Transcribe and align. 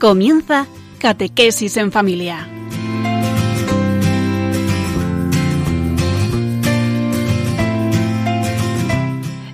Comienza 0.00 0.66
Catequesis 0.98 1.76
en 1.76 1.92
Familia. 1.92 2.48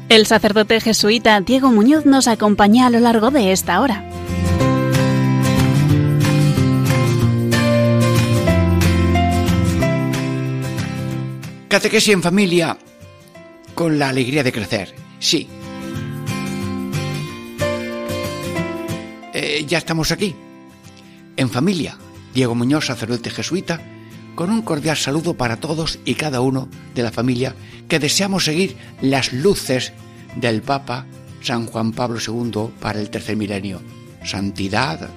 El 0.08 0.24
sacerdote 0.26 0.80
jesuita 0.80 1.40
Diego 1.40 1.72
Muñoz 1.72 2.06
nos 2.06 2.28
acompaña 2.28 2.86
a 2.86 2.90
lo 2.90 3.00
largo 3.00 3.32
de 3.32 3.50
esta 3.50 3.80
hora. 3.80 4.08
Catequesis 11.66 12.14
en 12.14 12.22
familia 12.22 12.78
con 13.74 13.98
la 13.98 14.10
alegría 14.10 14.44
de 14.44 14.52
crecer. 14.52 14.94
Sí. 15.18 15.48
Ya 19.66 19.78
estamos 19.78 20.12
aquí. 20.12 20.34
En 21.36 21.50
familia. 21.50 21.98
Diego 22.34 22.54
Muñoz, 22.54 22.86
sacerdote 22.86 23.30
jesuita, 23.30 23.80
con 24.34 24.50
un 24.50 24.62
cordial 24.62 24.96
saludo 24.96 25.34
para 25.34 25.58
todos 25.58 25.98
y 26.04 26.14
cada 26.14 26.40
uno 26.40 26.68
de 26.94 27.02
la 27.02 27.10
familia 27.10 27.54
que 27.88 27.98
deseamos 27.98 28.44
seguir 28.44 28.76
las 29.00 29.32
luces 29.32 29.92
del 30.36 30.60
Papa 30.62 31.06
San 31.40 31.66
Juan 31.66 31.92
Pablo 31.92 32.18
II 32.20 32.70
para 32.80 33.00
el 33.00 33.08
tercer 33.08 33.36
milenio. 33.36 33.80
Santidad, 34.24 35.08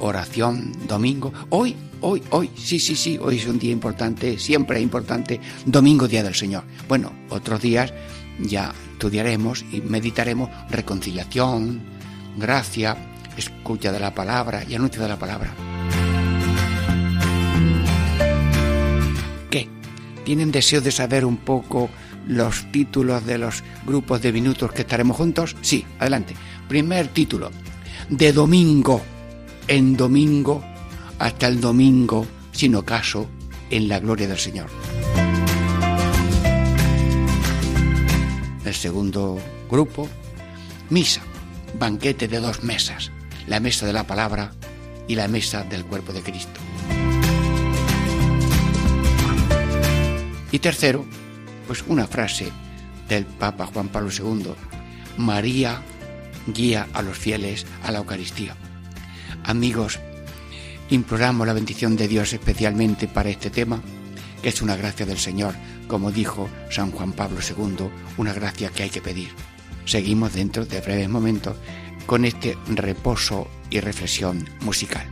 oración, 0.00 0.72
domingo. 0.86 1.32
Hoy, 1.50 1.74
hoy, 2.00 2.22
hoy, 2.30 2.50
sí, 2.56 2.78
sí, 2.78 2.94
sí, 2.94 3.18
hoy 3.20 3.38
es 3.38 3.46
un 3.46 3.58
día 3.58 3.72
importante, 3.72 4.38
siempre 4.38 4.78
es 4.78 4.82
importante, 4.82 5.40
domingo, 5.66 6.06
día 6.06 6.22
del 6.22 6.34
Señor. 6.34 6.64
Bueno, 6.88 7.12
otros 7.30 7.60
días 7.60 7.92
ya 8.38 8.72
estudiaremos 8.92 9.64
y 9.72 9.80
meditaremos 9.80 10.50
reconciliación, 10.70 11.80
gracia, 12.36 12.96
escucha 13.38 13.92
de 13.92 14.00
la 14.00 14.14
palabra 14.14 14.64
y 14.68 14.74
anuncio 14.74 15.02
de 15.02 15.08
la 15.08 15.18
palabra. 15.18 15.54
¿Qué? 19.50 19.68
¿Tienen 20.24 20.52
deseo 20.52 20.80
de 20.80 20.90
saber 20.92 21.24
un 21.24 21.38
poco 21.38 21.88
los 22.26 22.70
títulos 22.70 23.24
de 23.24 23.38
los 23.38 23.64
grupos 23.86 24.20
de 24.20 24.32
minutos 24.32 24.72
que 24.72 24.82
estaremos 24.82 25.16
juntos? 25.16 25.56
Sí, 25.62 25.84
adelante. 25.98 26.34
Primer 26.68 27.08
título, 27.08 27.50
de 28.08 28.32
domingo 28.32 29.02
en 29.68 29.96
domingo 29.96 30.64
hasta 31.18 31.46
el 31.46 31.60
domingo, 31.60 32.26
sin 32.52 32.74
ocaso, 32.74 33.28
en 33.70 33.88
la 33.88 34.00
gloria 34.00 34.26
del 34.26 34.38
Señor. 34.38 34.68
El 38.64 38.74
segundo 38.74 39.38
grupo, 39.70 40.08
misa, 40.90 41.22
banquete 41.78 42.28
de 42.28 42.40
dos 42.40 42.62
mesas, 42.62 43.12
la 43.48 43.60
mesa 43.60 43.86
de 43.86 43.92
la 43.92 44.06
palabra 44.06 44.52
y 45.06 45.14
la 45.14 45.28
mesa 45.28 45.64
del 45.64 45.84
cuerpo 45.84 46.12
de 46.12 46.22
Cristo. 46.22 46.60
Y 50.50 50.58
tercero, 50.60 51.04
pues 51.66 51.84
una 51.86 52.06
frase 52.06 52.50
del 53.08 53.24
Papa 53.24 53.66
Juan 53.66 53.88
Pablo 53.88 54.10
II, 54.10 54.52
María 55.16 55.82
guía 56.46 56.86
a 56.92 57.02
los 57.02 57.18
fieles 57.18 57.66
a 57.82 57.92
la 57.92 57.98
Eucaristía. 57.98 58.56
Amigos, 59.44 59.98
imploramos 60.90 61.46
la 61.46 61.52
bendición 61.52 61.96
de 61.96 62.08
Dios 62.08 62.32
especialmente 62.32 63.08
para 63.08 63.30
este 63.30 63.50
tema, 63.50 63.82
que 64.42 64.48
es 64.50 64.62
una 64.62 64.76
gracia 64.76 65.06
del 65.06 65.18
Señor, 65.18 65.54
como 65.86 66.12
dijo 66.12 66.48
San 66.70 66.90
Juan 66.90 67.12
Pablo 67.12 67.40
II, 67.40 67.88
una 68.16 68.32
gracia 68.32 68.70
que 68.70 68.84
hay 68.84 68.90
que 68.90 69.02
pedir. 69.02 69.30
Seguimos 69.84 70.34
dentro 70.34 70.66
de 70.66 70.80
breves 70.80 71.08
momentos 71.08 71.56
con 72.08 72.24
este 72.24 72.56
reposo 72.68 73.46
y 73.68 73.80
reflexión 73.80 74.48
musical. 74.62 75.06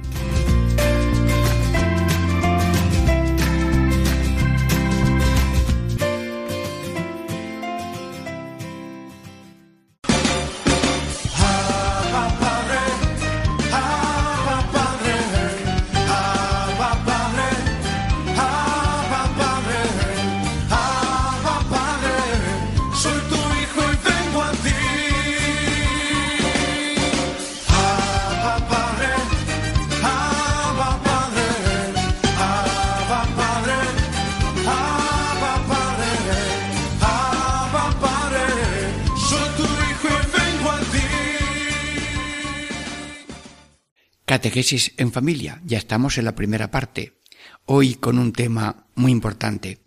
Catequesis 44.57 44.95
en 44.97 45.13
familia. 45.13 45.61
Ya 45.67 45.77
estamos 45.77 46.17
en 46.17 46.25
la 46.25 46.35
primera 46.35 46.71
parte. 46.71 47.21
Hoy 47.67 47.97
con 47.97 48.19
un 48.19 48.33
tema 48.33 48.87
muy 48.95 49.13
importante. 49.13 49.81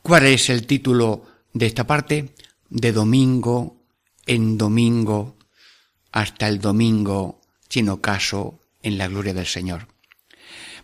¿Cuál 0.00 0.26
es 0.26 0.48
el 0.48 0.64
título 0.64 1.26
de 1.52 1.66
esta 1.66 1.88
parte? 1.88 2.36
De 2.70 2.92
domingo 2.92 3.82
en 4.26 4.56
domingo 4.56 5.38
hasta 6.12 6.46
el 6.46 6.60
domingo 6.60 7.40
sin 7.68 7.88
ocaso 7.88 8.60
en 8.80 8.96
la 8.96 9.08
gloria 9.08 9.34
del 9.34 9.46
Señor. 9.46 9.88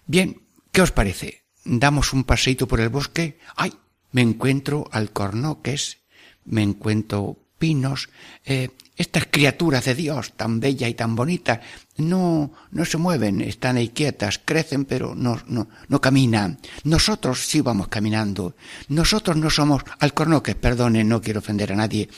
Bien, 0.09 0.43
¿qué 0.73 0.83
os 0.83 0.91
parece? 0.91 1.45
¿Damos 1.65 2.13
un 2.13 2.25
paseito 2.25 2.67
por 2.67 2.81
el 2.81 2.89
bosque? 2.89 3.39
¡Ay! 3.55 3.73
Me 4.11 4.23
encuentro 4.23 4.89
alcornoques, 4.91 5.99
me 6.45 6.65
encuentro 6.65 7.39
pinos, 7.61 8.09
eh, 8.45 8.71
estas 8.97 9.27
criaturas 9.31 9.85
de 9.85 9.95
Dios 9.95 10.33
tan 10.35 10.61
bellas 10.61 10.91
y 10.91 10.95
tan 10.95 11.17
bonitas 11.17 11.61
no, 11.97 12.53
no 12.71 12.85
se 12.85 12.99
mueven, 12.99 13.41
están 13.41 13.77
ahí 13.77 13.89
quietas, 13.89 14.41
crecen, 14.45 14.85
pero 14.85 15.15
no, 15.15 15.41
no, 15.47 15.69
no 15.89 16.01
caminan. 16.01 16.59
Nosotros 16.85 17.47
sí 17.47 17.61
vamos 17.61 17.89
caminando. 17.89 18.55
Nosotros 18.89 19.37
no 19.37 19.51
somos 19.51 19.83
alcornoques, 19.99 20.55
perdone, 20.57 21.05
no 21.05 21.21
quiero 21.21 21.41
ofender 21.41 21.73
a 21.73 21.77
nadie. 21.77 22.09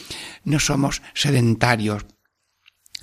No 0.45 0.59
somos 0.59 1.03
sedentarios. 1.15 2.07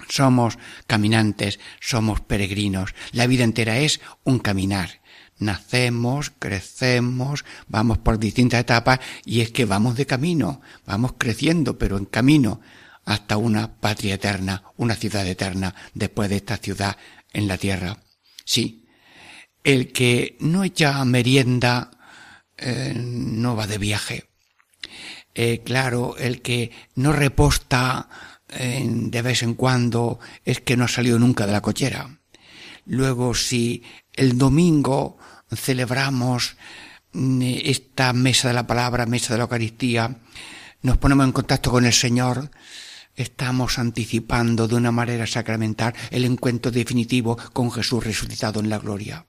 Somos 0.09 0.57
caminantes, 0.87 1.59
somos 1.79 2.21
peregrinos. 2.21 2.95
La 3.11 3.27
vida 3.27 3.43
entera 3.43 3.79
es 3.79 4.01
un 4.23 4.39
caminar. 4.39 5.01
Nacemos, 5.37 6.31
crecemos, 6.37 7.45
vamos 7.67 7.97
por 7.97 8.19
distintas 8.19 8.59
etapas 8.59 8.99
y 9.25 9.41
es 9.41 9.51
que 9.51 9.65
vamos 9.65 9.95
de 9.95 10.05
camino, 10.05 10.61
vamos 10.85 11.13
creciendo, 11.17 11.77
pero 11.77 11.97
en 11.97 12.05
camino 12.05 12.61
hasta 13.05 13.37
una 13.37 13.79
patria 13.79 14.15
eterna, 14.15 14.63
una 14.77 14.95
ciudad 14.95 15.25
eterna 15.25 15.73
después 15.93 16.29
de 16.29 16.37
esta 16.37 16.57
ciudad 16.57 16.97
en 17.33 17.47
la 17.47 17.57
tierra. 17.57 17.97
Sí, 18.45 18.85
el 19.63 19.91
que 19.91 20.37
no 20.39 20.63
echa 20.63 21.03
merienda 21.05 21.91
eh, 22.57 22.93
no 22.95 23.55
va 23.55 23.67
de 23.67 23.77
viaje. 23.77 24.25
Eh, 25.33 25.61
claro, 25.63 26.17
el 26.17 26.41
que 26.41 26.71
no 26.95 27.13
reposta 27.13 28.09
eh, 28.49 28.83
de 28.85 29.21
vez 29.21 29.43
en 29.43 29.53
cuando 29.53 30.19
es 30.43 30.59
que 30.59 30.75
no 30.75 30.85
ha 30.85 30.89
salido 30.89 31.17
nunca 31.19 31.45
de 31.45 31.53
la 31.53 31.61
cochera. 31.61 32.19
Luego, 32.85 33.33
si 33.33 33.83
el 34.13 34.37
domingo 34.37 35.17
celebramos 35.55 36.57
mm, 37.13 37.41
esta 37.63 38.13
mesa 38.13 38.49
de 38.49 38.53
la 38.55 38.67
palabra, 38.67 39.05
mesa 39.05 39.33
de 39.33 39.37
la 39.37 39.43
Eucaristía, 39.43 40.17
nos 40.81 40.97
ponemos 40.97 41.25
en 41.25 41.31
contacto 41.31 41.71
con 41.71 41.85
el 41.85 41.93
Señor, 41.93 42.51
estamos 43.15 43.79
anticipando 43.79 44.67
de 44.67 44.75
una 44.75 44.91
manera 44.91 45.27
sacramental 45.27 45.93
el 46.11 46.25
encuentro 46.25 46.71
definitivo 46.71 47.37
con 47.53 47.71
Jesús 47.71 48.03
resucitado 48.03 48.59
en 48.59 48.69
la 48.69 48.79
gloria. 48.79 49.25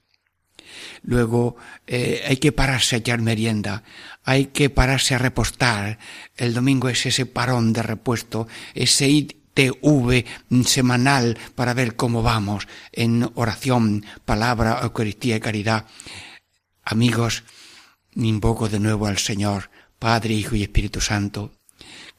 Luego 1.03 1.57
eh, 1.87 2.23
hay 2.27 2.37
que 2.37 2.53
pararse 2.53 2.97
a 2.97 2.99
echar 2.99 3.21
merienda, 3.21 3.83
hay 4.25 4.47
que 4.47 4.71
pararse 4.71 5.15
a 5.15 5.19
repostar. 5.19 5.99
El 6.37 6.55
domingo 6.55 6.89
es 6.89 7.05
ese 7.07 7.27
parón 7.27 7.73
de 7.73 7.83
repuesto, 7.83 8.47
ese 8.75 9.09
ITV 9.09 10.25
semanal 10.65 11.39
para 11.55 11.75
ver 11.75 11.97
cómo 11.97 12.23
vamos 12.23 12.69
en 12.93 13.31
oración, 13.35 14.05
palabra, 14.25 14.81
Eucaristía 14.83 15.37
y 15.37 15.41
caridad. 15.41 15.87
Amigos, 16.85 17.45
invoco 18.15 18.69
de 18.69 18.81
nuevo 18.81 19.07
al 19.07 19.19
Señor, 19.19 19.71
Padre, 19.99 20.35
Hijo 20.35 20.57
y 20.57 20.63
Espíritu 20.63 21.01
Santo, 21.01 21.53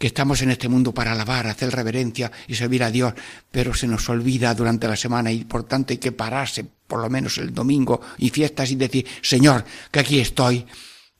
que 0.03 0.07
estamos 0.07 0.41
en 0.41 0.51
este 0.51 0.67
mundo 0.67 0.93
para 0.93 1.13
alabar, 1.13 1.47
hacer 1.47 1.73
reverencia 1.73 2.29
y 2.49 2.55
servir 2.55 2.83
a 2.83 2.91
Dios, 2.91 3.13
pero 3.49 3.73
se 3.73 3.87
nos 3.87 4.09
olvida 4.09 4.53
durante 4.53 4.85
la 4.85 4.97
semana 4.97 5.31
y 5.31 5.45
por 5.45 5.63
tanto 5.63 5.93
hay 5.93 5.97
que 5.97 6.11
pararse 6.11 6.65
por 6.65 6.99
lo 6.99 7.09
menos 7.09 7.37
el 7.37 7.53
domingo 7.53 8.01
y 8.17 8.29
fiestas 8.29 8.69
y 8.71 8.75
decir, 8.75 9.07
Señor, 9.21 9.63
que 9.89 10.01
aquí 10.01 10.19
estoy 10.19 10.65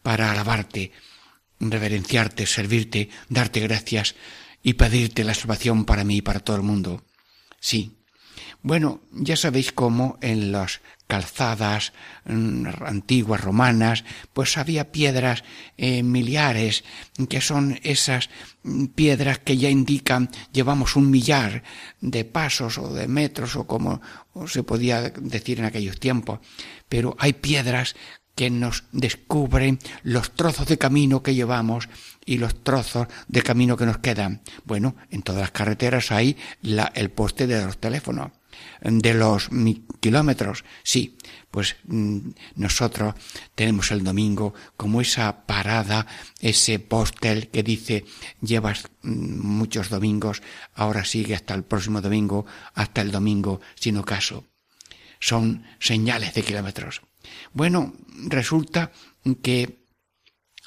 para 0.02 0.34
alabarte, 0.34 0.92
reverenciarte, 1.62 2.46
servirte, 2.46 3.08
darte 3.30 3.62
gracias 3.62 4.16
y 4.62 4.74
pedirte 4.74 5.24
la 5.24 5.34
salvación 5.34 5.86
para 5.86 6.04
mí 6.04 6.18
y 6.18 6.22
para 6.22 6.42
todo 6.42 6.58
el 6.58 6.64
mundo. 6.64 7.06
Sí, 7.62 8.03
Bueno, 8.66 9.02
ya 9.12 9.36
sabéis 9.36 9.74
cómo 9.74 10.18
en 10.22 10.54
las 10.54 10.80
calzadas 11.08 11.92
mm, 12.24 12.66
antiguas 12.86 13.42
romanas, 13.42 14.06
pues 14.32 14.58
había 14.58 14.94
piedras 14.94 15.44
eh, 15.76 16.02
miliares, 16.02 16.86
que 17.28 17.42
son 17.42 17.78
esas 17.84 18.30
mm, 18.64 18.86
piedras 18.86 19.40
que 19.40 19.58
ya 19.58 19.70
indican 19.70 20.30
llevamos 20.54 20.96
un 20.96 21.12
millar 21.12 21.64
de 22.00 22.24
pasos 22.24 22.78
o 22.78 22.94
de 22.94 23.10
metros 23.10 23.58
o 23.58 23.68
como 23.68 24.02
se 24.48 24.64
podía 24.64 25.10
decir 25.10 25.60
en 25.60 25.66
aquellos 25.66 26.00
tiempos. 26.00 26.40
Pero 26.88 27.18
hay 27.20 27.34
piedras 27.34 27.96
que 28.34 28.50
nos 28.50 28.86
descubren 28.94 29.78
los 30.04 30.32
trozos 30.32 30.68
de 30.68 30.78
camino 30.78 31.22
que 31.22 31.36
llevamos 31.36 31.90
y 32.26 32.38
los 32.38 32.64
trozos 32.64 33.08
de 33.28 33.44
camino 33.44 33.76
que 33.76 33.86
nos 33.86 33.98
quedan. 33.98 34.42
Bueno, 34.64 34.96
en 35.12 35.22
todas 35.22 35.42
las 35.42 35.52
carreteras 35.52 36.12
hay 36.12 36.38
el 36.96 37.12
poste 37.12 37.46
de 37.46 37.64
los 37.64 37.78
teléfonos, 37.78 38.32
de 38.82 39.14
los 39.14 39.50
kilómetros, 40.00 40.64
sí, 40.84 41.18
pues 41.52 41.76
mm, 41.86 42.30
nosotros 42.56 43.16
tenemos 43.56 43.92
el 43.92 44.04
domingo 44.04 44.54
como 44.76 45.02
esa 45.02 45.46
parada, 45.46 46.08
ese 46.40 46.80
postel 46.80 47.50
que 47.50 47.64
dice 47.64 48.06
llevas 48.42 48.90
mm, 49.02 49.40
muchos 49.40 49.90
domingos, 49.90 50.42
ahora 50.74 51.06
sigue 51.06 51.36
hasta 51.36 51.54
el 51.54 51.64
próximo 51.64 52.02
domingo, 52.02 52.46
hasta 52.74 53.02
el 53.02 53.12
domingo, 53.12 53.62
sin 53.76 53.98
ocaso. 53.98 54.46
Son 55.20 55.64
señales 55.80 56.34
de 56.34 56.44
kilómetros. 56.44 57.02
Bueno, 57.54 57.94
resulta 58.28 58.92
que 59.42 59.84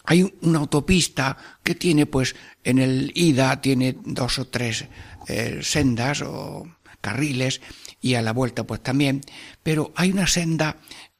hay 0.06 0.32
una 0.43 0.60
autopista 0.60 1.37
que 1.62 1.75
tiene 1.75 2.06
pues 2.06 2.37
en 2.64 2.78
el 2.78 3.12
ida 3.14 3.60
tiene 3.60 3.96
dos 4.04 4.38
o 4.38 4.46
tres 4.46 4.87
eh, 5.26 5.60
sendas 5.62 6.22
o 6.22 6.66
carriles 7.00 7.60
y 8.06 8.14
a 8.14 8.23
la 8.23 8.32
vuelta 8.32 8.64
pues 8.64 8.82
también, 8.82 9.20
pero 9.62 9.93
hay 9.97 10.12
una 10.12 10.26
senda 10.26 10.76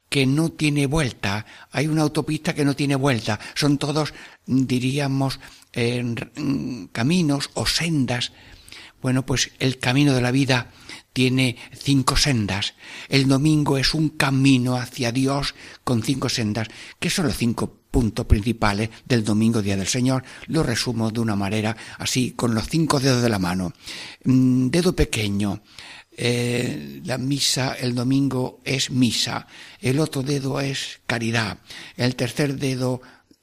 que 0.09 0.25
no 0.25 0.49
tiene 0.49 0.85
vuelta, 0.85 1.45
hay 1.69 1.87
una 1.87 2.03
autopista 2.03 2.55
que 2.55 2.63
no 2.63 2.75
tiene 2.75 2.95
vuelta, 2.95 3.39
son 3.55 3.77
todos 3.77 4.13
diríamos 4.45 5.39
caminos 6.91 7.49
o 7.53 7.65
sendas. 7.65 8.31
Bueno, 9.01 9.25
pues 9.25 9.51
el 9.59 9.77
camino 9.77 10.13
de 10.13 10.21
la 10.21 10.31
vida 10.31 10.71
tiene 11.13 11.57
cinco 11.73 12.15
sendas. 12.15 12.73
El 13.09 13.27
domingo 13.27 13.77
es 13.77 13.93
un 13.93 14.09
camino 14.09 14.75
hacia 14.75 15.11
Dios 15.11 15.53
con 15.83 16.01
cinco 16.01 16.29
sendas. 16.29 16.67
¿Qué 16.99 17.09
son 17.09 17.27
los 17.27 17.37
cinco 17.37 17.81
puntos 17.91 18.25
principales 18.25 18.89
del 19.05 19.23
domingo, 19.23 19.61
Día 19.61 19.77
del 19.77 19.87
Señor? 19.87 20.23
Lo 20.47 20.63
resumo 20.63 21.11
de 21.11 21.19
una 21.19 21.35
manera 21.35 21.77
así, 21.99 22.31
con 22.31 22.55
los 22.55 22.69
cinco 22.69 22.99
dedos 22.99 23.21
de 23.21 23.29
la 23.29 23.39
mano. 23.39 23.73
Mm, 24.23 24.69
dedo 24.69 24.95
pequeño. 24.95 25.61
Eh, 26.19 27.01
la 27.05 27.19
misa 27.19 27.73
el 27.73 27.93
domingo 27.93 28.59
es 28.65 28.89
misa. 28.89 29.47
El 29.79 29.99
otro 29.99 30.23
dedo 30.23 30.59
es 30.59 30.99
caridad. 31.05 31.59
El 31.95 32.15
tercer 32.15 32.57
dedo 32.57 33.01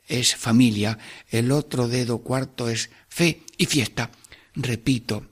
es 0.09 0.35
familia. 0.35 0.99
El 1.31 1.53
otro 1.53 1.87
dedo 1.87 2.19
cuarto 2.19 2.69
es 2.69 2.91
fe 3.09 3.43
y 3.57 3.67
fiesta. 3.67 4.11
Repito, 4.55 5.27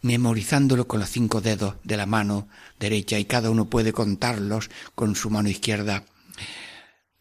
memorizándolo 0.00 0.88
con 0.88 1.00
los 1.00 1.10
cinco 1.10 1.42
dedos 1.42 1.76
de 1.84 1.96
la 1.98 2.06
mano 2.06 2.48
derecha 2.80 3.18
y 3.18 3.26
cada 3.26 3.50
uno 3.50 3.68
puede 3.68 3.92
contarlos 3.92 4.70
con 4.94 5.14
su 5.14 5.28
mano 5.28 5.50
izquierda. 5.50 6.04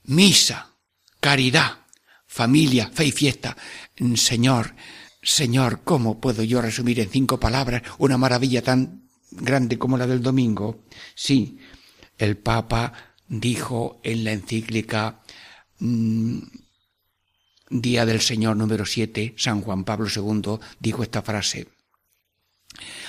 Misa, 0.03 0.71
caridad, 1.19 1.79
familia, 2.25 2.89
fe 2.93 3.05
y 3.05 3.11
fiesta. 3.11 3.57
Señor, 4.15 4.75
Señor, 5.21 5.81
¿cómo 5.83 6.21
puedo 6.21 6.43
yo 6.43 6.61
resumir 6.61 7.01
en 7.01 7.09
cinco 7.09 7.37
palabras 7.37 7.81
una 7.97 8.17
maravilla 8.17 8.61
tan 8.61 9.06
grande 9.31 9.77
como 9.77 9.97
la 9.97 10.07
del 10.07 10.21
domingo? 10.21 10.83
Sí, 11.15 11.59
el 12.17 12.37
Papa 12.37 12.93
dijo 13.27 13.99
en 14.03 14.23
la 14.23 14.31
encíclica 14.31 15.21
mm, 15.79 16.39
Día 17.69 18.05
del 18.05 18.21
Señor 18.21 18.55
número 18.55 18.85
siete, 18.85 19.33
San 19.37 19.61
Juan 19.61 19.83
Pablo 19.83 20.07
II, 20.13 20.59
dijo 20.79 21.03
esta 21.03 21.21
frase. 21.21 21.67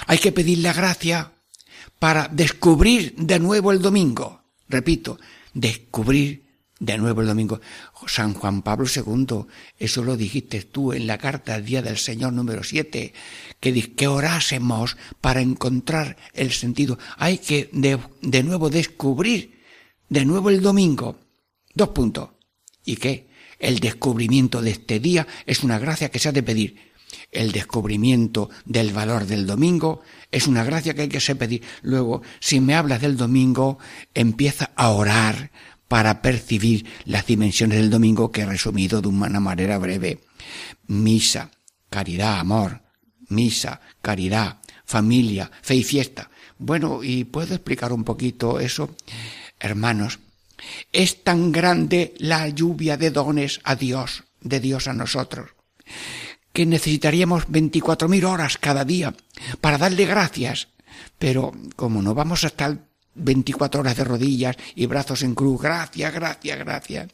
Hay 0.06 0.18
que 0.18 0.32
pedir 0.32 0.58
la 0.58 0.72
gracia 0.72 1.32
para 1.98 2.28
descubrir 2.28 3.14
de 3.16 3.38
nuevo 3.38 3.70
el 3.70 3.80
domingo. 3.80 4.42
Repito, 4.68 5.18
descubrir 5.54 6.44
de 6.78 6.98
nuevo 6.98 7.20
el 7.20 7.28
domingo. 7.28 7.60
San 8.06 8.34
Juan 8.34 8.62
Pablo 8.62 8.86
II, 8.92 9.46
eso 9.78 10.04
lo 10.04 10.16
dijiste 10.16 10.62
tú 10.62 10.92
en 10.92 11.06
la 11.06 11.18
carta 11.18 11.60
Día 11.60 11.82
del 11.82 11.98
Señor 11.98 12.32
número 12.32 12.62
7, 12.62 13.12
que, 13.60 13.94
que 13.94 14.06
orásemos 14.06 14.96
para 15.20 15.40
encontrar 15.40 16.16
el 16.34 16.52
sentido. 16.52 16.99
Hay 17.16 17.38
que 17.38 17.70
de, 17.72 17.99
de 18.22 18.43
nuevo 18.43 18.70
descubrir 18.70 19.58
de 20.08 20.25
nuevo 20.25 20.50
el 20.50 20.62
domingo. 20.62 21.19
Dos 21.75 21.90
puntos. 21.90 22.31
¿Y 22.84 22.96
qué? 22.96 23.28
El 23.58 23.81
descubrimiento 23.81 24.62
de 24.62 24.70
este 24.70 25.00
día 25.00 25.26
es 25.46 25.62
una 25.62 25.78
gracia 25.78 26.10
que 26.10 26.19
se 26.19 26.28
ha 26.28 26.32
de 26.32 26.43
pedir 26.43 26.88
el 27.32 27.52
descubrimiento 27.52 28.50
del 28.64 28.93
valor 28.93 29.26
del 29.26 29.46
domingo 29.46 30.02
es 30.31 30.46
una 30.46 30.64
gracia 30.64 30.94
que 30.94 31.02
hay 31.02 31.08
que 31.08 31.34
pedir. 31.34 31.62
Luego, 31.82 32.22
si 32.40 32.61
me 32.61 32.75
hablas 32.75 33.00
del 33.00 33.16
domingo, 33.16 33.78
empieza 34.14 34.70
a 34.76 34.90
orar 34.90 35.50
para 35.88 36.20
percibir 36.20 36.87
las 37.04 37.26
dimensiones 37.26 37.78
del 37.78 37.90
domingo 37.90 38.31
que 38.31 38.43
he 38.43 38.46
resumido 38.46 39.00
de 39.00 39.08
una 39.08 39.40
manera 39.40 39.78
breve. 39.78 40.20
Misa, 40.87 41.50
caridad, 41.88 42.38
amor, 42.40 42.82
misa, 43.28 43.80
caridad, 44.02 44.58
familia, 44.84 45.50
fe 45.62 45.76
y 45.76 45.84
fiesta. 45.84 46.30
Bueno, 46.58 47.02
¿y 47.02 47.25
puedo 47.25 47.54
explicar 47.54 47.92
un 47.92 48.04
poquito 48.04 48.58
eso? 48.58 48.94
Hermanos, 49.60 50.19
es 50.92 51.22
tan 51.22 51.52
grande 51.52 52.14
la 52.19 52.48
lluvia 52.48 52.96
de 52.96 53.10
dones 53.10 53.60
a 53.64 53.76
Dios, 53.76 54.25
de 54.40 54.60
Dios 54.60 54.88
a 54.88 54.92
nosotros, 54.92 55.50
que 56.52 56.66
necesitaríamos 56.66 57.48
24.000 57.48 58.25
horas 58.25 58.58
cada 58.58 58.84
día 58.84 59.14
para 59.60 59.78
darle 59.78 60.06
gracias. 60.06 60.69
Pero 61.18 61.52
como 61.76 62.02
no 62.02 62.14
vamos 62.14 62.44
a 62.44 62.49
estar 62.49 62.88
24 63.18 63.80
horas 63.80 63.96
de 63.96 64.04
rodillas 64.04 64.56
y 64.75 64.87
brazos 64.87 65.22
en 65.22 65.34
cruz, 65.34 65.60
gracias, 65.60 66.12
gracias, 66.12 66.58
gracias. 66.58 67.08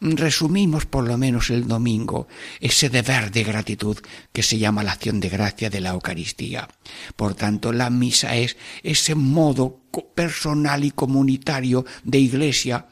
Resumimos 0.00 0.86
por 0.86 1.06
lo 1.06 1.16
menos 1.16 1.50
el 1.50 1.66
domingo 1.66 2.28
ese 2.60 2.88
deber 2.88 3.30
de 3.30 3.44
gratitud 3.44 3.98
que 4.32 4.42
se 4.42 4.58
llama 4.58 4.82
la 4.82 4.92
acción 4.92 5.20
de 5.20 5.28
gracia 5.28 5.70
de 5.70 5.80
la 5.80 5.90
Eucaristía. 5.90 6.68
Por 7.16 7.34
tanto, 7.34 7.72
la 7.72 7.90
misa 7.90 8.36
es 8.36 8.56
ese 8.82 9.14
modo 9.14 9.80
personal 10.14 10.84
y 10.84 10.90
comunitario 10.90 11.84
de 12.02 12.18
iglesia 12.18 12.86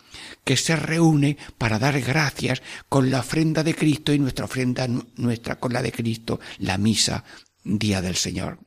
que 0.44 0.56
se 0.56 0.76
reúne 0.76 1.36
para 1.58 1.78
dar 1.78 2.00
gracias 2.00 2.62
con 2.88 3.10
la 3.10 3.20
ofrenda 3.20 3.62
de 3.62 3.74
Cristo 3.74 4.12
y 4.12 4.18
nuestra 4.18 4.44
ofrenda 4.44 4.88
nuestra 5.16 5.56
con 5.58 5.72
la 5.72 5.82
de 5.82 5.92
Cristo, 5.92 6.40
la 6.58 6.78
misa, 6.78 7.24
día 7.64 8.00
del 8.00 8.16
Señor. 8.16 8.58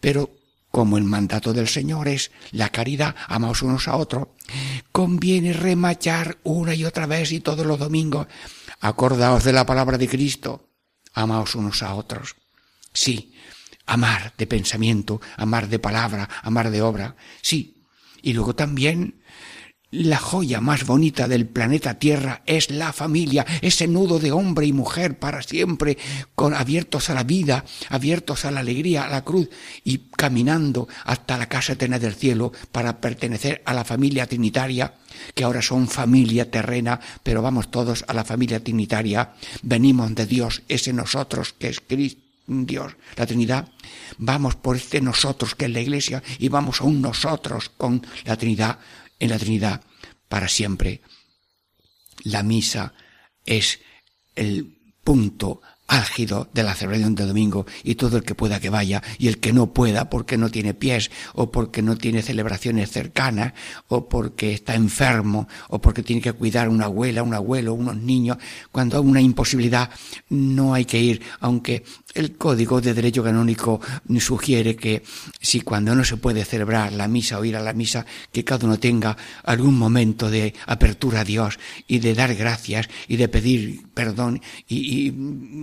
Pero 0.00 0.39
como 0.70 0.98
el 0.98 1.04
mandato 1.04 1.52
del 1.52 1.68
Señor 1.68 2.08
es 2.08 2.30
la 2.52 2.68
caridad, 2.68 3.14
amaos 3.26 3.62
unos 3.62 3.88
a 3.88 3.96
otros, 3.96 4.28
conviene 4.92 5.52
remachar 5.52 6.38
una 6.44 6.74
y 6.74 6.84
otra 6.84 7.06
vez 7.06 7.32
y 7.32 7.40
todos 7.40 7.66
los 7.66 7.78
domingos, 7.78 8.26
acordaos 8.80 9.44
de 9.44 9.52
la 9.52 9.66
palabra 9.66 9.98
de 9.98 10.08
Cristo, 10.08 10.68
amaos 11.12 11.54
unos 11.54 11.82
a 11.82 11.94
otros. 11.94 12.36
Sí, 12.92 13.34
amar 13.86 14.32
de 14.36 14.46
pensamiento, 14.46 15.20
amar 15.36 15.68
de 15.68 15.78
palabra, 15.78 16.28
amar 16.42 16.70
de 16.70 16.82
obra, 16.82 17.16
sí. 17.42 17.84
Y 18.22 18.32
luego 18.32 18.54
también 18.54 19.22
la 19.90 20.18
joya 20.18 20.60
más 20.60 20.86
bonita 20.86 21.26
del 21.26 21.46
planeta 21.46 21.98
Tierra 21.98 22.42
es 22.46 22.70
la 22.70 22.92
familia, 22.92 23.44
ese 23.60 23.88
nudo 23.88 24.18
de 24.18 24.30
hombre 24.30 24.66
y 24.66 24.72
mujer 24.72 25.18
para 25.18 25.42
siempre, 25.42 25.98
con 26.34 26.54
abiertos 26.54 27.10
a 27.10 27.14
la 27.14 27.24
vida, 27.24 27.64
abiertos 27.88 28.44
a 28.44 28.50
la 28.50 28.60
alegría, 28.60 29.04
a 29.04 29.10
la 29.10 29.24
cruz 29.24 29.48
y 29.84 29.98
caminando 30.16 30.88
hasta 31.04 31.38
la 31.38 31.48
casa 31.48 31.72
eterna 31.72 31.98
del 31.98 32.14
cielo 32.14 32.52
para 32.70 33.00
pertenecer 33.00 33.62
a 33.64 33.74
la 33.74 33.84
familia 33.84 34.26
trinitaria, 34.26 34.94
que 35.34 35.44
ahora 35.44 35.62
son 35.62 35.88
familia 35.88 36.50
terrena, 36.50 37.00
pero 37.22 37.42
vamos 37.42 37.70
todos 37.70 38.04
a 38.06 38.14
la 38.14 38.24
familia 38.24 38.62
trinitaria, 38.62 39.32
venimos 39.62 40.14
de 40.14 40.26
Dios, 40.26 40.62
ese 40.68 40.92
nosotros 40.92 41.52
que 41.58 41.68
es 41.68 41.80
Cristo. 41.80 42.30
Dios, 42.52 42.96
la 43.14 43.26
Trinidad, 43.26 43.68
vamos 44.18 44.56
por 44.56 44.74
este 44.74 45.00
nosotros 45.00 45.54
que 45.54 45.66
es 45.66 45.70
la 45.70 45.80
Iglesia 45.80 46.20
y 46.40 46.48
vamos 46.48 46.80
a 46.80 46.84
un 46.84 47.00
nosotros 47.00 47.70
con 47.76 48.04
la 48.24 48.36
Trinidad 48.36 48.80
en 49.20 49.30
la 49.30 49.38
Trinidad 49.38 49.82
para 50.28 50.48
siempre. 50.48 51.02
La 52.24 52.42
misa 52.42 52.92
es 53.46 53.80
el 54.34 54.76
punto 55.04 55.60
álgido 55.90 56.48
de 56.54 56.62
la 56.62 56.74
celebración 56.74 57.16
de 57.16 57.26
domingo 57.26 57.66
y 57.82 57.96
todo 57.96 58.16
el 58.16 58.22
que 58.22 58.36
pueda 58.36 58.60
que 58.60 58.70
vaya 58.70 59.02
y 59.18 59.26
el 59.26 59.38
que 59.38 59.52
no 59.52 59.72
pueda 59.74 60.08
porque 60.08 60.38
no 60.38 60.48
tiene 60.48 60.72
pies 60.72 61.10
o 61.34 61.50
porque 61.50 61.82
no 61.82 61.96
tiene 61.96 62.22
celebraciones 62.22 62.90
cercanas 62.90 63.54
o 63.88 64.08
porque 64.08 64.52
está 64.52 64.76
enfermo 64.76 65.48
o 65.68 65.80
porque 65.80 66.04
tiene 66.04 66.22
que 66.22 66.32
cuidar 66.32 66.68
a 66.68 66.70
una 66.70 66.84
abuela, 66.84 67.24
un 67.24 67.34
abuelo, 67.34 67.74
unos 67.74 67.96
niños, 67.96 68.38
cuando 68.70 68.98
hay 68.98 69.04
una 69.04 69.20
imposibilidad 69.20 69.90
no 70.28 70.74
hay 70.74 70.84
que 70.84 71.00
ir, 71.00 71.22
aunque 71.40 71.82
el 72.14 72.36
Código 72.36 72.80
de 72.80 72.94
Derecho 72.94 73.22
Canónico 73.22 73.80
sugiere 74.18 74.76
que 74.76 75.02
si 75.40 75.60
cuando 75.60 75.94
no 75.94 76.04
se 76.04 76.16
puede 76.16 76.44
celebrar 76.44 76.92
la 76.92 77.08
misa 77.08 77.38
o 77.38 77.44
ir 77.44 77.56
a 77.56 77.60
la 77.60 77.72
misa, 77.72 78.06
que 78.32 78.44
cada 78.44 78.66
uno 78.66 78.78
tenga 78.78 79.16
algún 79.44 79.78
momento 79.78 80.30
de 80.30 80.54
apertura 80.66 81.20
a 81.20 81.24
Dios 81.24 81.58
y 81.86 81.98
de 82.00 82.14
dar 82.14 82.34
gracias 82.34 82.88
y 83.08 83.16
de 83.16 83.28
pedir 83.28 83.88
perdón 83.94 84.40
y, 84.66 85.06
y 85.06 85.14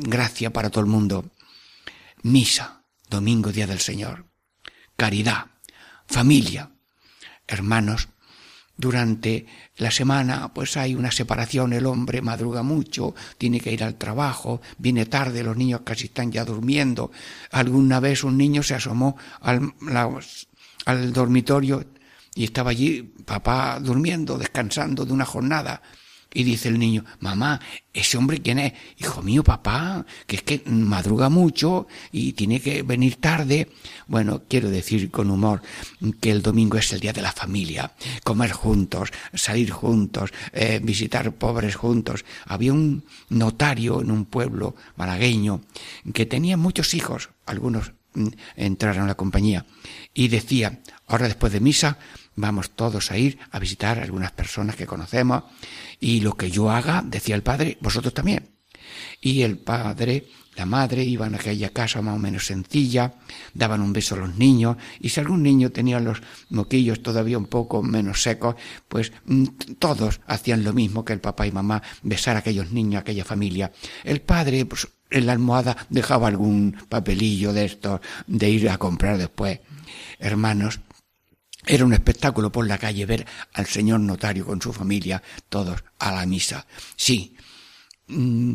gracia 0.08 0.52
para 0.52 0.70
todo 0.70 0.82
el 0.82 0.90
mundo. 0.90 1.26
Misa, 2.24 2.84
domingo, 3.10 3.52
día 3.52 3.68
del 3.68 3.80
Señor. 3.80 4.26
Caridad, 4.96 5.48
familia, 6.08 6.72
hermanos, 7.48 8.10
durante 8.78 9.46
la 9.78 9.92
semana 9.92 10.54
pues 10.54 10.78
hay 10.78 10.96
una 10.96 11.12
separación, 11.12 11.74
el 11.74 11.86
hombre 11.86 12.22
madruga 12.22 12.64
mucho, 12.64 13.16
tiene 13.38 13.60
que 13.60 13.72
ir 13.72 13.84
al 13.84 13.96
trabajo, 13.96 14.62
viene 14.78 15.06
tarde, 15.06 15.44
los 15.44 15.58
niños 15.58 15.82
casi 15.84 16.06
están 16.06 16.32
ya 16.32 16.46
durmiendo. 16.46 17.12
Alguna 17.52 18.00
vez 18.00 18.24
un 18.24 18.38
niño 18.38 18.64
se 18.64 18.76
asomó 18.76 19.18
al, 19.42 19.74
al 20.86 21.14
dormitorio 21.14 21.84
y 22.36 22.44
estaba 22.44 22.72
allí 22.72 23.02
papá 23.02 23.80
durmiendo, 23.80 24.38
descansando 24.38 25.06
de 25.06 25.14
una 25.14 25.26
jornada. 25.26 25.82
Y 26.34 26.44
dice 26.44 26.70
el 26.70 26.78
niño, 26.78 27.06
mamá, 27.20 27.60
¿ese 27.94 28.18
hombre 28.18 28.42
quién 28.42 28.60
es? 28.60 28.74
Hijo 28.98 29.22
mío, 29.22 29.44
papá, 29.44 30.06
que 30.26 30.36
es 30.36 30.44
que 30.44 30.62
madruga 30.66 31.30
mucho 31.30 31.88
y 32.12 32.34
tiene 32.34 32.60
que 32.60 32.84
venir 32.84 33.16
tarde. 33.16 33.72
Bueno, 34.08 34.44
quiero 34.48 34.70
decir 34.70 35.10
con 35.10 35.32
humor 35.32 35.62
que 36.20 36.32
el 36.32 36.42
domingo 36.42 36.78
es 36.78 36.92
el 36.94 37.00
día 37.00 37.14
de 37.14 37.22
la 37.22 37.32
familia, 37.32 37.94
comer 38.24 38.52
juntos, 38.52 39.10
salir 39.34 39.72
juntos, 39.72 40.32
eh, 40.54 40.80
visitar 40.84 41.34
pobres 41.34 41.76
juntos. 41.76 42.26
Había 42.46 42.74
un 42.74 43.04
notario 43.30 44.02
en 44.02 44.12
un 44.12 44.26
pueblo 44.26 44.76
malagueño 44.96 45.62
que 46.14 46.26
tenía 46.26 46.58
muchos 46.58 46.94
hijos, 46.94 47.30
algunos 47.46 47.94
mm, 48.14 48.28
entraron 48.56 49.04
a 49.04 49.08
la 49.08 49.16
compañía, 49.16 49.66
y 50.14 50.28
decía, 50.28 50.82
ahora 51.08 51.28
después 51.28 51.54
de 51.54 51.60
misa, 51.60 51.98
vamos 52.38 52.70
todos 52.70 53.12
a 53.12 53.18
ir 53.18 53.38
a 53.52 53.60
visitar 53.60 54.00
a 54.00 54.04
algunas 54.04 54.32
personas 54.32 54.78
que 54.78 54.86
conocemos 54.86 55.44
y 56.00 56.22
lo 56.22 56.38
que 56.38 56.50
yo 56.50 56.70
haga, 56.70 57.04
decía 57.06 57.36
el 57.36 57.44
padre, 57.44 57.78
vosotros 57.82 58.14
también. 58.14 58.56
Y 59.20 59.42
el 59.42 59.58
padre, 59.58 60.28
la 60.56 60.66
madre 60.66 61.04
iban 61.04 61.34
a 61.34 61.38
aquella 61.38 61.70
casa 61.70 62.02
más 62.02 62.16
o 62.16 62.20
menos 62.20 62.46
sencilla, 62.46 63.16
daban 63.54 63.82
un 63.82 63.92
beso 63.92 64.16
a 64.16 64.20
los 64.20 64.36
niños 64.36 64.78
y 65.00 65.10
si 65.10 65.20
algún 65.20 65.44
niño 65.44 65.72
tenía 65.72 66.00
los 66.00 66.22
moquillos 66.50 67.02
todavía 67.02 67.38
un 67.38 67.48
poco 67.48 67.82
menos 67.82 68.22
secos, 68.22 68.56
pues 68.88 69.12
mm, 69.26 69.46
todos 69.80 70.22
hacían 70.28 70.64
lo 70.64 70.74
mismo 70.74 71.04
que 71.04 71.14
el 71.14 71.20
papá 71.20 71.48
y 71.48 71.52
mamá, 71.52 71.82
besar 72.04 72.36
a 72.36 72.40
aquellos 72.40 72.72
niños, 72.72 72.98
a 72.98 73.02
aquella 73.02 73.26
familia. 73.26 73.72
El 74.04 74.22
padre, 74.22 74.66
pues, 74.66 74.88
en 75.10 75.26
la 75.26 75.32
almohada 75.32 75.76
dejaba 75.90 76.28
algún 76.28 76.78
papelillo 76.90 77.54
de 77.54 77.66
estos 77.66 78.02
de 78.28 78.50
ir 78.50 78.70
a 78.70 78.78
comprar 78.78 79.18
después. 79.18 79.60
Hermanos, 80.20 80.82
era 81.68 81.86
un 81.86 81.94
espectáculo 81.94 82.52
por 82.52 82.68
la 82.68 82.78
calle 82.78 83.06
ver 83.06 83.26
al 83.54 83.66
señor 83.66 84.00
notario 84.00 84.46
con 84.46 84.62
su 84.62 84.74
familia, 84.74 85.22
todos 85.50 85.84
a 86.00 86.12
la 86.12 86.26
misa. 86.26 86.66
Sí, 86.96 87.36
mm, 88.08 88.54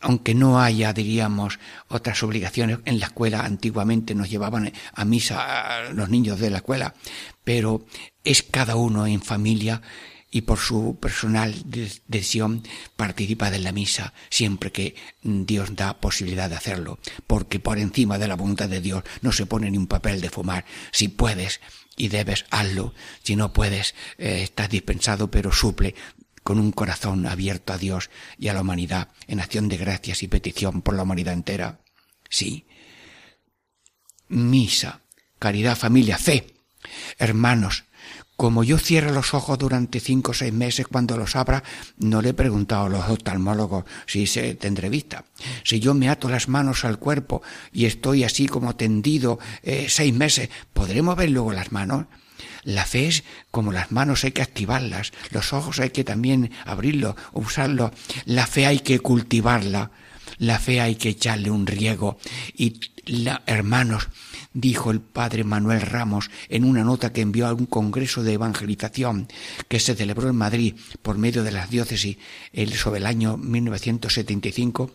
aunque 0.00 0.34
no 0.34 0.60
haya, 0.60 0.92
diríamos, 0.92 1.58
otras 1.88 2.22
obligaciones 2.22 2.78
en 2.84 3.00
la 3.00 3.06
escuela, 3.06 3.44
antiguamente 3.44 4.14
nos 4.14 4.30
llevaban 4.30 4.72
a 4.94 5.04
misa 5.04 5.90
los 5.92 6.08
niños 6.08 6.38
de 6.38 6.50
la 6.50 6.58
escuela, 6.58 6.94
pero 7.44 7.84
es 8.24 8.42
cada 8.42 8.76
uno 8.76 9.06
en 9.06 9.22
familia 9.22 9.82
y 10.34 10.40
por 10.40 10.58
su 10.58 10.98
personal 10.98 11.54
decisión 12.08 12.64
participa 12.96 13.50
de 13.50 13.60
la 13.60 13.70
misa 13.70 14.14
siempre 14.30 14.72
que 14.72 14.96
Dios 15.22 15.76
da 15.76 16.00
posibilidad 16.00 16.48
de 16.48 16.56
hacerlo, 16.56 16.98
porque 17.26 17.60
por 17.60 17.78
encima 17.78 18.18
de 18.18 18.26
la 18.26 18.34
voluntad 18.34 18.68
de 18.68 18.80
Dios 18.80 19.04
no 19.20 19.30
se 19.30 19.44
pone 19.44 19.70
ni 19.70 19.76
un 19.76 19.86
papel 19.86 20.22
de 20.22 20.30
fumar. 20.30 20.64
Si 20.90 21.08
puedes, 21.08 21.60
y 21.96 22.08
debes, 22.08 22.46
hazlo. 22.50 22.94
Si 23.22 23.36
no 23.36 23.52
puedes, 23.52 23.94
eh, 24.16 24.40
estás 24.42 24.70
dispensado, 24.70 25.30
pero 25.30 25.52
suple 25.52 25.94
con 26.42 26.58
un 26.58 26.72
corazón 26.72 27.26
abierto 27.26 27.74
a 27.74 27.78
Dios 27.78 28.10
y 28.38 28.48
a 28.48 28.54
la 28.54 28.62
humanidad, 28.62 29.08
en 29.28 29.38
acción 29.38 29.68
de 29.68 29.76
gracias 29.76 30.22
y 30.22 30.28
petición 30.28 30.80
por 30.80 30.96
la 30.96 31.02
humanidad 31.02 31.34
entera. 31.34 31.80
Sí. 32.30 32.66
Misa, 34.28 35.02
caridad, 35.38 35.76
familia, 35.76 36.16
fe. 36.16 36.54
Hermanos, 37.18 37.84
como 38.42 38.64
yo 38.64 38.76
cierro 38.76 39.12
los 39.12 39.34
ojos 39.34 39.56
durante 39.56 40.00
cinco 40.00 40.32
o 40.32 40.34
seis 40.34 40.52
meses, 40.52 40.88
cuando 40.88 41.16
los 41.16 41.36
abra, 41.36 41.62
no 41.98 42.20
le 42.20 42.30
he 42.30 42.34
preguntado 42.34 42.86
a 42.86 42.88
los 42.88 43.08
oftalmólogos 43.08 43.84
si 44.04 44.26
se 44.26 44.56
te 44.56 44.66
entrevista. 44.66 45.24
Si 45.62 45.78
yo 45.78 45.94
me 45.94 46.08
ato 46.08 46.28
las 46.28 46.48
manos 46.48 46.84
al 46.84 46.98
cuerpo 46.98 47.40
y 47.72 47.84
estoy 47.84 48.24
así 48.24 48.48
como 48.48 48.74
tendido 48.74 49.38
eh, 49.62 49.86
seis 49.88 50.12
meses, 50.12 50.50
¿podré 50.72 51.02
mover 51.02 51.30
luego 51.30 51.52
las 51.52 51.70
manos? 51.70 52.06
La 52.64 52.84
fe 52.84 53.06
es 53.06 53.22
como 53.52 53.70
las 53.70 53.92
manos 53.92 54.24
hay 54.24 54.32
que 54.32 54.42
activarlas, 54.42 55.12
los 55.30 55.52
ojos 55.52 55.78
hay 55.78 55.90
que 55.90 56.02
también 56.02 56.50
abrirlos, 56.64 57.14
usarlos. 57.34 57.92
La 58.24 58.48
fe 58.48 58.66
hay 58.66 58.80
que 58.80 58.98
cultivarla, 58.98 59.92
la 60.38 60.58
fe 60.58 60.80
hay 60.80 60.96
que 60.96 61.10
echarle 61.10 61.52
un 61.52 61.64
riego. 61.64 62.18
Y 62.56 62.80
la, 63.06 63.42
hermanos, 63.46 64.08
dijo 64.54 64.90
el 64.90 65.00
padre 65.00 65.44
Manuel 65.44 65.80
Ramos 65.80 66.30
en 66.48 66.64
una 66.64 66.84
nota 66.84 67.12
que 67.12 67.20
envió 67.20 67.46
a 67.46 67.54
un 67.54 67.66
congreso 67.66 68.22
de 68.22 68.34
evangelización 68.34 69.28
que 69.68 69.80
se 69.80 69.94
celebró 69.94 70.28
en 70.28 70.36
Madrid 70.36 70.74
por 71.02 71.18
medio 71.18 71.42
de 71.42 71.52
las 71.52 71.70
diócesis 71.70 72.18
sobre 72.76 73.00
el 73.00 73.06
año 73.06 73.36
1975, 73.36 74.90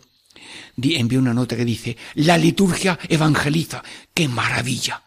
envió 0.76 1.18
una 1.18 1.34
nota 1.34 1.56
que 1.56 1.64
dice, 1.64 1.96
la 2.14 2.38
liturgia 2.38 2.98
evangeliza, 3.08 3.82
qué 4.14 4.28
maravilla. 4.28 5.02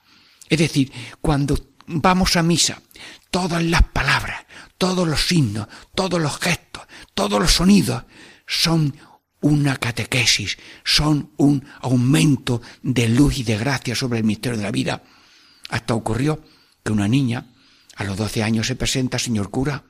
Es 0.49 0.59
decir, 0.59 0.91
cuando 1.21 1.57
vamos 1.87 2.35
a 2.35 2.43
misa, 2.43 2.81
todas 3.29 3.63
las 3.63 3.83
palabras, 3.83 4.45
todos 4.77 5.07
los 5.07 5.27
signos, 5.27 5.67
todos 5.95 6.21
los 6.21 6.37
gestos, 6.39 6.83
todos 7.13 7.39
los 7.39 7.51
sonidos 7.51 8.03
son 8.45 8.95
una 9.41 9.77
catequesis, 9.77 10.57
son 10.83 11.31
un 11.37 11.65
aumento 11.81 12.61
de 12.81 13.09
luz 13.09 13.39
y 13.39 13.43
de 13.43 13.57
gracia 13.57 13.95
sobre 13.95 14.19
el 14.19 14.25
misterio 14.25 14.57
de 14.57 14.63
la 14.63 14.71
vida. 14.71 15.03
Hasta 15.69 15.95
ocurrió 15.95 16.43
que 16.83 16.91
una 16.91 17.07
niña 17.07 17.47
a 17.95 18.03
los 18.03 18.17
doce 18.17 18.43
años 18.43 18.67
se 18.67 18.75
presenta, 18.75 19.19
señor 19.19 19.49
cura, 19.49 19.83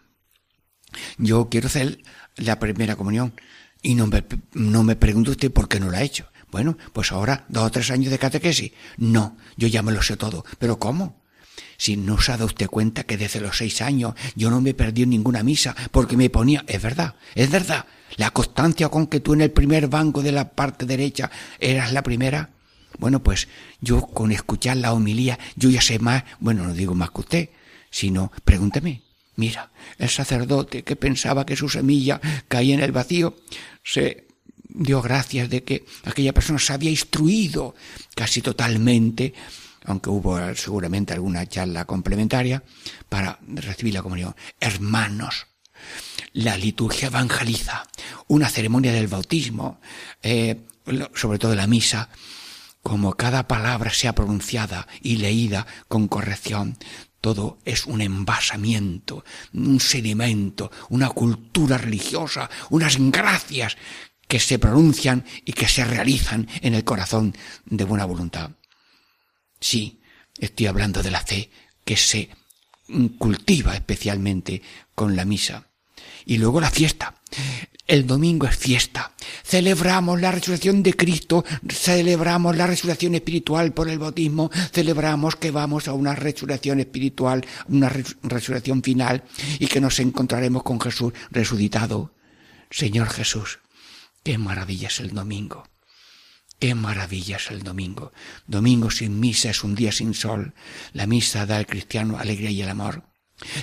yo 1.17 1.49
quiero 1.49 1.67
hacer 1.67 2.01
la 2.35 2.59
primera 2.59 2.95
comunión 2.95 3.33
y 3.81 3.95
no 3.95 4.07
me, 4.07 4.23
no 4.53 4.83
me 4.83 4.95
pregunte 4.95 5.31
usted 5.31 5.51
por 5.51 5.67
qué 5.67 5.79
no 5.79 5.89
la 5.89 5.99
ha 5.99 6.03
hecho. 6.03 6.27
Bueno, 6.51 6.77
pues 6.91 7.11
ahora 7.11 7.45
dos 7.47 7.63
o 7.63 7.71
tres 7.71 7.91
años 7.91 8.11
de 8.11 8.19
catequesis. 8.19 8.73
No, 8.97 9.37
yo 9.55 9.67
ya 9.67 9.81
me 9.81 9.93
lo 9.93 10.01
sé 10.01 10.17
todo. 10.17 10.43
¿Pero 10.59 10.79
cómo? 10.79 11.20
Si 11.77 11.97
no 11.97 12.21
se 12.21 12.31
ha 12.31 12.37
dado 12.37 12.45
usted 12.45 12.67
cuenta 12.67 13.03
que 13.03 13.17
desde 13.17 13.41
los 13.41 13.57
seis 13.57 13.81
años 13.81 14.13
yo 14.35 14.49
no 14.49 14.61
me 14.61 14.73
perdí 14.73 15.03
en 15.03 15.09
ninguna 15.09 15.43
misa 15.43 15.75
porque 15.91 16.17
me 16.17 16.29
ponía, 16.29 16.63
es 16.67 16.81
verdad, 16.81 17.15
es 17.33 17.49
verdad, 17.49 17.85
la 18.17 18.31
constancia 18.31 18.89
con 18.89 19.07
que 19.07 19.19
tú 19.19 19.33
en 19.33 19.41
el 19.41 19.51
primer 19.51 19.87
banco 19.87 20.21
de 20.21 20.31
la 20.31 20.51
parte 20.51 20.85
derecha 20.85 21.31
eras 21.59 21.91
la 21.91 22.03
primera. 22.03 22.51
Bueno, 22.99 23.23
pues 23.23 23.47
yo 23.79 24.01
con 24.01 24.31
escuchar 24.31 24.77
la 24.77 24.93
homilía, 24.93 25.39
yo 25.55 25.69
ya 25.69 25.81
sé 25.81 25.97
más, 25.99 26.23
bueno, 26.39 26.63
no 26.63 26.73
digo 26.73 26.93
más 26.93 27.11
que 27.11 27.21
usted, 27.21 27.49
sino 27.89 28.31
pregúnteme. 28.43 29.01
Mira, 29.37 29.71
el 29.97 30.09
sacerdote 30.09 30.83
que 30.83 30.95
pensaba 30.95 31.45
que 31.45 31.55
su 31.55 31.69
semilla 31.69 32.19
caía 32.47 32.75
en 32.75 32.81
el 32.81 32.91
vacío, 32.91 33.37
se 33.83 34.27
dio 34.67 35.01
gracias 35.01 35.49
de 35.49 35.63
que 35.63 35.85
aquella 36.03 36.33
persona 36.33 36.59
se 36.59 36.73
había 36.73 36.89
instruido 36.89 37.75
casi 38.15 38.41
totalmente, 38.41 39.33
aunque 39.85 40.09
hubo 40.09 40.37
seguramente 40.55 41.13
alguna 41.13 41.45
charla 41.45 41.85
complementaria, 41.85 42.63
para 43.09 43.39
recibir 43.47 43.93
la 43.93 44.03
comunión. 44.03 44.35
Hermanos, 44.59 45.47
la 46.33 46.57
liturgia 46.57 47.07
evangeliza, 47.07 47.85
una 48.27 48.49
ceremonia 48.49 48.93
del 48.93 49.07
bautismo, 49.07 49.79
eh, 50.21 50.61
sobre 51.15 51.39
todo 51.39 51.55
la 51.55 51.67
misa, 51.67 52.09
como 52.83 53.13
cada 53.13 53.47
palabra 53.47 53.91
sea 53.91 54.13
pronunciada 54.13 54.87
y 55.01 55.17
leída 55.17 55.67
con 55.87 56.07
corrección, 56.07 56.77
todo 57.21 57.59
es 57.65 57.85
un 57.85 58.01
envasamiento, 58.01 59.23
un 59.53 59.79
sedimento, 59.79 60.71
una 60.89 61.09
cultura 61.09 61.77
religiosa, 61.77 62.49
unas 62.71 62.97
gracias 62.97 63.77
que 64.27 64.39
se 64.39 64.57
pronuncian 64.57 65.25
y 65.45 65.53
que 65.53 65.67
se 65.67 65.85
realizan 65.85 66.47
en 66.61 66.73
el 66.73 66.83
corazón 66.83 67.35
de 67.65 67.83
buena 67.83 68.05
voluntad. 68.05 68.51
Sí, 69.61 70.01
estoy 70.39 70.65
hablando 70.65 71.03
de 71.03 71.11
la 71.11 71.21
fe 71.21 71.49
que 71.85 71.95
se 71.95 72.29
cultiva 73.17 73.75
especialmente 73.75 74.61
con 74.95 75.15
la 75.15 75.23
misa 75.23 75.67
Y 76.25 76.37
luego 76.37 76.59
la 76.59 76.69
fiesta. 76.69 77.15
El 77.87 78.07
domingo 78.07 78.47
es 78.47 78.57
fiesta. 78.57 79.13
Celebramos 79.43 80.19
la 80.19 80.31
resurrección 80.31 80.81
de 80.81 80.93
Cristo, 80.93 81.43
celebramos 81.69 82.55
la 82.55 82.67
resurrección 82.67 83.15
espiritual 83.15 83.73
por 83.73 83.89
el 83.89 83.99
bautismo, 83.99 84.49
celebramos 84.71 85.35
que 85.35 85.51
vamos 85.51 85.87
a 85.87 85.93
una 85.93 86.15
resurrección 86.15 86.79
espiritual, 86.79 87.45
una 87.67 87.89
resurrección 88.23 88.81
final 88.81 89.23
y 89.59 89.67
que 89.67 89.81
nos 89.81 89.99
encontraremos 89.99 90.63
con 90.63 90.79
Jesús 90.79 91.13
resucitado. 91.31 92.13
Señor 92.69 93.09
Jesús, 93.09 93.59
qué 94.23 94.37
maravilla 94.37 94.87
es 94.87 94.99
el 94.99 95.11
domingo. 95.11 95.70
Qué 96.61 96.75
maravilla 96.75 97.37
es 97.37 97.49
el 97.49 97.63
domingo. 97.63 98.13
Domingo 98.45 98.91
sin 98.91 99.19
misa 99.19 99.49
es 99.49 99.63
un 99.63 99.73
día 99.73 99.91
sin 99.91 100.13
sol. 100.13 100.53
La 100.93 101.07
misa 101.07 101.47
da 101.47 101.57
al 101.57 101.65
cristiano 101.65 102.19
alegría 102.19 102.51
y 102.51 102.61
el 102.61 102.69
amor. 102.69 103.01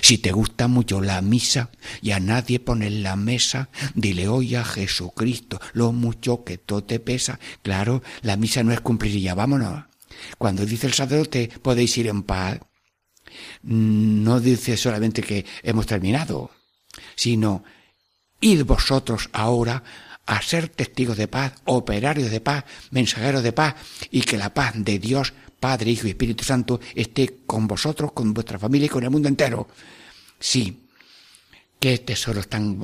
Si 0.01 0.17
te 0.17 0.33
gusta 0.33 0.67
mucho 0.67 0.99
la 0.99 1.21
misa 1.21 1.69
y 2.01 2.11
a 2.11 2.19
nadie 2.19 2.59
pone 2.59 2.87
en 2.87 3.01
la 3.01 3.15
mesa, 3.15 3.69
dile 3.95 4.27
hoy 4.27 4.55
a 4.55 4.65
Jesucristo 4.65 5.61
lo 5.71 5.93
mucho 5.93 6.43
que 6.43 6.57
todo 6.57 6.83
te 6.83 6.99
pesa. 6.99 7.39
Claro, 7.61 8.03
la 8.21 8.35
misa 8.35 8.63
no 8.63 8.73
es 8.73 8.81
cumplir 8.81 9.15
y 9.15 9.21
ya 9.21 9.33
vámonos. 9.33 9.85
Cuando 10.37 10.65
dice 10.65 10.87
el 10.87 10.93
sacerdote 10.93 11.49
podéis 11.61 11.97
ir 11.97 12.07
en 12.07 12.23
paz, 12.23 12.59
no 13.61 14.41
dice 14.41 14.75
solamente 14.75 15.21
que 15.21 15.45
hemos 15.63 15.85
terminado, 15.85 16.51
sino 17.15 17.63
id 18.41 18.65
vosotros 18.65 19.29
ahora 19.31 19.85
a 20.29 20.43
ser 20.43 20.69
testigos 20.69 21.17
de 21.17 21.27
paz, 21.27 21.53
operarios 21.65 22.29
de 22.29 22.39
paz, 22.39 22.63
mensajeros 22.91 23.41
de 23.41 23.51
paz, 23.51 23.73
y 24.11 24.21
que 24.21 24.37
la 24.37 24.53
paz 24.53 24.73
de 24.75 24.99
Dios, 24.99 25.33
Padre, 25.59 25.89
Hijo 25.89 26.05
y 26.05 26.11
Espíritu 26.11 26.43
Santo, 26.43 26.79
esté 26.93 27.39
con 27.47 27.65
vosotros, 27.65 28.11
con 28.11 28.31
vuestra 28.31 28.59
familia 28.59 28.85
y 28.85 28.89
con 28.89 29.03
el 29.03 29.09
mundo 29.09 29.27
entero. 29.27 29.67
Sí, 30.39 30.83
qué 31.79 31.97
tesoros 31.97 32.47
tan 32.47 32.79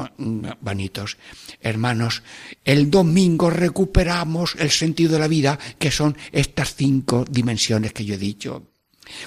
bonitos. 0.60 1.18
Hermanos, 1.62 2.24
el 2.64 2.90
domingo 2.90 3.52
recuperamos 3.52 4.56
el 4.58 4.72
sentido 4.72 5.14
de 5.14 5.20
la 5.20 5.28
vida, 5.28 5.60
que 5.78 5.92
son 5.92 6.18
estas 6.32 6.74
cinco 6.74 7.26
dimensiones 7.30 7.94
que 7.94 8.06
yo 8.06 8.16
he 8.16 8.18
dicho. 8.18 8.72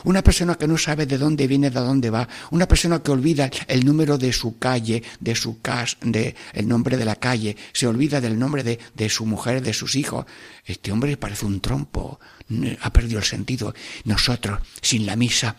Una 0.05 0.23
persona 0.23 0.57
que 0.57 0.67
no 0.67 0.79
sabe 0.79 1.07
de 1.07 1.19
dónde 1.19 1.47
viene, 1.47 1.71
de 1.71 1.81
dónde 1.81 2.11
va, 2.11 2.29
una 2.51 2.67
persona 2.67 3.03
que 3.03 3.11
olvida 3.11 3.51
el 3.67 3.85
número 3.85 4.19
de 4.19 4.33
su 4.33 4.59
calle, 4.59 5.03
de 5.21 5.35
su 5.35 5.61
casa, 5.61 5.97
de 6.03 6.35
el 6.53 6.69
nombre 6.69 6.97
de 6.97 7.05
la 7.05 7.17
calle, 7.17 7.57
se 7.73 7.87
olvida 7.87 8.21
del 8.21 8.39
nombre 8.39 8.63
de, 8.63 8.79
de 8.95 9.09
su 9.09 9.27
mujer, 9.27 9.63
de 9.63 9.73
sus 9.73 9.97
hijos. 9.97 10.27
Este 10.65 10.93
hombre 10.93 11.17
parece 11.17 11.47
un 11.47 11.61
trompo, 11.61 12.21
ha 12.81 12.93
perdido 12.93 13.19
el 13.19 13.25
sentido. 13.25 13.75
Nosotros, 14.05 14.61
sin 14.83 15.07
la 15.07 15.17
misa, 15.17 15.57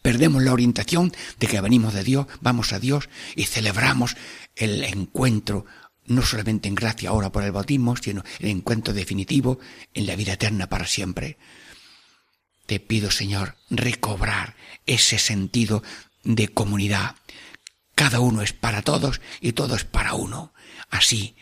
perdemos 0.00 0.42
la 0.42 0.52
orientación 0.52 1.12
de 1.38 1.46
que 1.46 1.60
venimos 1.60 1.94
de 1.94 2.04
Dios, 2.04 2.26
vamos 2.40 2.72
a 2.72 2.80
Dios 2.80 3.08
y 3.36 3.44
celebramos 3.44 4.16
el 4.56 4.84
encuentro 4.84 5.64
no 6.06 6.22
solamente 6.22 6.68
en 6.68 6.74
gracia 6.74 7.10
ahora 7.10 7.30
por 7.30 7.44
el 7.44 7.52
bautismo, 7.52 7.96
sino 7.96 8.24
el 8.40 8.48
encuentro 8.48 8.92
definitivo 8.92 9.60
en 9.94 10.06
la 10.06 10.16
vida 10.16 10.32
eterna 10.32 10.68
para 10.68 10.86
siempre. 10.86 11.38
Te 12.66 12.80
pido, 12.80 13.10
Señor, 13.10 13.56
recobrar 13.70 14.56
ese 14.86 15.18
sentido 15.18 15.82
de 16.24 16.48
comunidad. 16.48 17.16
Cada 17.94 18.20
uno 18.20 18.42
es 18.42 18.52
para 18.52 18.82
todos 18.82 19.20
y 19.40 19.52
todo 19.52 19.76
es 19.76 19.84
para 19.84 20.14
uno. 20.14 20.52
Así 20.90 21.36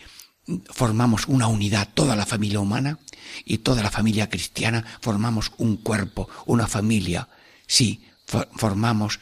formamos 0.70 1.26
una 1.28 1.46
unidad, 1.46 1.88
toda 1.94 2.16
la 2.16 2.26
familia 2.26 2.60
humana 2.60 2.98
y 3.44 3.58
toda 3.58 3.82
la 3.82 3.90
familia 3.90 4.28
cristiana 4.28 4.84
formamos 5.00 5.52
un 5.58 5.76
cuerpo, 5.76 6.28
una 6.46 6.66
familia. 6.66 7.28
Sí, 7.66 8.04
formamos 8.26 9.20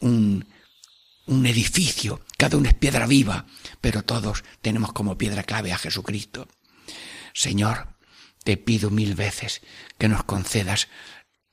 un, 0.00 0.46
un 1.26 1.46
edificio, 1.46 2.20
cada 2.36 2.56
uno 2.56 2.68
es 2.68 2.74
piedra 2.74 3.06
viva, 3.06 3.46
pero 3.80 4.02
todos 4.02 4.44
tenemos 4.62 4.92
como 4.92 5.18
piedra 5.18 5.42
clave 5.42 5.72
a 5.72 5.78
Jesucristo. 5.78 6.48
Señor, 7.34 7.88
te 8.44 8.56
pido 8.56 8.90
mil 8.90 9.14
veces 9.14 9.62
que 9.98 10.08
nos 10.08 10.24
concedas 10.24 10.88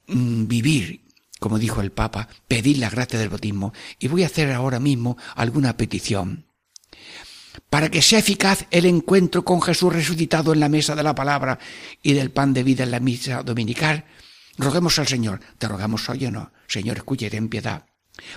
vivir, 0.08 1.02
como 1.40 1.60
dijo 1.60 1.82
el 1.82 1.92
Papa, 1.92 2.28
pedir 2.48 2.78
la 2.78 2.90
gracia 2.90 3.20
del 3.20 3.30
bautismo. 3.30 3.74
Y 4.00 4.08
voy 4.08 4.24
a 4.24 4.28
hacer 4.28 4.52
ahora 4.52 4.80
mismo 4.80 5.18
alguna 5.36 5.78
petición. 5.78 6.46
Para 7.70 7.90
que 7.90 8.02
sea 8.02 8.20
eficaz 8.20 8.66
el 8.72 8.86
encuentro 8.86 9.44
con 9.44 9.62
Jesús 9.62 9.94
resucitado 9.94 10.54
en 10.54 10.60
la 10.60 10.70
mesa 10.70 10.96
de 10.96 11.04
la 11.04 11.16
palabra 11.16 11.60
y 12.02 12.14
del 12.14 12.32
pan 12.32 12.54
de 12.54 12.64
vida 12.64 12.84
en 12.84 12.92
la 12.92 13.00
misa 13.00 13.44
dominical, 13.44 14.06
roguemos 14.58 15.00
al 15.00 15.08
Señor. 15.08 15.40
Te 15.58 15.68
rogamos 15.68 16.10
hoy 16.10 16.26
o 16.26 16.32
no. 16.32 16.52
Señor, 16.68 16.98
escuche, 16.98 17.30
ten 17.30 17.50
piedad. 17.50 17.86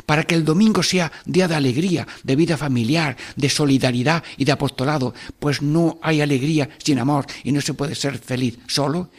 Para 0.07 0.25
que 0.25 0.35
el 0.35 0.45
domingo 0.45 0.83
sea 0.83 1.13
día 1.25 1.47
de 1.47 1.55
alegría, 1.55 2.07
de 2.25 2.37
vida 2.37 2.57
familiar, 2.57 3.17
de 3.37 3.49
solidaridad 3.49 4.25
y 4.37 4.45
de 4.45 4.53
apostolado, 4.53 5.15
pues 5.39 5.63
no 5.63 5.99
hay 6.03 6.21
alegría 6.21 6.69
sin 6.83 6.99
amor 6.99 7.27
y 7.45 7.53
no 7.53 7.61
se 7.61 7.75
puede 7.75 7.95
ser 7.95 8.19
feliz 8.19 8.59
solo. 8.67 9.11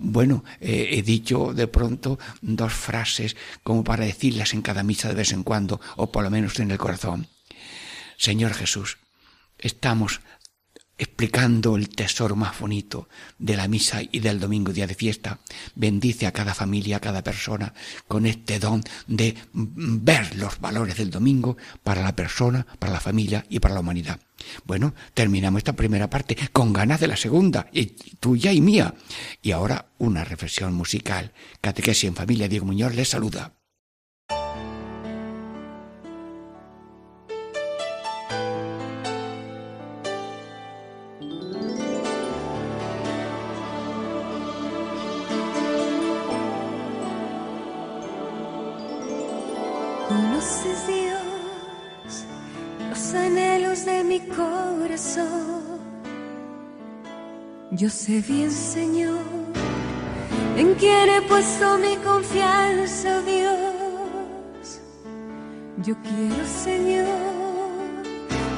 Bueno, 0.00 0.44
eh, 0.60 0.90
he 0.92 1.02
dicho 1.02 1.52
de 1.52 1.66
pronto 1.66 2.20
dos 2.40 2.72
frases 2.72 3.36
como 3.64 3.82
para 3.82 4.04
decirlas 4.04 4.54
en 4.54 4.62
cada 4.62 4.84
misa 4.84 5.08
de 5.08 5.16
vez 5.16 5.32
en 5.32 5.42
cuando, 5.42 5.80
o 5.96 6.12
por 6.12 6.22
lo 6.22 6.30
menos 6.30 6.60
en 6.60 6.70
el 6.70 6.78
corazón. 6.78 7.26
Señor 8.16 8.54
Jesús, 8.54 8.98
estamos 9.58 10.20
explicando 10.98 11.74
el 11.74 11.88
tesoro 11.88 12.36
más 12.36 12.58
bonito 12.60 13.08
de 13.38 13.56
la 13.56 13.66
misa 13.66 14.00
y 14.02 14.20
del 14.20 14.38
domingo 14.38 14.72
día 14.72 14.86
de 14.86 14.94
fiesta. 14.94 15.40
Bendice 15.74 16.28
a 16.28 16.32
cada 16.32 16.54
familia, 16.54 16.98
a 16.98 17.00
cada 17.00 17.24
persona, 17.24 17.74
con 18.06 18.24
este 18.24 18.60
don 18.60 18.84
de 19.08 19.36
ver 19.52 20.36
los 20.36 20.60
valores 20.60 20.96
del 20.96 21.10
domingo 21.10 21.56
para 21.82 22.02
la 22.02 22.14
persona, 22.14 22.66
para 22.78 22.92
la 22.92 23.00
familia 23.00 23.44
y 23.48 23.58
para 23.58 23.74
la 23.74 23.80
humanidad. 23.80 24.20
Bueno, 24.64 24.94
terminamos 25.14 25.58
esta 25.58 25.74
primera 25.74 26.10
parte 26.10 26.36
con 26.52 26.72
ganas 26.72 27.00
de 27.00 27.08
la 27.08 27.16
segunda, 27.16 27.68
y 27.72 27.86
tuya 27.86 28.52
y 28.52 28.60
mía. 28.60 28.94
Y 29.42 29.52
ahora 29.52 29.90
una 29.98 30.24
reflexión 30.24 30.74
musical. 30.74 31.32
Catequesis 31.60 32.04
en 32.04 32.16
familia, 32.16 32.48
Diego 32.48 32.66
Muñoz 32.66 32.94
les 32.94 33.08
saluda. 33.08 33.57
Yo 57.70 57.88
sé 57.88 58.20
bien, 58.22 58.50
Señor, 58.50 59.20
en 60.56 60.74
quién 60.74 61.08
he 61.08 61.22
puesto 61.22 61.78
mi 61.78 61.96
confianza, 61.98 63.22
Dios. 63.22 64.80
Yo 65.84 65.94
quiero, 66.02 66.44
Señor, 66.64 67.06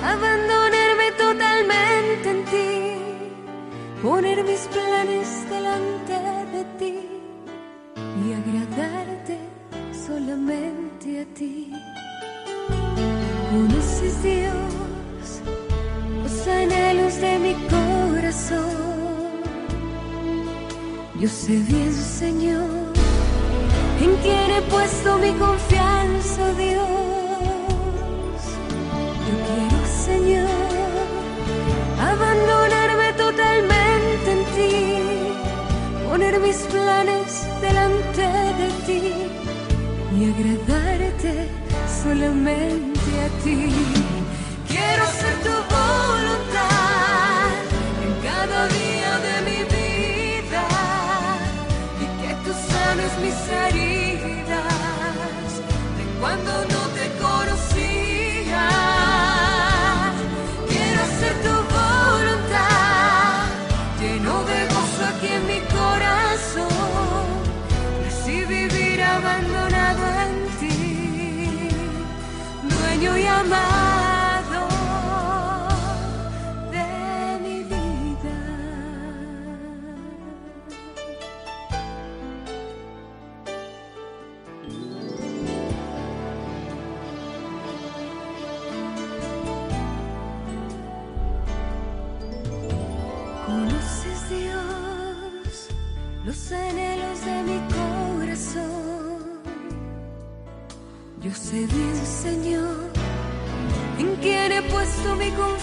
abandonarme 0.02 1.12
totalmente 1.18 2.30
en 2.30 2.44
ti, 2.46 4.02
poner 4.02 4.42
mis 4.42 4.61
planes 4.68 5.28
delante 5.50 6.14
de 6.54 6.64
ti 6.78 6.98
y 8.24 8.33
agradarte 8.33 9.38
solamente 10.06 11.20
a 11.20 11.35
ti. 11.35 11.72
Conoces, 13.50 14.22
Dios, 14.22 14.89
de 17.20 17.38
mi 17.38 17.54
corazón 17.68 18.90
yo 21.20 21.28
sé 21.28 21.52
bien, 21.68 21.92
Señor, 21.92 22.94
en 24.00 24.16
quién 24.22 24.50
he 24.52 24.62
puesto 24.70 25.18
mi 25.18 25.33
confianza, 25.33 26.50
Dios. 26.54 26.87
Yo 29.26 29.35
quiero, 29.48 29.80
Señor, 30.06 30.48
abandonarme 32.00 33.12
totalmente 33.18 34.33
en 34.33 34.44
ti, 34.54 36.09
poner 36.09 36.40
mis 36.40 36.56
planes 36.72 37.46
delante 37.61 38.22
de 38.61 38.68
ti 38.87 39.02
y 40.16 40.24
agradarte 40.33 41.50
solamente 42.02 43.11
a 43.26 43.28
ti. 43.44 43.68
Quiero 44.68 45.04
ser 45.04 45.35
tu 45.44 45.54
voluntad 45.68 46.39
heridas 53.66 55.50
de 55.96 56.04
cuando 56.20 56.52
no 56.74 56.82
te 56.96 57.06
conocía. 57.24 58.68
Quiero 60.68 61.00
hacer 61.08 61.34
tu 61.46 61.54
voluntad, 61.78 63.46
lleno 64.00 64.34
de 64.44 64.58
gozo 64.74 65.02
aquí 65.12 65.28
en 65.38 65.46
mi 65.46 65.60
corazón. 65.78 67.26
Así 68.08 68.44
vivir 68.44 69.02
abandonado 69.02 70.02
en 70.24 70.34
ti, 70.58 71.68
dueño 72.62 73.16
y 73.18 73.26
amado. 73.26 73.69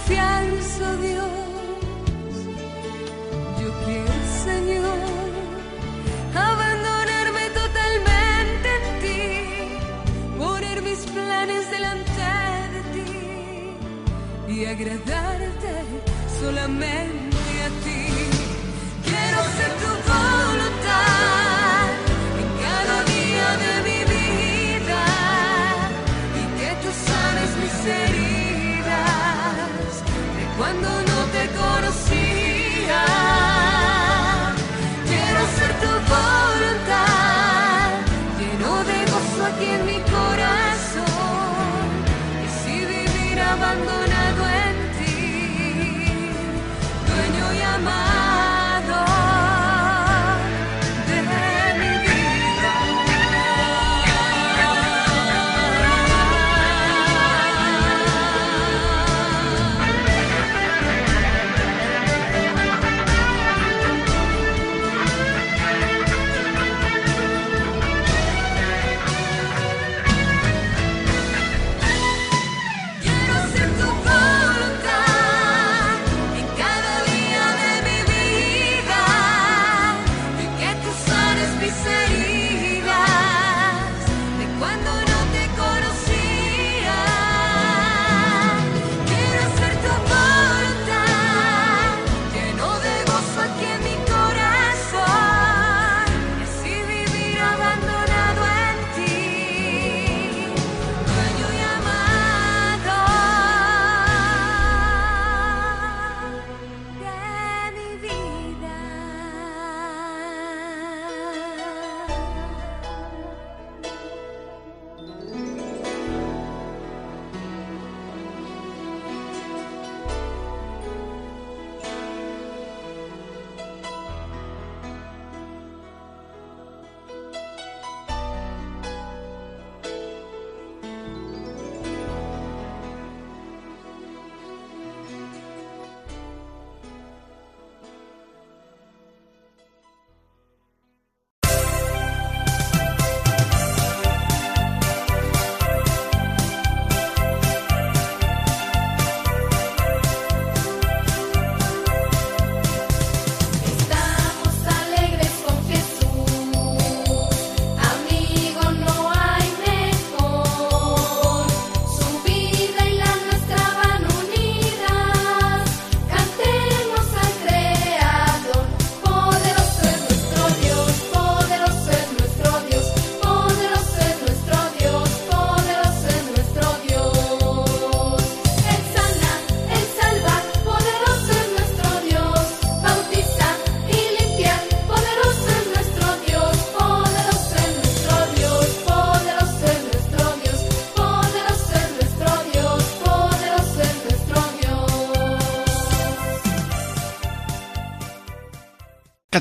Confianza, 0.08 0.96
Dios. 0.98 1.28
Yo 3.60 3.70
quiero, 3.86 4.14
Señor, 4.46 5.00
abandonarme 6.34 7.50
totalmente 7.50 8.68
en 8.78 8.84
ti, 9.02 10.38
poner 10.38 10.82
mis 10.82 11.00
planes 11.00 11.70
delante 11.70 12.22
de 12.74 12.82
ti 12.94 14.54
y 14.54 14.66
agradarte 14.66 15.74
solamente 16.40 17.38
a 17.66 17.70
ti. 17.84 18.08
Quiero 19.04 19.40
ser 19.58 19.72
tu 19.82 19.97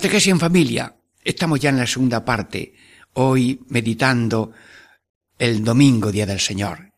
Catequesis 0.07 0.31
en 0.31 0.39
familia. 0.39 0.97
Estamos 1.25 1.59
ya 1.59 1.71
en 1.71 1.79
la 1.79 1.87
segunda 1.89 2.25
parte. 2.25 2.75
Hoy 3.15 3.61
meditando 3.71 4.53
el 5.37 5.65
domingo, 5.65 6.13
Día 6.13 6.27
del 6.27 6.39
Señor. 6.39 6.93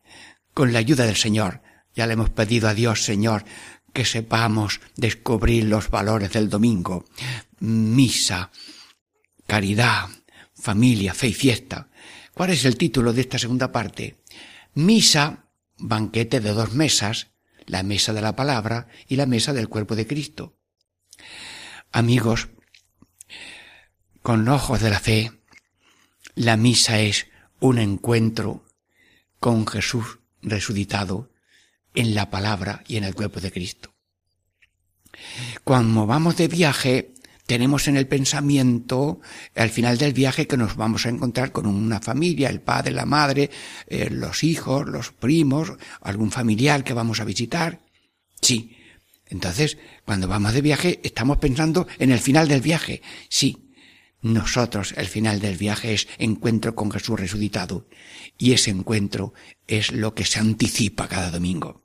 Con 0.53 0.71
la 0.71 0.77
ayuda 0.77 1.07
del 1.07 1.15
Señor. 1.15 1.63
Ya 1.95 2.05
le 2.05 2.13
hemos 2.13 2.29
pedido 2.29 2.69
a 2.69 2.75
Dios, 2.75 3.03
Señor, 3.03 3.45
que 3.93 4.05
sepamos 4.05 4.79
descubrir 4.95 5.63
los 5.63 5.89
valores 5.89 6.31
del 6.33 6.51
domingo. 6.51 7.05
Misa, 7.61 8.51
caridad, 9.47 10.07
familia, 10.53 11.15
fe 11.15 11.29
y 11.29 11.33
fiesta. 11.33 11.89
¿Cuál 12.35 12.51
es 12.51 12.63
el 12.63 12.77
título 12.77 13.11
de 13.11 13.21
esta 13.21 13.39
segunda 13.39 13.71
parte? 13.71 14.17
Misa, 14.75 15.49
banquete 15.79 16.41
de 16.41 16.51
dos 16.51 16.73
mesas, 16.73 17.31
la 17.65 17.81
mesa 17.81 18.13
de 18.13 18.21
la 18.21 18.35
palabra 18.35 18.87
y 19.07 19.15
la 19.15 19.25
mesa 19.25 19.51
del 19.51 19.67
cuerpo 19.67 19.95
de 19.95 20.05
Cristo. 20.05 20.59
Amigos, 21.91 22.49
con 24.29 24.47
ojos 24.47 24.79
de 24.79 24.91
la 24.91 24.99
fe, 24.99 25.31
la 26.35 26.55
misa 26.55 26.99
es 26.99 27.25
un 27.59 27.79
encuentro 27.79 28.63
con 29.39 29.65
Jesús 29.65 30.19
resucitado 30.43 31.31
en 31.95 32.13
la 32.13 32.29
palabra 32.29 32.83
y 32.87 32.97
en 32.97 33.05
el 33.05 33.15
cuerpo 33.15 33.39
de 33.39 33.51
Cristo. 33.51 33.95
Cuando 35.63 36.05
vamos 36.05 36.37
de 36.37 36.47
viaje, 36.47 37.15
tenemos 37.47 37.87
en 37.87 37.97
el 37.97 38.05
pensamiento 38.05 39.19
al 39.55 39.71
final 39.71 39.97
del 39.97 40.13
viaje 40.13 40.45
que 40.45 40.57
nos 40.57 40.75
vamos 40.75 41.07
a 41.07 41.09
encontrar 41.09 41.51
con 41.51 41.65
una 41.65 41.99
familia, 41.99 42.49
el 42.49 42.61
padre, 42.61 42.91
la 42.91 43.07
madre, 43.07 43.49
eh, 43.87 44.11
los 44.11 44.43
hijos, 44.43 44.87
los 44.87 45.11
primos, 45.11 45.73
algún 46.01 46.29
familiar 46.29 46.83
que 46.83 46.93
vamos 46.93 47.19
a 47.19 47.25
visitar. 47.25 47.79
Sí. 48.39 48.77
Entonces, 49.25 49.79
cuando 50.05 50.27
vamos 50.27 50.53
de 50.53 50.61
viaje, 50.61 50.99
estamos 51.01 51.39
pensando 51.39 51.87
en 51.97 52.11
el 52.11 52.19
final 52.19 52.47
del 52.47 52.61
viaje. 52.61 53.01
Sí. 53.27 53.68
Nosotros, 54.21 54.93
el 54.97 55.07
final 55.07 55.39
del 55.39 55.55
viaje 55.55 55.93
es 55.93 56.07
encuentro 56.17 56.75
con 56.75 56.91
Jesús 56.91 57.19
resucitado. 57.19 57.87
Y 58.37 58.51
ese 58.51 58.69
encuentro 58.71 59.33
es 59.67 59.91
lo 59.91 60.13
que 60.13 60.25
se 60.25 60.39
anticipa 60.39 61.07
cada 61.07 61.31
domingo. 61.31 61.83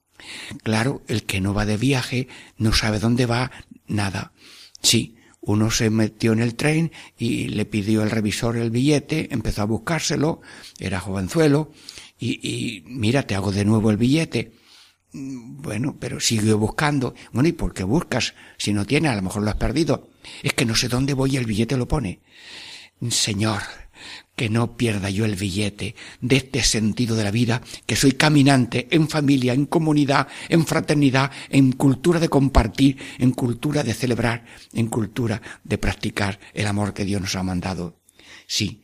Claro, 0.63 1.03
el 1.07 1.25
que 1.25 1.41
no 1.41 1.55
va 1.55 1.67
de 1.67 1.77
viaje, 1.77 2.29
no 2.57 2.73
sabe 2.73 2.99
dónde 2.99 3.27
va, 3.27 3.51
nada. 3.87 4.33
Sí, 4.83 5.17
uno 5.41 5.71
se 5.71 5.91
metió 5.91 6.33
en 6.33 6.41
el 6.41 6.55
tren 6.55 6.93
y 7.19 7.49
le 7.49 7.67
pidió 7.67 8.03
el 8.03 8.11
revisor 8.11 8.57
el 8.57 8.71
billete, 8.71 9.29
empezó 9.33 9.63
a 9.63 9.67
buscárselo, 9.67 10.41
era 10.79 11.01
jovenzuelo, 11.01 11.71
y, 12.19 12.41
y 12.49 12.83
mira, 12.87 13.25
te 13.25 13.35
hago 13.35 13.53
de 13.53 13.65
nuevo 13.65 13.91
el 13.91 13.97
billete. 13.97 14.53
Mm, 15.15 15.63
Bueno, 15.63 15.97
pero 15.99 16.21
sigue 16.21 16.53
buscando. 16.53 17.15
Bueno, 17.33 17.49
¿y 17.49 17.53
por 17.53 17.73
qué 17.73 17.85
buscas? 17.85 18.35
Si 18.59 18.73
no 18.75 18.85
tienes, 18.85 19.13
a 19.13 19.17
lo 19.17 19.23
mejor 19.23 19.43
lo 19.43 19.51
has 19.51 19.57
perdido. 19.57 20.11
Es 20.43 20.53
que 20.53 20.67
no 20.67 20.75
sé 20.75 20.89
dónde 20.89 21.15
voy 21.15 21.35
y 21.35 21.37
el 21.39 21.47
billete 21.47 21.77
lo 21.77 21.89
pone. 21.89 22.21
Señor, 23.11 23.63
que 24.37 24.49
no 24.51 24.77
pierda 24.77 25.11
yo 25.11 25.25
el 25.25 25.37
billete 25.37 25.95
de 26.21 26.37
este 26.37 26.63
sentido 26.63 27.17
de 27.17 27.25
la 27.25 27.31
vida, 27.31 27.63
que 27.87 27.97
soy 27.97 28.13
caminante 28.13 28.89
en 28.91 29.09
familia, 29.09 29.53
en 29.55 29.67
comunidad, 29.67 30.29
en 30.49 30.67
fraternidad, 30.67 31.31
en 31.49 31.73
cultura 31.73 32.21
de 32.21 32.29
compartir, 32.29 32.99
en 33.19 33.33
cultura 33.33 33.83
de 33.83 33.95
celebrar, 33.95 34.45
en 34.73 34.89
cultura 34.89 35.41
de 35.63 35.79
practicar 35.79 36.41
el 36.53 36.67
amor 36.67 36.93
que 36.93 37.05
Dios 37.05 37.21
nos 37.21 37.37
ha 37.37 37.43
mandado. 37.43 38.01
Sí, 38.47 38.83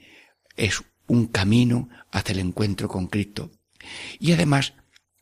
es 0.57 0.83
un 1.07 1.27
camino 1.27 1.89
hacia 2.13 2.33
el 2.33 2.39
encuentro 2.41 2.89
con 2.89 3.07
Cristo. 3.09 3.51
Y 4.19 4.33
además, 4.33 4.75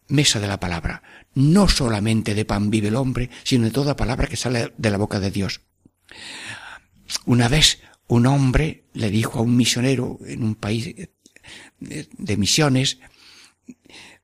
mesa 0.08 0.40
de 0.40 0.48
la 0.48 0.58
palabra. 0.60 1.02
No 1.34 1.68
solamente 1.68 2.34
de 2.34 2.44
pan 2.44 2.70
vive 2.70 2.88
el 2.88 2.96
hombre, 2.96 3.30
sino 3.44 3.64
de 3.66 3.70
toda 3.70 3.96
palabra 3.96 4.26
que 4.26 4.36
sale 4.36 4.72
de 4.76 4.90
la 4.90 4.98
boca 4.98 5.20
de 5.20 5.30
Dios. 5.30 5.60
Una 7.26 7.48
vez 7.48 7.80
un 8.06 8.26
hombre 8.26 8.84
le 8.94 9.10
dijo 9.10 9.38
a 9.38 9.42
un 9.42 9.56
misionero 9.56 10.18
en 10.26 10.42
un 10.42 10.54
país 10.54 10.94
de, 11.78 12.36
misiones, 12.36 12.98
"Mm, 13.66 13.72
sa- 13.72 14.17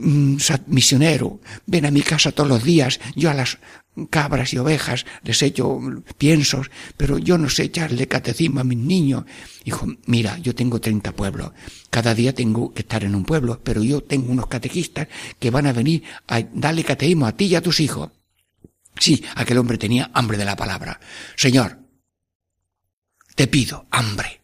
misionero, 0.00 1.40
ven 1.66 1.86
a 1.86 1.90
mi 1.90 2.02
casa 2.02 2.32
todos 2.32 2.48
los 2.48 2.64
días, 2.64 3.00
yo 3.14 3.30
a 3.30 3.34
las 3.34 3.58
cabras 4.08 4.52
y 4.54 4.58
ovejas 4.58 5.04
les 5.22 5.42
echo 5.42 5.80
piensos, 6.16 6.70
pero 6.96 7.18
yo 7.18 7.36
no 7.38 7.48
sé 7.48 7.64
echarle 7.64 8.06
catecismo 8.08 8.60
a 8.60 8.64
mis 8.64 8.78
niños. 8.78 9.24
Dijo, 9.64 9.86
mira, 10.06 10.38
yo 10.38 10.54
tengo 10.54 10.80
30 10.80 11.12
pueblos, 11.12 11.52
cada 11.90 12.14
día 12.14 12.34
tengo 12.34 12.72
que 12.72 12.82
estar 12.82 13.04
en 13.04 13.14
un 13.14 13.24
pueblo, 13.24 13.60
pero 13.62 13.82
yo 13.82 14.02
tengo 14.02 14.32
unos 14.32 14.46
catequistas 14.46 15.08
que 15.38 15.50
van 15.50 15.66
a 15.66 15.72
venir 15.72 16.02
a 16.28 16.40
darle 16.40 16.84
catecismo 16.84 17.26
a 17.26 17.36
ti 17.36 17.46
y 17.46 17.54
a 17.54 17.62
tus 17.62 17.80
hijos. 17.80 18.10
Sí, 18.98 19.24
aquel 19.34 19.58
hombre 19.58 19.78
tenía 19.78 20.10
hambre 20.14 20.36
de 20.36 20.44
la 20.44 20.56
palabra. 20.56 21.00
Señor, 21.36 21.78
te 23.34 23.46
pido 23.46 23.86
hambre. 23.90 24.39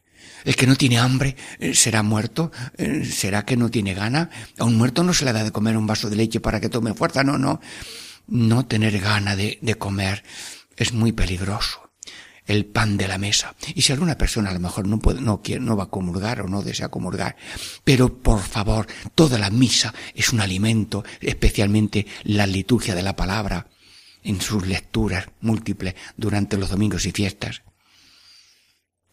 El 0.47 0.55
que 0.55 0.69
no 0.69 0.77
tiene 0.77 0.99
hambre 0.99 1.37
eh, 1.59 1.75
será 1.75 2.03
muerto, 2.05 2.53
Eh, 2.79 3.05
será 3.05 3.45
que 3.45 3.57
no 3.57 3.69
tiene 3.69 3.95
gana. 3.95 4.31
A 4.59 4.65
un 4.65 4.77
muerto 4.77 5.03
no 5.03 5.13
se 5.13 5.25
le 5.25 5.33
da 5.33 5.43
de 5.43 5.51
comer 5.51 5.77
un 5.77 5.89
vaso 5.89 6.09
de 6.09 6.15
leche 6.15 6.41
para 6.41 6.61
que 6.61 6.69
tome 6.69 6.95
fuerza, 6.95 7.25
no, 7.25 7.37
no. 7.37 7.61
No 8.29 8.65
tener 8.65 8.99
gana 9.01 9.35
de, 9.35 9.59
de 9.61 9.75
comer 9.75 10.23
es 10.77 10.93
muy 10.93 11.11
peligroso. 11.11 11.91
El 12.47 12.65
pan 12.65 12.97
de 12.97 13.09
la 13.09 13.19
mesa. 13.19 13.57
Y 13.75 13.83
si 13.83 13.93
alguna 13.93 14.17
persona 14.17 14.51
a 14.51 14.55
lo 14.55 14.61
mejor 14.61 14.87
no 14.87 15.01
puede, 15.01 15.21
no 15.21 15.43
quiere, 15.43 15.61
no 15.61 15.77
va 15.77 15.85
a 15.85 15.91
comulgar 15.91 16.41
o 16.43 16.49
no 16.49 16.63
desea 16.63 16.91
comulgar, 16.91 17.35
pero 17.83 18.23
por 18.23 18.41
favor, 18.41 18.87
toda 19.17 19.37
la 19.39 19.51
misa 19.51 19.93
es 20.15 20.33
un 20.33 20.41
alimento, 20.41 21.03
especialmente 21.21 22.07
la 22.23 22.47
liturgia 22.47 22.95
de 22.95 23.03
la 23.03 23.17
palabra, 23.17 23.67
en 24.23 24.41
sus 24.41 24.65
lecturas 24.65 25.27
múltiples 25.41 25.97
durante 26.17 26.57
los 26.57 26.71
domingos 26.71 27.05
y 27.07 27.11
fiestas 27.11 27.63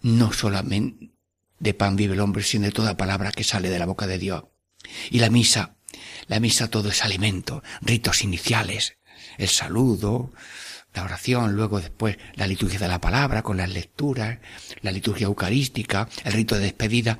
no 0.04 0.34
solamente 0.34 1.13
de 1.64 1.74
pan 1.74 1.96
vive 1.96 2.14
el 2.14 2.20
hombre, 2.20 2.44
sino 2.44 2.66
de 2.66 2.72
toda 2.74 2.98
palabra 2.98 3.32
que 3.32 3.46
sale 3.46 3.70
de 3.70 3.80
la 3.80 3.86
boca 3.86 4.06
de 4.06 4.20
Dios. 4.20 4.44
Y 5.10 5.20
la 5.20 5.30
misa, 5.30 5.78
la 6.28 6.42
misa 6.42 6.70
todo 6.70 6.90
es 6.90 7.04
alimento, 7.04 7.64
ritos 7.82 8.22
iniciales, 8.24 8.98
el 9.38 9.48
saludo, 9.48 10.34
la 10.94 11.04
oración, 11.04 11.54
luego 11.56 11.80
después 11.80 12.18
la 12.36 12.48
liturgia 12.48 12.80
de 12.80 12.90
la 12.90 13.00
palabra 13.00 13.44
con 13.44 13.56
las 13.56 13.70
lecturas, 13.70 14.40
la 14.82 14.92
liturgia 14.92 15.26
eucarística, 15.26 16.10
el 16.26 16.34
rito 16.34 16.56
de 16.56 16.62
despedida. 16.64 17.20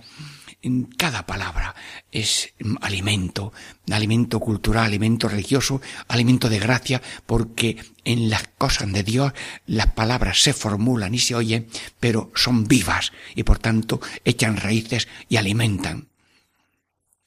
En 0.64 0.84
Cada 0.86 1.26
palabra 1.26 1.76
es 2.10 2.54
alimento, 2.80 3.52
alimento 3.92 4.40
cultural, 4.40 4.86
alimento 4.86 5.28
religioso, 5.28 5.82
alimento 6.08 6.48
de 6.48 6.58
gracia, 6.58 7.02
porque 7.26 7.84
en 8.06 8.30
las 8.30 8.48
cosas 8.58 8.90
de 8.94 9.04
Dios 9.04 9.34
las 9.66 9.88
palabras 9.88 10.42
se 10.42 10.54
formulan 10.54 11.14
y 11.14 11.20
se 11.20 11.36
oyen, 11.36 11.68
pero 12.00 12.32
son 12.34 12.66
vivas 12.66 13.12
y 13.36 13.44
por 13.44 13.60
tanto 13.60 14.00
echan 14.24 14.56
raíces 14.56 15.10
y 15.28 15.36
alimentan. 15.36 16.08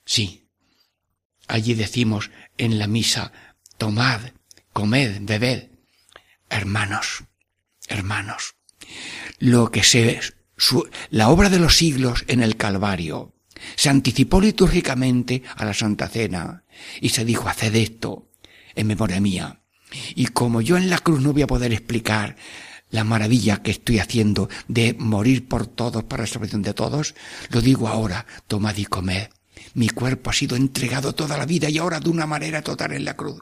Sí, 0.06 0.48
allí 1.46 1.74
decimos 1.74 2.30
en 2.56 2.78
la 2.78 2.86
misa, 2.86 3.32
tomad, 3.76 4.30
comed, 4.72 5.18
bebed, 5.20 5.68
hermanos, 6.48 7.24
hermanos, 7.86 8.54
lo 9.38 9.70
que 9.70 9.82
se 9.82 10.22
su- 10.56 10.88
la 11.10 11.28
obra 11.28 11.48
de 11.48 11.58
los 11.58 11.76
siglos 11.76 12.24
en 12.28 12.42
el 12.42 12.56
Calvario 12.56 13.34
se 13.74 13.88
anticipó 13.88 14.40
litúrgicamente 14.40 15.42
a 15.56 15.64
la 15.64 15.74
Santa 15.74 16.08
Cena 16.08 16.64
y 17.00 17.08
se 17.10 17.24
dijo, 17.24 17.48
haced 17.48 17.74
esto 17.74 18.28
en 18.74 18.86
memoria 18.86 19.20
mía. 19.20 19.60
Y 20.14 20.26
como 20.26 20.60
yo 20.60 20.76
en 20.76 20.90
la 20.90 20.98
cruz 20.98 21.20
no 21.20 21.32
voy 21.32 21.42
a 21.42 21.46
poder 21.46 21.72
explicar 21.72 22.36
la 22.90 23.02
maravilla 23.04 23.62
que 23.62 23.70
estoy 23.70 23.98
haciendo 23.98 24.48
de 24.68 24.94
morir 24.98 25.48
por 25.48 25.66
todos 25.66 26.04
para 26.04 26.22
la 26.24 26.26
salvación 26.26 26.62
de 26.62 26.74
todos, 26.74 27.14
lo 27.50 27.60
digo 27.60 27.88
ahora, 27.88 28.26
tomad 28.46 28.76
y 28.76 28.84
comed. 28.84 29.28
Mi 29.74 29.88
cuerpo 29.88 30.30
ha 30.30 30.32
sido 30.34 30.56
entregado 30.56 31.14
toda 31.14 31.36
la 31.38 31.46
vida 31.46 31.68
y 31.70 31.78
ahora 31.78 31.98
de 32.00 32.10
una 32.10 32.26
manera 32.26 32.62
total 32.62 32.92
en 32.92 33.04
la 33.04 33.16
cruz. 33.16 33.40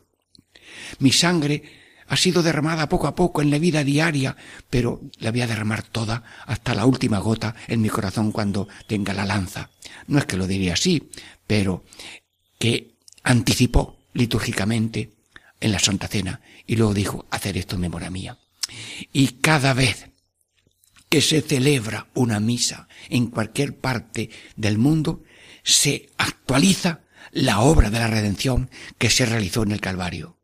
Mi 0.98 1.12
sangre 1.12 1.62
ha 2.08 2.16
sido 2.16 2.42
derramada 2.42 2.88
poco 2.88 3.06
a 3.06 3.14
poco 3.14 3.42
en 3.42 3.50
la 3.50 3.58
vida 3.58 3.84
diaria, 3.84 4.36
pero 4.70 5.00
la 5.18 5.30
voy 5.30 5.42
a 5.42 5.46
derramar 5.46 5.82
toda 5.82 6.22
hasta 6.46 6.74
la 6.74 6.86
última 6.86 7.18
gota 7.18 7.54
en 7.68 7.80
mi 7.80 7.88
corazón 7.88 8.32
cuando 8.32 8.68
tenga 8.86 9.14
la 9.14 9.24
lanza. 9.24 9.70
No 10.06 10.18
es 10.18 10.26
que 10.26 10.36
lo 10.36 10.46
diría 10.46 10.74
así, 10.74 11.10
pero 11.46 11.84
que 12.58 12.96
anticipó 13.22 13.98
litúrgicamente 14.12 15.14
en 15.60 15.72
la 15.72 15.78
Santa 15.78 16.08
Cena 16.08 16.40
y 16.66 16.76
luego 16.76 16.94
dijo, 16.94 17.26
hacer 17.30 17.56
esto 17.56 17.76
en 17.76 17.82
memoria 17.82 18.10
mía. 18.10 18.38
Y 19.12 19.28
cada 19.40 19.74
vez 19.74 20.10
que 21.08 21.20
se 21.20 21.42
celebra 21.42 22.08
una 22.14 22.40
misa 22.40 22.88
en 23.08 23.28
cualquier 23.28 23.78
parte 23.78 24.30
del 24.56 24.78
mundo, 24.78 25.22
se 25.62 26.10
actualiza 26.18 27.00
la 27.30 27.60
obra 27.60 27.90
de 27.90 27.98
la 27.98 28.08
redención 28.08 28.70
que 28.98 29.10
se 29.10 29.26
realizó 29.26 29.62
en 29.62 29.72
el 29.72 29.80
Calvario. 29.80 30.38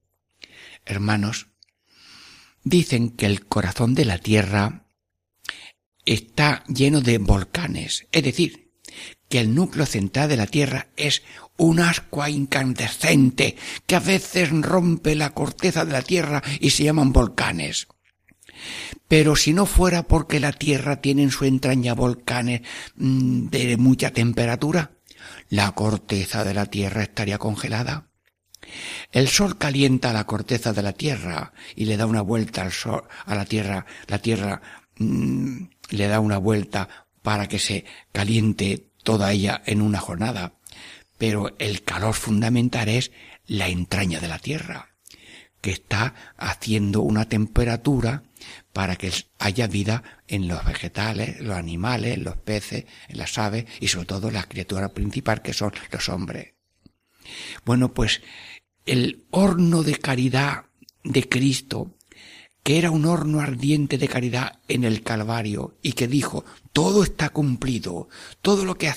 Hermanos, 0.85 1.50
dicen 2.63 3.11
que 3.11 3.27
el 3.27 3.47
corazón 3.47 3.95
de 3.95 4.05
la 4.05 4.19
tierra 4.19 4.87
está 6.05 6.65
lleno 6.67 7.01
de 7.01 7.19
volcanes, 7.19 8.07
es 8.13 8.23
decir, 8.23 8.71
que 9.29 9.39
el 9.39 9.55
núcleo 9.55 9.87
central 9.87 10.29
de 10.29 10.37
la 10.37 10.47
tierra 10.47 10.89
es 10.97 11.23
un 11.57 11.79
ascua 11.81 12.31
incandescente 12.31 13.57
que 13.87 13.95
a 13.95 14.01
veces 14.01 14.51
rompe 14.51 15.15
la 15.15 15.31
corteza 15.31 15.85
de 15.85 15.93
la 15.93 16.03
tierra 16.03 16.43
y 16.59 16.71
se 16.71 16.85
llaman 16.85 17.13
volcanes. 17.13 17.87
Pero 19.07 19.37
si 19.37 19.53
no 19.53 19.67
fuera 19.67 20.03
porque 20.03 20.41
la 20.41 20.53
tierra 20.53 21.01
tiene 21.01 21.23
en 21.23 21.31
su 21.31 21.45
entraña 21.45 21.95
volcanes 21.95 22.63
mm, 22.97 23.49
de 23.49 23.77
mucha 23.77 24.11
temperatura, 24.11 24.93
la 25.49 25.73
corteza 25.73 26.45
de 26.45 26.55
la 26.55 26.67
tierra 26.67 27.03
estaría 27.03 27.39
congelada. 27.39 28.10
El 29.13 29.29
sol 29.29 29.59
calienta 29.59 30.13
la 30.13 30.27
corteza 30.27 30.73
de 30.73 30.83
la 30.83 30.93
tierra 30.93 31.53
y 31.75 31.87
le 31.87 31.97
da 31.97 32.07
una 32.07 32.23
vuelta 32.23 32.63
al 32.63 32.73
sol, 32.73 33.05
a 33.27 33.35
la 33.35 33.45
tierra, 33.45 33.87
la 34.07 34.19
tierra 34.19 34.61
mm, 34.99 35.63
le 35.91 36.07
da 36.09 36.21
una 36.21 36.39
vuelta 36.39 36.89
para 37.23 37.49
que 37.49 37.59
se 37.59 37.85
caliente 38.13 38.87
toda 39.03 39.33
ella 39.33 39.63
en 39.67 39.83
una 39.83 39.99
jornada. 39.99 40.55
Pero 41.19 41.55
el 41.59 41.83
calor 41.83 42.15
fundamental 42.15 42.89
es 42.89 43.11
la 43.47 43.69
entraña 43.69 44.21
de 44.21 44.29
la 44.29 44.39
tierra, 44.39 44.95
que 45.61 45.73
está 45.73 46.15
haciendo 46.37 47.03
una 47.03 47.29
temperatura 47.29 48.23
para 48.73 48.97
que 48.97 49.13
haya 49.39 49.67
vida 49.67 50.03
en 50.29 50.49
los 50.49 50.65
vegetales, 50.65 51.41
los 51.41 51.57
animales, 51.57 52.19
los 52.19 52.37
peces, 52.37 52.87
en 53.09 53.19
las 53.19 53.37
aves 53.37 53.67
y 53.81 53.89
sobre 53.89 54.07
todo 54.07 54.31
la 54.31 54.45
criatura 54.45 54.91
principal 54.91 55.43
que 55.43 55.53
son 55.53 55.73
los 55.91 56.09
hombres. 56.09 56.55
Bueno, 57.65 57.93
pues 57.95 58.23
el 58.87 59.25
horno 59.31 59.83
de 59.83 59.97
caridad 59.97 60.67
de 61.05 61.29
Cristo, 61.29 61.97
que 62.63 62.79
era 62.79 62.91
un 62.91 63.07
horno 63.07 63.41
ardiente 63.41 63.99
de 63.99 64.09
caridad 64.09 64.61
en 64.69 64.85
el 64.85 65.03
Calvario 65.03 65.79
y 65.83 65.93
que 65.93 66.09
dijo, 66.09 66.45
todo 66.73 67.03
está 67.03 67.31
cumplido, 67.31 68.09
todo 68.43 68.65
lo 68.65 68.77
que 68.77 68.93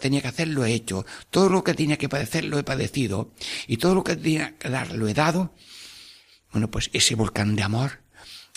tenía 0.00 0.20
que 0.20 0.28
hacer 0.28 0.48
lo 0.48 0.64
he 0.64 0.72
hecho, 0.72 1.06
todo 1.30 1.48
lo 1.48 1.64
que 1.64 1.74
tenía 1.74 1.98
que 1.98 2.08
padecer 2.08 2.44
lo 2.44 2.58
he 2.58 2.64
padecido 2.64 3.32
y 3.66 3.78
todo 3.78 3.94
lo 3.94 4.04
que 4.04 4.16
tenía 4.16 4.56
que 4.58 4.68
dar 4.68 4.92
lo 4.92 5.08
he 5.08 5.14
dado, 5.14 5.54
bueno, 6.52 6.70
pues 6.70 6.90
ese 6.92 7.14
volcán 7.14 7.56
de 7.56 7.62
amor 7.62 8.00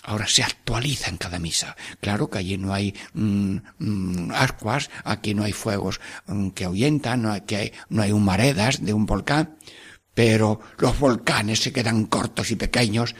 ahora 0.04 0.28
se 0.28 0.44
actualiza 0.44 1.10
en 1.10 1.18
cada 1.18 1.40
misa. 1.40 1.76
Claro 2.00 2.30
que 2.30 2.40
allí 2.40 2.58
no 2.58 2.74
hay 2.74 2.94
mm, 3.14 3.58
mm, 3.80 4.32
ascuas, 4.32 4.90
aquí 5.04 5.34
no 5.34 5.44
hay 5.44 5.54
fuegos 5.54 6.00
mm, 6.28 6.50
que 6.50 6.66
ahuyentan, 6.66 7.22
no 7.22 8.02
hay 8.02 8.12
humaredas 8.12 8.84
de 8.84 8.94
un 8.94 9.06
volcán, 9.06 9.58
pero 10.14 10.60
los 10.78 11.00
volcanes 11.00 11.60
se 11.60 11.72
quedan 11.72 12.06
cortos 12.06 12.52
y 12.52 12.56
pequeños 12.56 13.16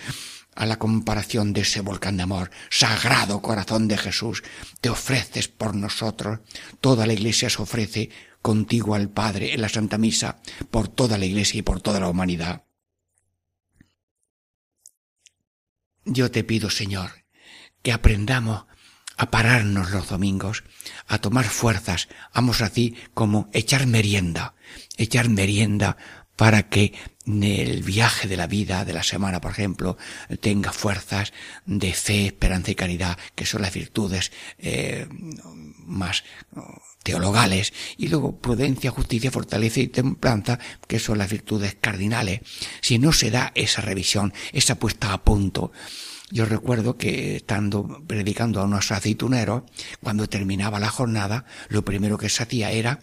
a 0.56 0.66
la 0.66 0.78
comparación 0.78 1.54
de 1.54 1.62
ese 1.62 1.82
volcán 1.82 2.18
de 2.18 2.24
amor. 2.24 2.52
Sagrado 2.70 3.42
corazón 3.42 3.88
de 3.88 3.98
Jesús, 3.98 4.44
te 4.82 4.90
ofreces 4.90 5.48
por 5.48 5.76
nosotros. 5.76 6.40
Toda 6.82 7.06
la 7.08 7.14
iglesia 7.14 7.50
se 7.50 7.62
ofrece 7.62 8.10
contigo 8.42 8.96
al 8.96 9.10
Padre 9.10 9.54
en 9.54 9.62
la 9.62 9.70
Santa 9.70 9.98
Misa, 9.98 10.40
por 10.70 10.88
toda 10.88 11.18
la 11.18 11.26
iglesia 11.26 11.60
y 11.60 11.62
por 11.62 11.82
toda 11.82 12.00
la 12.00 12.10
humanidad. 12.10 12.64
Yo 16.06 16.32
te 16.32 16.44
pido, 16.44 16.70
Señor, 16.70 17.26
que 17.82 17.92
aprendamos 17.92 18.66
a 19.18 19.30
pararnos 19.30 19.92
los 19.92 20.10
domingos, 20.10 20.64
a 21.08 21.20
tomar 21.20 21.46
fuerzas, 21.46 22.08
vamos 22.34 22.62
así 22.62 22.96
como 23.14 23.50
echar 23.54 23.86
merienda, 23.86 24.56
echar 24.98 25.30
merienda 25.30 25.98
para 26.42 26.64
que 26.64 26.94
el 27.28 27.84
viaje 27.84 28.28
de 28.28 28.36
la 28.36 28.48
vida, 28.48 28.84
de 28.84 28.94
la 28.94 29.04
semana, 29.04 29.40
por 29.40 29.52
ejemplo, 29.52 29.96
tenga 30.40 30.72
fuerzas 30.72 31.34
de 31.68 31.94
fe, 31.94 32.26
esperanza 32.26 32.72
y 32.72 32.74
caridad, 32.74 33.16
que 33.36 33.46
son 33.46 33.62
las 33.62 33.72
virtudes 33.72 34.32
eh, 34.58 35.08
más 35.86 36.24
teologales, 37.04 37.74
y 37.96 38.08
luego 38.08 38.40
prudencia, 38.40 38.90
justicia, 38.90 39.30
fortaleza 39.30 39.82
y 39.82 39.90
templanza, 39.90 40.58
que 40.88 40.98
son 40.98 41.20
las 41.20 41.30
virtudes 41.30 41.78
cardinales. 41.80 42.42
Si 42.82 42.98
no 42.98 43.14
se 43.14 43.30
da 43.30 43.52
esa 43.54 43.82
revisión, 43.82 44.34
esa 44.52 44.80
puesta 44.80 45.14
a 45.14 45.24
punto, 45.24 45.72
yo 46.32 46.46
recuerdo 46.46 46.98
que 46.98 47.38
estando 47.38 48.04
predicando 48.08 48.62
a 48.62 48.66
unos 48.66 48.92
aceituneros, 48.92 49.64
cuando 50.02 50.28
terminaba 50.28 50.80
la 50.80 50.90
jornada, 50.90 51.46
lo 51.70 51.84
primero 51.84 52.18
que 52.18 52.30
se 52.30 52.44
hacía 52.44 52.72
era, 52.72 53.02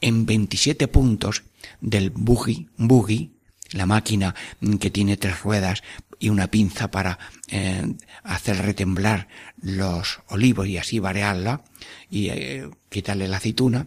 en 0.00 0.26
27 0.26 0.88
puntos 0.88 1.42
del 1.80 2.10
buggy, 2.10 2.68
buggy, 2.76 3.32
la 3.72 3.86
máquina 3.86 4.34
que 4.80 4.90
tiene 4.90 5.16
tres 5.16 5.42
ruedas 5.42 5.82
y 6.18 6.28
una 6.28 6.48
pinza 6.48 6.90
para 6.90 7.18
eh, 7.48 7.94
hacer 8.24 8.58
retemblar 8.58 9.28
los 9.60 10.20
olivos 10.28 10.66
y 10.66 10.76
así 10.76 10.98
variarla 10.98 11.62
y 12.10 12.28
eh, 12.28 12.68
quitarle 12.88 13.28
la 13.28 13.36
aceituna, 13.36 13.86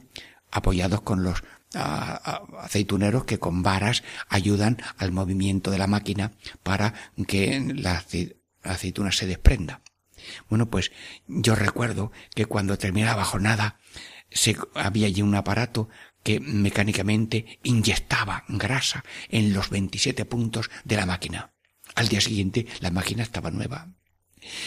apoyados 0.52 1.02
con 1.02 1.24
los 1.24 1.44
aceituneros 1.76 3.26
que 3.26 3.40
con 3.40 3.64
varas 3.64 4.04
ayudan 4.30 4.78
al 4.98 5.12
movimiento 5.12 5.72
de 5.72 5.80
la 5.80 5.88
máquina 5.88 6.32
para 6.62 6.94
que 7.26 7.60
la 7.76 8.04
aceituna 8.64 9.12
se 9.12 9.28
desprenda. 9.28 9.82
Bueno, 10.50 10.70
pues 10.70 10.92
yo 11.28 11.56
recuerdo 11.56 12.12
que 12.36 12.46
cuando 12.46 12.78
terminaba 12.78 13.26
jornada 13.26 13.80
se, 14.32 14.58
había 14.76 15.08
allí 15.08 15.22
un 15.22 15.36
aparato 15.36 15.90
que 16.24 16.40
mecánicamente 16.40 17.60
inyectaba 17.64 18.46
grasa 18.48 19.04
en 19.30 19.54
los 19.54 19.70
27 19.70 20.26
puntos 20.26 20.70
de 20.86 20.96
la 20.96 21.06
máquina. 21.06 21.54
Al 21.96 22.08
día 22.08 22.22
siguiente 22.22 22.66
la 22.80 22.92
máquina 22.92 23.24
estaba 23.24 23.52
nueva. 23.52 23.90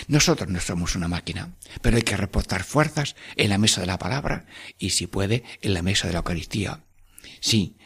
Nosotros 0.08 0.48
no 0.48 0.60
somos 0.60 0.94
una 0.94 1.08
máquina, 1.08 1.56
pero 1.82 1.96
hay 1.96 2.02
que 2.02 2.16
reportar 2.16 2.64
fuerzas 2.64 3.16
en 3.36 3.50
la 3.50 3.58
mesa 3.58 3.80
de 3.80 3.86
la 3.86 3.98
palabra 3.98 4.46
y 4.78 4.90
si 4.90 5.06
puede 5.06 5.44
en 5.60 5.74
la 5.74 5.82
mesa 5.82 6.06
de 6.06 6.14
la 6.14 6.20
Eucaristía. 6.20 6.84
Sí, 7.40 7.76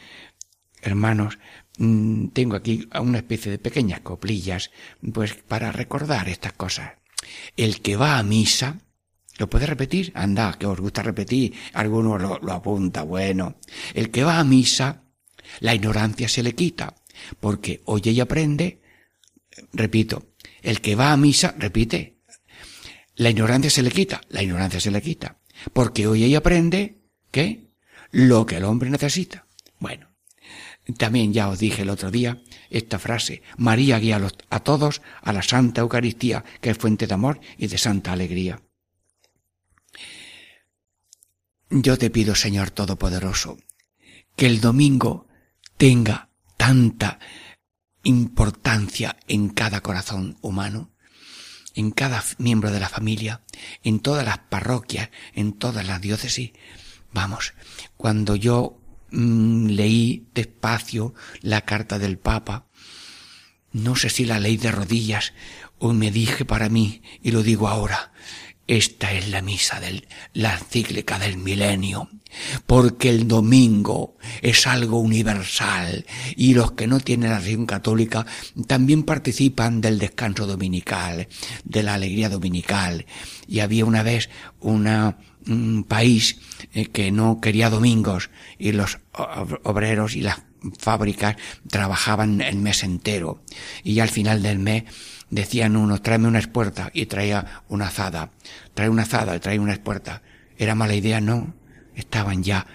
hermanos, 0.82 1.38
tengo 1.80 2.56
aquí 2.56 2.86
una 3.00 3.18
especie 3.18 3.50
de 3.50 3.58
pequeñas 3.58 4.00
coplillas, 4.00 4.70
pues 5.14 5.34
para 5.34 5.72
recordar 5.72 6.28
estas 6.28 6.52
cosas. 6.52 6.92
El 7.56 7.80
que 7.80 7.96
va 7.96 8.18
a 8.18 8.22
misa, 8.22 8.78
¿lo 9.38 9.48
puede 9.48 9.66
repetir? 9.66 10.12
Anda, 10.14 10.56
que 10.58 10.66
os 10.66 10.78
gusta 10.78 11.02
repetir, 11.02 11.54
alguno 11.72 12.18
lo, 12.18 12.38
lo 12.38 12.52
apunta, 12.52 13.02
bueno. 13.02 13.56
El 13.94 14.10
que 14.10 14.24
va 14.24 14.38
a 14.38 14.44
misa, 14.44 15.04
la 15.60 15.74
ignorancia 15.74 16.28
se 16.28 16.42
le 16.42 16.54
quita, 16.54 16.94
porque 17.40 17.80
oye 17.86 18.10
y 18.10 18.20
aprende, 18.20 18.82
repito, 19.72 20.34
el 20.60 20.82
que 20.82 20.96
va 20.96 21.12
a 21.12 21.16
misa, 21.16 21.54
repite, 21.58 22.20
la 23.16 23.30
ignorancia 23.30 23.70
se 23.70 23.82
le 23.82 23.90
quita, 23.90 24.20
la 24.28 24.42
ignorancia 24.42 24.80
se 24.80 24.90
le 24.90 25.00
quita, 25.00 25.38
porque 25.72 26.06
oye 26.06 26.26
y 26.26 26.34
aprende, 26.34 27.00
¿qué? 27.30 27.70
Lo 28.10 28.44
que 28.44 28.56
el 28.56 28.64
hombre 28.64 28.90
necesita. 28.90 29.46
Bueno, 29.78 30.09
también 30.96 31.32
ya 31.32 31.48
os 31.48 31.58
dije 31.58 31.82
el 31.82 31.90
otro 31.90 32.10
día 32.10 32.42
esta 32.70 32.98
frase, 32.98 33.42
María 33.56 33.98
guía 33.98 34.20
a, 34.50 34.60
todos 34.60 35.02
a 35.22 35.32
la 35.32 35.42
Santa 35.42 35.80
Eucaristía, 35.80 36.44
que 36.60 36.70
es 36.70 36.78
fuente 36.78 37.06
de 37.06 37.14
amor 37.14 37.40
y 37.58 37.66
de 37.66 37.78
santa 37.78 38.12
alegría. 38.12 38.62
Yo 41.68 41.98
te 41.98 42.10
pido, 42.10 42.34
Señor 42.34 42.70
Todopoderoso, 42.70 43.58
que 44.36 44.46
el 44.46 44.60
domingo 44.60 45.26
tenga 45.76 46.30
tanta 46.56 47.18
importancia 48.02 49.16
en 49.28 49.50
cada 49.50 49.80
corazón 49.80 50.36
humano, 50.40 50.90
en 51.74 51.90
cada 51.90 52.24
miembro 52.38 52.70
de 52.72 52.80
la 52.80 52.88
familia, 52.88 53.42
en 53.82 54.00
todas 54.00 54.24
las 54.24 54.38
parroquias, 54.38 55.10
en 55.34 55.52
todas 55.52 55.86
las 55.86 56.00
diócesis. 56.00 56.52
Vamos, 57.12 57.54
cuando 57.96 58.36
yo 58.36 58.79
mm, 59.12 59.66
leí 59.66 60.26
despacio 60.34 61.14
la 61.42 61.62
carta 61.62 61.98
del 61.98 62.18
Papa, 62.18 62.66
no 63.72 63.96
sé 63.96 64.10
si 64.10 64.24
la 64.24 64.40
leí 64.40 64.56
de 64.56 64.72
rodillas 64.72 65.32
o 65.78 65.92
me 65.92 66.10
dije 66.10 66.44
para 66.44 66.68
mí, 66.68 67.02
y 67.22 67.30
lo 67.30 67.42
digo 67.42 67.68
ahora, 67.68 68.12
esta 68.70 69.12
es 69.12 69.28
la 69.28 69.42
misa 69.42 69.80
del, 69.80 70.06
la 70.32 70.54
encíclica 70.54 71.18
del 71.18 71.38
milenio, 71.38 72.08
porque 72.66 73.08
el 73.08 73.26
domingo 73.26 74.16
es 74.42 74.66
algo 74.68 75.00
universal 75.00 76.06
y 76.36 76.54
los 76.54 76.72
que 76.72 76.86
no 76.86 77.00
tienen 77.00 77.30
la 77.30 77.40
religión 77.40 77.66
católica 77.66 78.24
también 78.68 79.02
participan 79.02 79.80
del 79.80 79.98
descanso 79.98 80.46
dominical, 80.46 81.26
de 81.64 81.82
la 81.82 81.94
alegría 81.94 82.28
dominical. 82.28 83.06
Y 83.48 83.58
había 83.58 83.84
una 83.84 84.04
vez 84.04 84.30
una, 84.60 85.18
un 85.48 85.84
país 85.84 86.38
eh, 86.72 86.86
que 86.86 87.10
no 87.12 87.40
quería 87.40 87.70
domingos 87.70 88.30
y 88.58 88.72
los 88.72 88.98
ob- 89.12 89.60
obreros 89.64 90.16
y 90.16 90.20
las 90.22 90.42
fábricas 90.78 91.36
trabajaban 91.68 92.40
el 92.40 92.56
mes 92.56 92.82
entero. 92.82 93.42
Y 93.82 94.00
al 94.00 94.08
final 94.10 94.42
del 94.42 94.58
mes 94.58 94.84
decían 95.30 95.76
unos 95.76 96.02
tráeme 96.02 96.28
una 96.28 96.38
espuerta 96.38 96.90
y 96.92 97.06
traía 97.06 97.62
una 97.68 97.86
azada. 97.86 98.30
Trae 98.74 98.88
una 98.88 99.02
azada 99.02 99.36
y 99.36 99.40
trae 99.40 99.58
una 99.58 99.72
espuerta. 99.72 100.22
Era 100.58 100.74
mala 100.74 100.94
idea 100.94 101.20
no. 101.20 101.54
Estaban 101.94 102.42
ya 102.42 102.66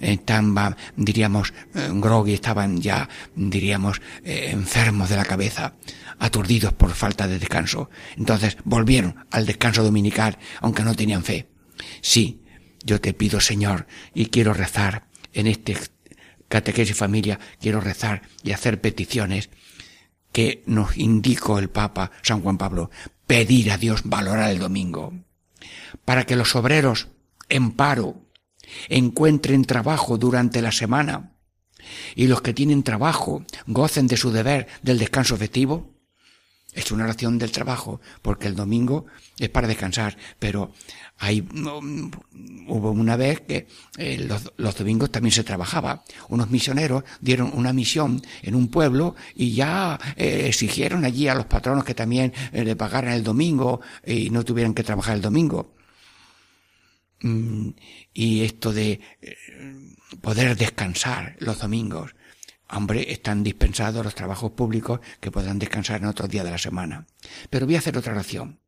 estaban 0.00 0.76
diríamos 0.96 1.52
eh, 1.74 1.88
groggy 1.92 2.34
estaban 2.34 2.80
ya 2.80 3.08
diríamos 3.34 4.00
eh, 4.24 4.50
enfermos 4.52 5.08
de 5.08 5.16
la 5.16 5.24
cabeza 5.24 5.74
aturdidos 6.18 6.72
por 6.72 6.90
falta 6.92 7.28
de 7.28 7.38
descanso. 7.38 7.90
Entonces 8.16 8.56
volvieron 8.64 9.26
al 9.30 9.46
descanso 9.46 9.82
dominical 9.82 10.38
aunque 10.60 10.82
no 10.82 10.94
tenían 10.94 11.24
fe. 11.24 11.48
Sí 12.00 12.42
yo 12.84 13.00
te 13.00 13.14
pido 13.14 13.40
Señor 13.40 13.86
y 14.14 14.26
quiero 14.26 14.54
rezar 14.54 15.08
en 15.32 15.46
este 15.46 15.76
catequesis 16.48 16.96
familia 16.96 17.38
quiero 17.60 17.80
rezar 17.80 18.22
y 18.42 18.52
hacer 18.52 18.80
peticiones 18.80 19.50
que 20.32 20.62
nos 20.66 20.96
indicó 20.96 21.58
el 21.58 21.70
Papa 21.70 22.10
San 22.22 22.42
Juan 22.42 22.58
Pablo, 22.58 22.90
pedir 23.26 23.70
a 23.70 23.78
Dios 23.78 24.02
valorar 24.04 24.50
el 24.50 24.58
domingo, 24.58 25.12
para 26.04 26.24
que 26.24 26.36
los 26.36 26.54
obreros 26.54 27.08
en 27.48 27.72
paro 27.72 28.27
encuentren 28.88 29.64
trabajo 29.64 30.18
durante 30.18 30.62
la 30.62 30.72
semana 30.72 31.32
y 32.14 32.26
los 32.26 32.42
que 32.42 32.54
tienen 32.54 32.82
trabajo 32.82 33.44
gocen 33.66 34.06
de 34.06 34.16
su 34.16 34.30
deber 34.30 34.66
del 34.82 34.98
descanso 34.98 35.36
festivo. 35.36 35.94
Es 36.74 36.92
una 36.92 37.04
oración 37.04 37.38
del 37.38 37.50
trabajo, 37.50 38.00
porque 38.22 38.46
el 38.46 38.54
domingo 38.54 39.06
es 39.38 39.48
para 39.48 39.66
descansar, 39.66 40.16
pero 40.38 40.72
hay, 41.16 41.40
hubo 42.68 42.90
una 42.90 43.16
vez 43.16 43.40
que 43.40 43.66
eh, 43.96 44.18
los, 44.18 44.52
los 44.58 44.76
domingos 44.76 45.10
también 45.10 45.32
se 45.32 45.42
trabajaba. 45.42 46.04
Unos 46.28 46.50
misioneros 46.50 47.04
dieron 47.20 47.50
una 47.54 47.72
misión 47.72 48.22
en 48.42 48.54
un 48.54 48.68
pueblo 48.68 49.16
y 49.34 49.54
ya 49.54 49.98
eh, 50.14 50.44
exigieron 50.46 51.04
allí 51.04 51.26
a 51.26 51.34
los 51.34 51.46
patronos 51.46 51.84
que 51.84 51.94
también 51.94 52.32
eh, 52.52 52.64
le 52.64 52.76
pagaran 52.76 53.14
el 53.14 53.24
domingo 53.24 53.80
y 54.06 54.30
no 54.30 54.44
tuvieran 54.44 54.74
que 54.74 54.84
trabajar 54.84 55.16
el 55.16 55.22
domingo. 55.22 55.77
Mm, 57.20 57.70
y 58.12 58.44
esto 58.44 58.72
de 58.72 59.00
eh, 59.20 59.36
poder 60.20 60.56
descansar 60.56 61.36
los 61.40 61.58
domingos. 61.58 62.14
Hombre, 62.70 63.12
están 63.12 63.42
dispensados 63.42 64.04
los 64.04 64.14
trabajos 64.14 64.52
públicos 64.52 65.00
que 65.20 65.30
podrán 65.30 65.58
descansar 65.58 66.00
en 66.00 66.06
otros 66.06 66.28
días 66.28 66.44
de 66.44 66.50
la 66.50 66.58
semana. 66.58 67.06
Pero 67.50 67.66
voy 67.66 67.76
a 67.76 67.78
hacer 67.78 67.96
otra 67.96 68.12
oración. 68.12 68.60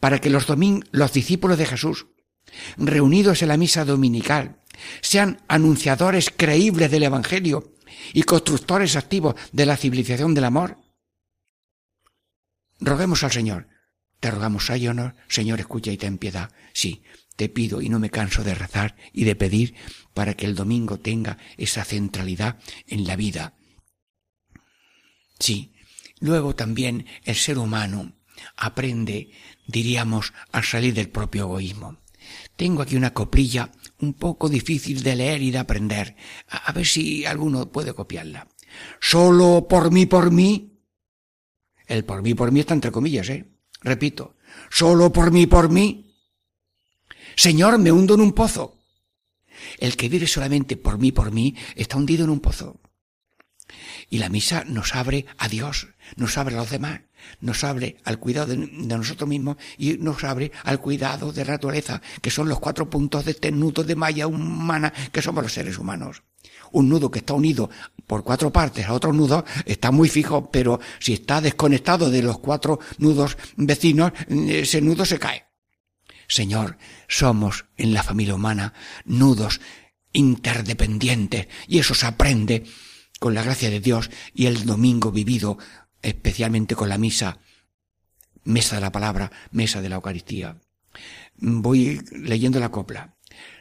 Para 0.00 0.18
que 0.18 0.30
los 0.30 0.46
domin 0.46 0.84
los 0.90 1.12
discípulos 1.12 1.58
de 1.58 1.66
Jesús, 1.66 2.06
reunidos 2.76 3.42
en 3.42 3.48
la 3.48 3.56
misa 3.56 3.84
dominical, 3.84 4.56
sean 5.00 5.42
anunciadores 5.48 6.32
creíbles 6.34 6.90
del 6.90 7.04
Evangelio 7.04 7.74
y 8.12 8.22
constructores 8.24 8.96
activos 8.96 9.34
de 9.52 9.66
la 9.66 9.76
civilización 9.76 10.34
del 10.34 10.44
amor. 10.44 10.78
Roguemos 12.80 13.22
al 13.22 13.32
Señor. 13.32 13.68
Te 14.18 14.30
rogamos, 14.30 14.66
Señor, 14.66 15.14
Señor, 15.28 15.60
escucha 15.60 15.92
y 15.92 15.96
ten 15.96 16.18
piedad. 16.18 16.50
Sí, 16.72 17.02
te 17.40 17.48
pido 17.48 17.80
y 17.80 17.88
no 17.88 17.98
me 17.98 18.10
canso 18.10 18.44
de 18.44 18.54
rezar 18.54 18.96
y 19.14 19.24
de 19.24 19.34
pedir 19.34 19.74
para 20.12 20.34
que 20.34 20.44
el 20.44 20.54
domingo 20.54 21.00
tenga 21.00 21.38
esa 21.56 21.86
centralidad 21.86 22.58
en 22.86 23.06
la 23.06 23.16
vida. 23.16 23.54
Sí, 25.38 25.72
luego 26.18 26.54
también 26.54 27.06
el 27.24 27.34
ser 27.34 27.56
humano 27.56 28.12
aprende, 28.58 29.30
diríamos, 29.66 30.34
a 30.52 30.62
salir 30.62 30.92
del 30.92 31.08
propio 31.08 31.44
egoísmo. 31.44 31.96
Tengo 32.56 32.82
aquí 32.82 32.94
una 32.94 33.14
coplilla 33.14 33.72
un 34.00 34.12
poco 34.12 34.50
difícil 34.50 35.02
de 35.02 35.16
leer 35.16 35.40
y 35.40 35.50
de 35.50 35.60
aprender. 35.60 36.16
A 36.46 36.70
ver 36.72 36.84
si 36.84 37.24
alguno 37.24 37.72
puede 37.72 37.94
copiarla. 37.94 38.48
Solo 39.00 39.66
por 39.66 39.90
mí, 39.90 40.04
por 40.04 40.30
mí. 40.30 40.78
El 41.86 42.04
por 42.04 42.20
mí, 42.20 42.34
por 42.34 42.52
mí 42.52 42.60
está 42.60 42.74
entre 42.74 42.92
comillas, 42.92 43.30
¿eh? 43.30 43.50
Repito, 43.80 44.36
solo 44.68 45.10
por 45.10 45.32
mí, 45.32 45.46
por 45.46 45.70
mí. 45.70 46.09
Señor, 47.36 47.78
me 47.78 47.92
hundo 47.92 48.14
en 48.14 48.20
un 48.20 48.32
pozo. 48.32 48.76
El 49.78 49.96
que 49.96 50.08
vive 50.08 50.26
solamente 50.26 50.76
por 50.76 50.98
mí, 50.98 51.12
por 51.12 51.32
mí, 51.32 51.54
está 51.76 51.96
hundido 51.96 52.24
en 52.24 52.30
un 52.30 52.40
pozo. 52.40 52.80
Y 54.08 54.18
la 54.18 54.28
misa 54.28 54.64
nos 54.66 54.94
abre 54.94 55.26
a 55.38 55.48
Dios, 55.48 55.88
nos 56.16 56.36
abre 56.36 56.56
a 56.56 56.58
los 56.58 56.70
demás, 56.70 57.00
nos 57.40 57.62
abre 57.62 57.98
al 58.04 58.18
cuidado 58.18 58.48
de, 58.48 58.56
nosotros 58.56 59.28
mismos 59.28 59.56
y 59.78 59.98
nos 59.98 60.24
abre 60.24 60.50
al 60.64 60.80
cuidado 60.80 61.32
de 61.32 61.44
la 61.44 61.52
naturaleza, 61.52 62.02
que 62.20 62.30
son 62.30 62.48
los 62.48 62.58
cuatro 62.58 62.90
puntos 62.90 63.24
de 63.24 63.32
este 63.32 63.52
nudo 63.52 63.84
de 63.84 63.94
malla 63.94 64.26
humana 64.26 64.92
que 65.12 65.22
somos 65.22 65.44
los 65.44 65.52
seres 65.52 65.78
humanos. 65.78 66.22
Un 66.72 66.88
nudo 66.88 67.10
que 67.10 67.20
está 67.20 67.34
unido 67.34 67.70
por 68.06 68.24
cuatro 68.24 68.52
partes 68.52 68.86
a 68.86 68.92
otro 68.92 69.12
nudo 69.12 69.44
está 69.66 69.90
muy 69.90 70.08
fijo, 70.08 70.50
pero 70.50 70.80
si 70.98 71.12
está 71.12 71.40
desconectado 71.40 72.10
de 72.10 72.22
los 72.22 72.38
cuatro 72.38 72.80
nudos 72.98 73.36
vecinos, 73.56 74.12
ese 74.28 74.80
nudo 74.80 75.04
se 75.04 75.18
cae. 75.18 75.49
Señor, 76.30 76.78
somos 77.08 77.66
en 77.76 77.92
la 77.92 78.04
familia 78.04 78.36
humana 78.36 78.72
nudos 79.04 79.60
interdependientes 80.12 81.48
y 81.66 81.80
eso 81.80 81.92
se 81.92 82.06
aprende 82.06 82.64
con 83.18 83.34
la 83.34 83.42
gracia 83.42 83.68
de 83.68 83.80
Dios 83.80 84.10
y 84.32 84.46
el 84.46 84.64
domingo 84.64 85.10
vivido 85.10 85.58
especialmente 86.02 86.76
con 86.76 86.88
la 86.88 86.98
misa, 86.98 87.40
mesa 88.44 88.76
de 88.76 88.80
la 88.80 88.92
palabra, 88.92 89.32
mesa 89.50 89.82
de 89.82 89.88
la 89.88 89.96
Eucaristía. 89.96 90.56
Voy 91.36 92.00
leyendo 92.12 92.60
la 92.60 92.70
copla. 92.70 93.16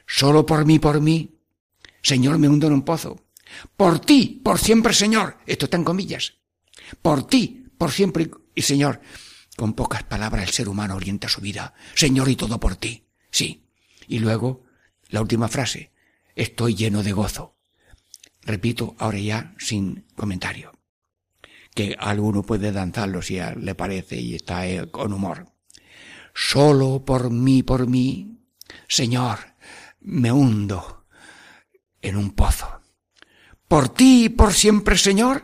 Solo 0.06 0.46
por 0.46 0.64
mí, 0.66 0.78
por 0.78 1.02
mí, 1.02 1.40
Señor, 2.04 2.38
me 2.38 2.48
hundo 2.48 2.68
en 2.68 2.74
un 2.74 2.84
pozo. 2.84 3.20
Por 3.76 4.00
ti, 4.00 4.42
por 4.44 4.60
siempre, 4.60 4.94
Señor. 4.94 5.40
Esto 5.48 5.66
está 5.66 5.78
en 5.78 5.84
comillas. 5.84 6.36
Por 7.02 7.26
ti, 7.26 7.66
por 7.80 7.92
siempre 7.92 8.30
y 8.54 8.62
Señor. 8.62 9.02
Con 9.60 9.74
pocas 9.74 10.04
palabras 10.04 10.48
el 10.48 10.54
ser 10.54 10.70
humano 10.70 10.96
orienta 10.96 11.28
su 11.28 11.42
vida. 11.42 11.74
Señor, 11.94 12.30
y 12.30 12.38
todo 12.38 12.62
por 12.62 12.78
ti. 12.78 13.04
Sí. 13.30 13.66
Y 14.08 14.20
luego, 14.20 14.64
la 15.10 15.20
última 15.20 15.50
frase. 15.50 15.92
Estoy 16.34 16.76
lleno 16.76 17.04
de 17.04 17.12
gozo. 17.12 17.58
Repito, 18.44 18.96
ahora 19.00 19.20
ya 19.20 19.54
sin 19.58 20.06
comentario. 20.16 20.72
Que 21.76 21.98
alguno 22.00 22.42
puede 22.44 22.72
danzarlo 22.72 23.22
si 23.22 23.38
le 23.58 23.76
parece 23.76 24.16
y 24.16 24.36
está 24.36 24.66
eh, 24.66 24.90
con 24.90 25.12
humor. 25.12 25.52
Solo 26.34 27.04
por 27.04 27.30
mí, 27.30 27.62
por 27.62 27.86
mí, 27.86 28.40
Señor, 28.88 29.40
me 30.00 30.32
hundo 30.32 31.06
en 32.02 32.16
un 32.16 32.32
pozo. 32.32 32.80
Por 33.68 33.90
ti 33.90 34.24
y 34.24 34.30
por 34.30 34.54
siempre, 34.54 34.98
Señor, 34.98 35.44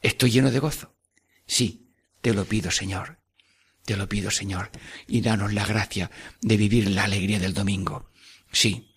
estoy 0.00 0.32
lleno 0.32 0.50
de 0.50 0.58
gozo. 0.58 0.96
Sí, 1.46 1.81
te 2.22 2.32
lo 2.32 2.46
pido, 2.46 2.70
Señor. 2.70 3.18
Te 3.84 3.96
lo 3.96 4.08
pido, 4.08 4.30
Señor, 4.30 4.70
y 5.08 5.22
danos 5.22 5.52
la 5.52 5.66
gracia 5.66 6.10
de 6.40 6.56
vivir 6.56 6.88
la 6.88 7.04
alegría 7.04 7.40
del 7.40 7.52
domingo. 7.52 8.10
Sí, 8.52 8.94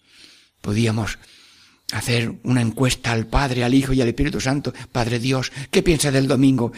podíamos 0.61 1.17
hacer 1.91 2.39
una 2.43 2.61
encuesta 2.61 3.11
al 3.11 3.25
Padre, 3.25 3.63
al 3.63 3.73
Hijo 3.73 3.93
y 3.93 4.01
al 4.01 4.09
Espíritu 4.09 4.39
Santo. 4.39 4.73
Padre 4.91 5.17
Dios, 5.17 5.51
¿qué 5.71 5.81
piensa 5.81 6.11
del 6.11 6.27
domingo? 6.27 6.71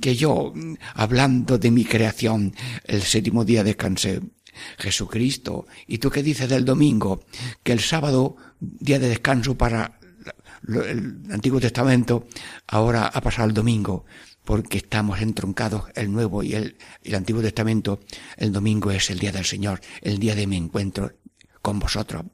Que 0.00 0.16
yo, 0.16 0.52
hablando 0.94 1.56
de 1.56 1.70
mi 1.70 1.84
creación, 1.84 2.54
el 2.84 3.02
séptimo 3.02 3.44
día 3.44 3.62
descansé. 3.62 4.20
Jesucristo, 4.78 5.66
¿y 5.86 5.98
tú 5.98 6.10
qué 6.10 6.22
dices 6.22 6.48
del 6.48 6.64
domingo? 6.64 7.24
Que 7.62 7.72
el 7.72 7.80
sábado, 7.80 8.36
día 8.58 8.98
de 8.98 9.08
descanso 9.08 9.56
para 9.56 10.00
el 10.68 11.22
Antiguo 11.30 11.60
Testamento, 11.60 12.26
ahora 12.66 13.06
ha 13.06 13.20
pasado 13.20 13.48
el 13.48 13.54
domingo, 13.54 14.04
porque 14.44 14.78
estamos 14.78 15.20
entroncados 15.20 15.84
el 15.94 16.10
Nuevo 16.10 16.42
y 16.42 16.54
el, 16.54 16.76
Antiguo 17.14 17.42
Testamento. 17.42 18.00
El 18.36 18.52
domingo 18.52 18.90
es 18.90 19.10
el 19.10 19.18
día 19.18 19.32
del 19.32 19.44
Señor, 19.44 19.80
el 20.00 20.18
día 20.18 20.34
de 20.34 20.46
mi 20.46 20.56
encuentro 20.56 21.12
con 21.60 21.78
vosotros. 21.78 22.24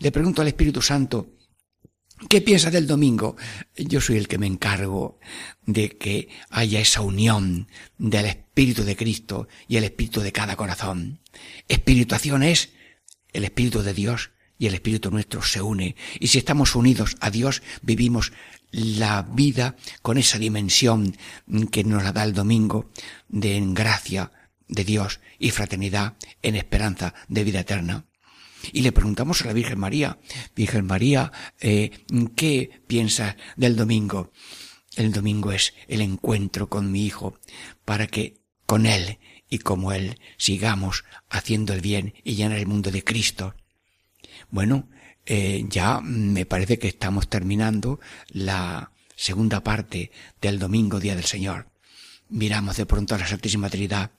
Le 0.00 0.10
pregunto 0.10 0.42
al 0.42 0.48
Espíritu 0.48 0.82
Santo, 0.82 1.28
¿qué 2.28 2.40
piensa 2.40 2.70
del 2.70 2.86
domingo? 2.86 3.36
Yo 3.76 4.00
soy 4.00 4.16
el 4.16 4.28
que 4.28 4.38
me 4.38 4.46
encargo 4.46 5.18
de 5.64 5.96
que 5.96 6.28
haya 6.50 6.80
esa 6.80 7.00
unión 7.00 7.68
del 7.96 8.26
Espíritu 8.26 8.82
de 8.82 8.96
Cristo 8.96 9.48
y 9.68 9.76
el 9.76 9.84
Espíritu 9.84 10.20
de 10.20 10.32
cada 10.32 10.56
corazón. 10.56 11.20
Espirituación 11.68 12.42
es 12.42 12.70
el 13.32 13.44
Espíritu 13.44 13.82
de 13.82 13.94
Dios 13.94 14.30
y 14.58 14.66
el 14.66 14.74
Espíritu 14.74 15.10
nuestro 15.10 15.42
se 15.42 15.60
une. 15.60 15.96
Y 16.20 16.28
si 16.28 16.38
estamos 16.38 16.74
unidos 16.74 17.16
a 17.20 17.30
Dios, 17.30 17.62
vivimos 17.82 18.32
la 18.74 19.22
vida 19.22 19.76
con 20.02 20.18
esa 20.18 20.38
dimensión 20.38 21.16
que 21.70 21.84
nos 21.84 22.02
la 22.02 22.12
da 22.12 22.24
el 22.24 22.34
domingo 22.34 22.90
de 23.28 23.56
en 23.56 23.72
gracia 23.72 24.32
de 24.68 24.84
Dios 24.84 25.20
y 25.38 25.50
fraternidad 25.50 26.16
en 26.42 26.56
esperanza 26.56 27.14
de 27.28 27.44
vida 27.44 27.60
eterna. 27.60 28.06
Y 28.72 28.82
le 28.82 28.92
preguntamos 28.92 29.42
a 29.42 29.46
la 29.46 29.52
Virgen 29.52 29.78
María, 29.78 30.18
Virgen 30.56 30.86
María, 30.86 31.30
eh, 31.60 31.90
¿qué 32.34 32.82
piensas 32.86 33.36
del 33.56 33.76
domingo? 33.76 34.32
El 34.96 35.12
domingo 35.12 35.52
es 35.52 35.74
el 35.86 36.00
encuentro 36.00 36.68
con 36.68 36.90
mi 36.90 37.04
Hijo 37.04 37.38
para 37.84 38.06
que 38.06 38.40
con 38.66 38.86
Él 38.86 39.18
y 39.48 39.58
como 39.58 39.92
Él 39.92 40.18
sigamos 40.38 41.04
haciendo 41.28 41.74
el 41.74 41.80
bien 41.80 42.14
y 42.24 42.34
llenar 42.34 42.58
el 42.58 42.66
mundo 42.66 42.90
de 42.90 43.04
Cristo. 43.04 43.54
Bueno, 44.50 44.88
eh, 45.26 45.64
ya 45.68 46.00
me 46.00 46.46
parece 46.46 46.78
que 46.78 46.88
estamos 46.88 47.28
terminando 47.28 48.00
la 48.28 48.92
segunda 49.16 49.62
parte 49.62 50.10
del 50.40 50.58
domingo, 50.58 51.00
Día 51.00 51.14
del 51.14 51.24
Señor. 51.24 51.68
Miramos 52.28 52.76
de 52.76 52.86
pronto 52.86 53.14
a 53.14 53.18
la 53.18 53.26
Santísima 53.26 53.70
Trinidad. 53.70 54.10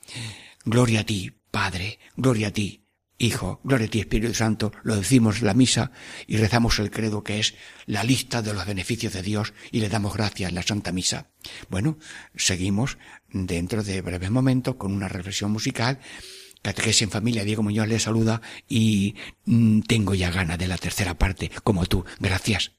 Gloria 0.64 1.02
a 1.02 1.06
ti, 1.06 1.32
Padre, 1.52 2.00
gloria 2.16 2.48
a 2.48 2.52
ti, 2.52 2.86
Hijo, 3.18 3.62
gloria 3.64 3.88
a 3.88 3.90
ti, 3.90 4.02
Espíritu 4.02 4.34
Santo, 4.34 4.74
lo 4.84 4.98
decimos 4.98 5.40
en 5.40 5.48
la 5.48 5.54
misa 5.54 5.92
y 6.28 6.36
rezamos 6.36 6.80
el 6.80 6.92
credo 6.92 7.24
que 7.24 7.40
es 7.40 7.56
la 7.86 8.04
lista 8.04 8.42
de 8.42 8.54
los 8.54 8.66
beneficios 8.66 9.14
de 9.14 9.22
Dios 9.22 9.54
y 9.72 9.80
le 9.80 9.88
damos 9.88 10.14
gracias 10.16 10.50
en 10.50 10.56
la 10.56 10.64
Santa 10.64 10.92
Misa. 10.92 11.30
Bueno, 11.70 11.98
seguimos 12.36 12.98
dentro 13.30 13.84
de 13.84 14.02
breves 14.02 14.32
momentos 14.32 14.76
con 14.76 14.92
una 14.92 15.08
reflexión 15.08 15.50
musical. 15.50 16.00
Catequesis 16.66 17.04
en 17.04 17.12
familia, 17.12 17.44
Diego 17.44 17.62
Muñoz 17.62 17.88
le 17.88 18.00
saluda 18.00 18.42
y 18.68 19.14
mm, 19.46 19.82
tengo 19.82 20.16
ya 20.16 20.32
ganas 20.32 20.58
de 20.58 20.68
la 20.68 20.80
tercera 20.80 21.14
parte, 21.14 21.52
como 21.64 21.86
tú. 21.86 22.04
Gracias. 22.20 22.72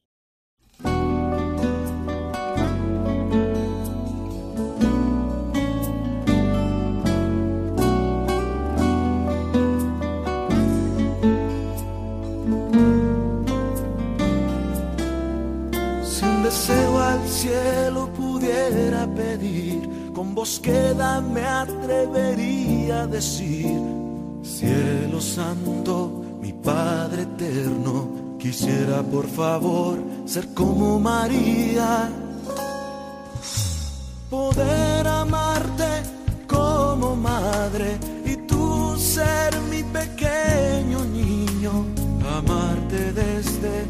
Si 16.02 16.24
un 16.24 16.42
deseo 16.42 16.98
al 16.98 17.28
cielo 17.28 18.12
pudiera 18.12 19.06
pedir, 19.14 19.95
con 20.26 20.34
voz 20.34 20.58
queda 20.58 21.20
me 21.20 21.44
atrevería 21.44 23.02
a 23.02 23.06
decir, 23.06 23.78
cielo 24.42 25.20
santo, 25.20 26.24
mi 26.40 26.52
Padre 26.52 27.22
eterno, 27.22 28.36
quisiera 28.38 29.02
por 29.02 29.26
favor 29.28 29.98
ser 30.24 30.52
como 30.54 30.98
María, 30.98 32.10
poder 34.28 35.06
amarte 35.06 36.02
como 36.48 37.14
madre 37.14 37.98
y 38.24 38.36
tú 38.48 38.96
ser 38.96 39.60
mi 39.70 39.82
pequeño 39.84 41.04
niño, 41.04 41.72
amarte 42.36 43.12
desde 43.12 43.86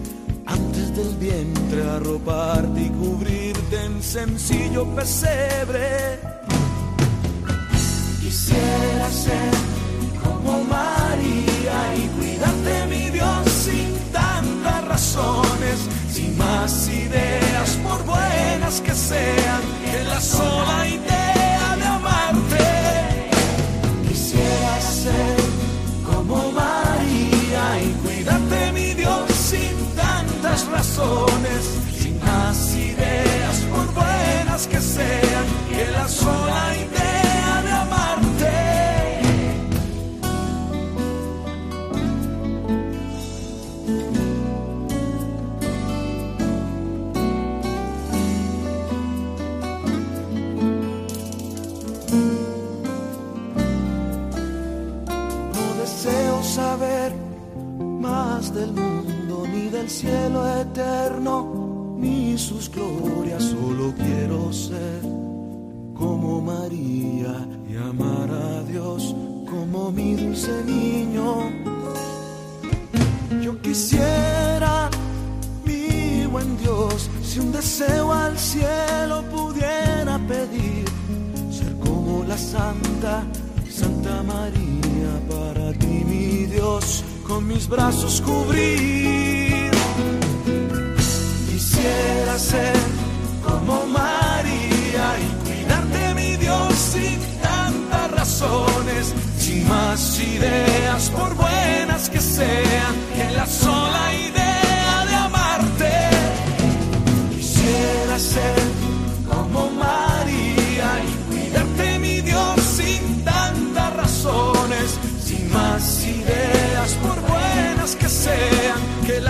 antes 0.46 0.94
del 0.94 1.16
vientre, 1.16 1.82
arroparte 1.82 2.80
y 2.82 2.90
cubrirte 2.90 3.45
en 3.72 4.02
sencillo 4.02 4.84
pesebre. 4.94 6.20
Quisiera 8.20 9.10
ser 9.10 9.50
como 10.22 10.64
María 10.64 11.94
y 11.96 12.08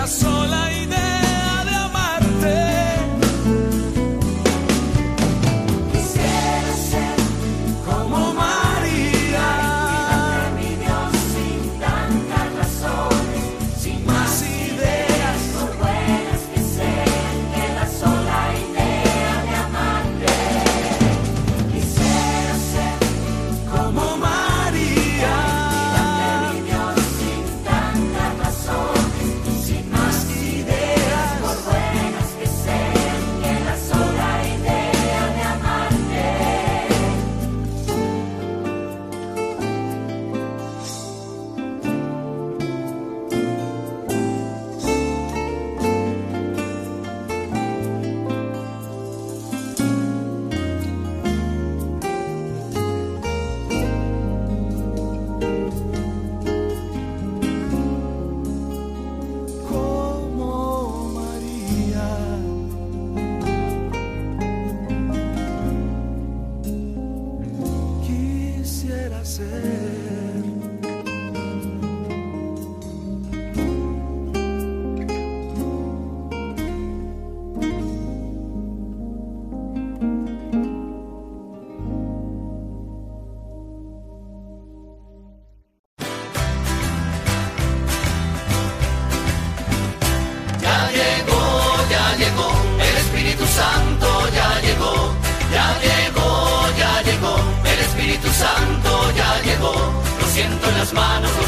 que 0.07 0.46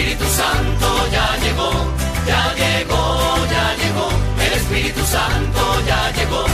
Espíritu 0.00 0.24
Santo 0.24 1.10
ya 1.12 1.36
llegó, 1.36 1.70
ya 2.26 2.54
llegó, 2.54 3.46
ya 3.50 3.76
llegó, 3.76 4.08
el 4.46 4.52
Espíritu 4.54 5.00
Santo 5.04 5.86
ya 5.86 6.10
llegó. 6.12 6.44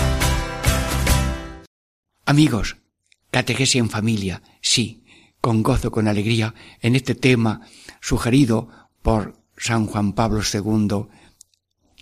Amigos, 2.25 2.77
catequesis 3.31 3.77
en 3.77 3.89
familia, 3.89 4.43
sí, 4.61 5.05
con 5.41 5.63
gozo, 5.63 5.93
con 5.93 6.09
alegría, 6.09 6.55
en 6.81 6.97
este 6.97 7.15
tema 7.15 7.61
sugerido 8.01 8.69
por 9.01 9.37
San 9.57 9.87
Juan 9.87 10.13
Pablo 10.15 10.43
II, 10.43 11.07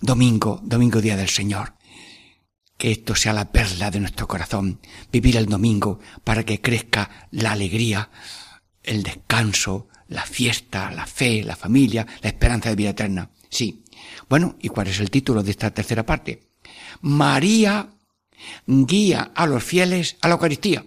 domingo, 0.01 0.61
domingo 0.62 1.03
día 1.03 1.18
del 1.18 1.28
Señor. 1.28 1.74
Que 2.78 2.90
esto 2.90 3.14
sea 3.14 3.34
la 3.34 3.53
perla 3.53 3.90
de 3.90 4.01
nuestro 4.01 4.26
corazón, 4.26 4.80
vivir 5.12 5.36
el 5.36 5.45
domingo 5.45 6.01
para 6.24 6.42
que 6.45 6.62
crezca 6.62 7.28
la 7.30 7.53
alegría, 7.53 8.09
el 8.82 9.03
descanso, 9.03 9.88
la 10.14 10.24
fiesta, 10.24 10.90
la 10.92 11.06
fe, 11.06 11.42
la 11.42 11.56
familia, 11.56 12.06
la 12.22 12.28
esperanza 12.28 12.70
de 12.70 12.76
vida 12.76 12.90
eterna. 12.90 13.30
Sí. 13.50 13.84
Bueno, 14.28 14.56
¿y 14.60 14.68
cuál 14.68 14.86
es 14.86 15.00
el 15.00 15.10
título 15.10 15.42
de 15.42 15.50
esta 15.50 15.72
tercera 15.72 16.06
parte? 16.06 16.50
María 17.00 17.90
guía 18.66 19.32
a 19.34 19.46
los 19.46 19.62
fieles 19.62 20.16
a 20.20 20.28
la 20.28 20.34
Eucaristía. 20.34 20.86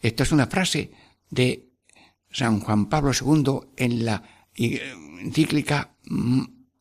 Esta 0.00 0.22
es 0.24 0.32
una 0.32 0.46
frase 0.46 0.90
de 1.30 1.70
San 2.30 2.60
Juan 2.60 2.86
Pablo 2.86 3.12
II 3.12 3.72
en 3.76 4.04
la 4.04 4.22
eh, 4.54 4.92
encíclica 5.20 5.96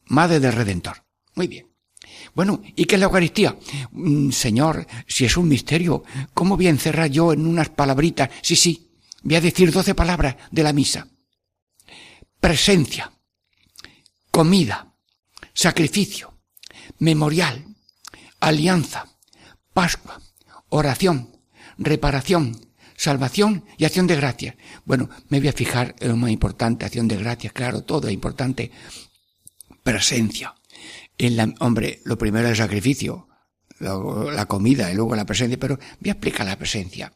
Madre 0.05 0.39
del 0.39 0.53
Redentor. 0.53 1.03
Muy 1.35 1.47
bien. 1.47 1.67
Bueno, 2.35 2.61
¿y 2.75 2.85
qué 2.85 2.95
es 2.95 2.99
la 2.99 3.05
Eucaristía? 3.05 3.57
Mm, 3.91 4.31
Señor, 4.31 4.85
si 5.07 5.25
es 5.25 5.37
un 5.37 5.47
misterio, 5.47 6.03
¿cómo 6.33 6.57
voy 6.57 6.67
a 6.67 6.71
encerrar 6.71 7.09
yo 7.09 7.31
en 7.31 7.45
unas 7.45 7.69
palabritas? 7.69 8.29
Sí, 8.41 8.55
sí, 8.57 8.91
voy 9.23 9.35
a 9.35 9.41
decir 9.41 9.71
doce 9.71 9.95
palabras 9.95 10.35
de 10.51 10.63
la 10.63 10.73
misa. 10.73 11.07
Presencia, 12.41 13.11
comida, 14.31 14.95
sacrificio, 15.53 16.33
memorial, 16.97 17.63
alianza, 18.39 19.07
Pascua, 19.73 20.19
oración, 20.69 21.37
reparación, 21.77 22.59
salvación 22.97 23.63
y 23.77 23.85
acción 23.85 24.07
de 24.07 24.15
gracias. 24.15 24.55
Bueno, 24.85 25.09
me 25.29 25.39
voy 25.39 25.49
a 25.49 25.53
fijar 25.53 25.95
en 25.99 26.09
lo 26.09 26.17
más 26.17 26.31
importante, 26.31 26.83
acción 26.83 27.07
de 27.07 27.17
gracias, 27.17 27.53
claro, 27.53 27.83
todo 27.83 28.07
es 28.07 28.13
importante. 28.13 28.71
Presencia. 29.83 30.55
En 31.19 31.37
la, 31.37 31.53
hombre, 31.59 32.01
lo 32.05 32.17
primero 32.17 32.47
es 32.47 32.51
el 32.51 32.65
sacrificio. 32.65 33.29
La 33.81 34.45
comida 34.45 34.91
y 34.91 34.95
luego 34.95 35.15
la 35.15 35.25
presencia, 35.25 35.59
pero 35.59 35.79
voy 35.99 36.09
a 36.09 36.13
explicar 36.13 36.45
la 36.45 36.57
presencia. 36.57 37.13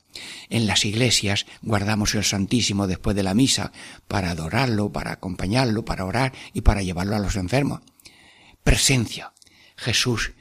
En 0.50 0.68
las 0.68 0.86
iglesias 0.86 1.46
guardamos 1.62 2.16
el 2.16 2.24
Santísimo 2.24 2.88
después 2.88 3.16
de 3.16 3.24
la 3.24 3.34
misa 3.34 3.72
para 4.08 4.32
adorarlo, 4.32 4.92
para 4.92 5.12
acompañarlo, 5.12 5.86
para 5.86 6.06
orar 6.06 6.34
y 6.54 6.62
para 6.62 6.82
llevarlo 6.82 7.16
a 7.16 7.20
los 7.20 7.36
enfermos. 7.36 7.82
Presencia. 8.64 9.34
Jesús, 9.78 10.34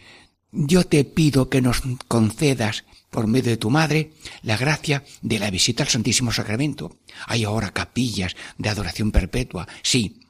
yo 0.52 0.84
te 0.84 1.04
pido 1.04 1.50
que 1.50 1.60
nos 1.60 1.82
concedas 2.08 2.84
por 3.10 3.26
medio 3.26 3.50
de 3.50 3.56
tu 3.56 3.70
madre 3.70 4.12
la 4.42 4.56
gracia 4.56 5.04
de 5.22 5.38
la 5.38 5.50
visita 5.50 5.82
al 5.82 5.88
Santísimo 5.88 6.32
Sacramento. 6.32 6.98
Hay 7.26 7.44
ahora 7.44 7.70
capillas 7.70 8.34
de 8.58 8.68
adoración 8.68 9.12
perpetua, 9.12 9.68
sí, 9.82 10.23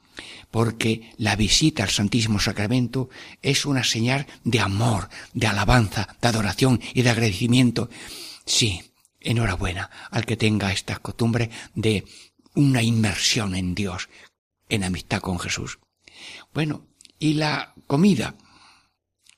porque 0.55 1.11
la 1.17 1.35
visita 1.35 1.83
al 1.83 1.89
Santísimo 1.89 2.39
Sacramento 2.39 3.09
es 3.41 3.65
una 3.65 3.83
señal 3.83 4.25
de 4.45 4.61
amor, 4.61 5.09
de 5.33 5.47
alabanza, 5.47 6.15
de 6.21 6.29
adoración 6.29 6.79
y 6.93 7.01
de 7.01 7.09
agradecimiento. 7.09 7.89
Sí, 8.45 8.81
enhorabuena 9.19 9.89
al 10.11 10.25
que 10.25 10.37
tenga 10.37 10.71
esta 10.71 10.95
costumbre 10.99 11.49
de 11.73 12.05
una 12.53 12.81
inmersión 12.81 13.53
en 13.53 13.75
Dios, 13.75 14.07
en 14.69 14.85
amistad 14.85 15.19
con 15.19 15.39
Jesús. 15.39 15.79
Bueno, 16.53 16.87
y 17.19 17.33
la 17.33 17.73
comida. 17.85 18.35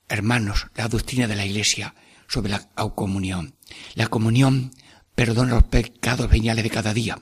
Hermanos, 0.08 0.68
la 0.76 0.88
doctrina 0.88 1.26
de 1.26 1.36
la 1.36 1.48
Iglesia 1.48 1.96
sobre 2.28 2.52
la 2.52 2.70
comunión. 2.94 3.56
La 3.96 4.06
comunión 4.06 4.72
perdona 5.16 5.56
los 5.56 5.64
pecados 5.64 6.30
veniales 6.30 6.64
de 6.64 6.70
cada 6.70 6.94
día, 6.94 7.18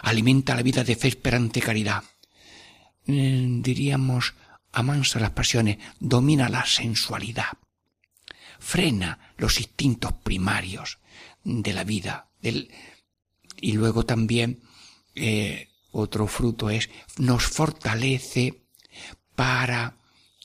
alimenta 0.00 0.54
la 0.54 0.62
vida 0.62 0.84
de 0.84 0.94
fe, 0.94 1.08
esperanza 1.08 1.58
y 1.58 1.62
caridad. 1.62 2.04
Eh, 3.06 3.46
diríamos, 3.60 4.34
amansa 4.72 5.20
las 5.20 5.30
pasiones, 5.30 5.78
domina 5.98 6.48
la 6.48 6.64
sensualidad, 6.64 7.58
frena 8.58 9.18
los 9.36 9.58
instintos 9.58 10.12
primarios 10.22 10.98
de 11.44 11.72
la 11.72 11.84
vida. 11.84 12.28
Del, 12.40 12.70
y 13.60 13.72
luego 13.72 14.04
también 14.04 14.60
eh, 15.14 15.68
otro 15.92 16.26
fruto 16.26 16.70
es, 16.70 16.90
nos 17.18 17.44
fortalece 17.44 18.62
para 19.34 19.96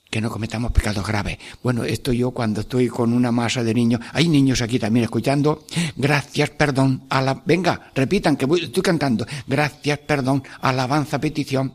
que 0.09 0.21
no 0.21 0.29
cometamos 0.29 0.71
pecados 0.71 1.05
graves. 1.05 1.37
Bueno, 1.61 1.83
esto 1.83 2.13
yo 2.13 2.31
cuando 2.31 2.61
estoy 2.61 2.87
con 2.87 3.13
una 3.13 3.31
masa 3.31 3.63
de 3.63 3.73
niños, 3.73 4.01
hay 4.13 4.27
niños 4.29 4.61
aquí 4.61 4.79
también 4.79 5.03
escuchando, 5.03 5.65
gracias, 5.95 6.49
perdón, 6.51 7.05
a 7.09 7.21
la, 7.21 7.41
venga, 7.45 7.91
repitan 7.93 8.37
que 8.37 8.45
voy, 8.45 8.63
estoy 8.63 8.83
cantando, 8.83 9.25
gracias, 9.45 9.99
perdón, 9.99 10.43
alabanza, 10.61 11.19
petición. 11.19 11.73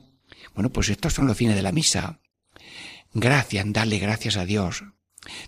Bueno, 0.55 0.71
pues 0.71 0.89
estos 0.89 1.15
son 1.15 1.27
los 1.27 1.37
fines 1.37 1.55
de 1.55 1.63
la 1.63 1.73
misa. 1.73 2.19
Gracias, 3.15 3.65
darle 3.69 3.99
gracias 3.99 4.37
a 4.37 4.45
Dios, 4.45 4.85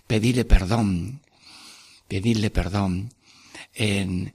pedirle 0.05 0.45
perdón, 0.45 1.21
pedirle 2.07 2.51
perdón, 2.51 3.13
en 3.73 4.33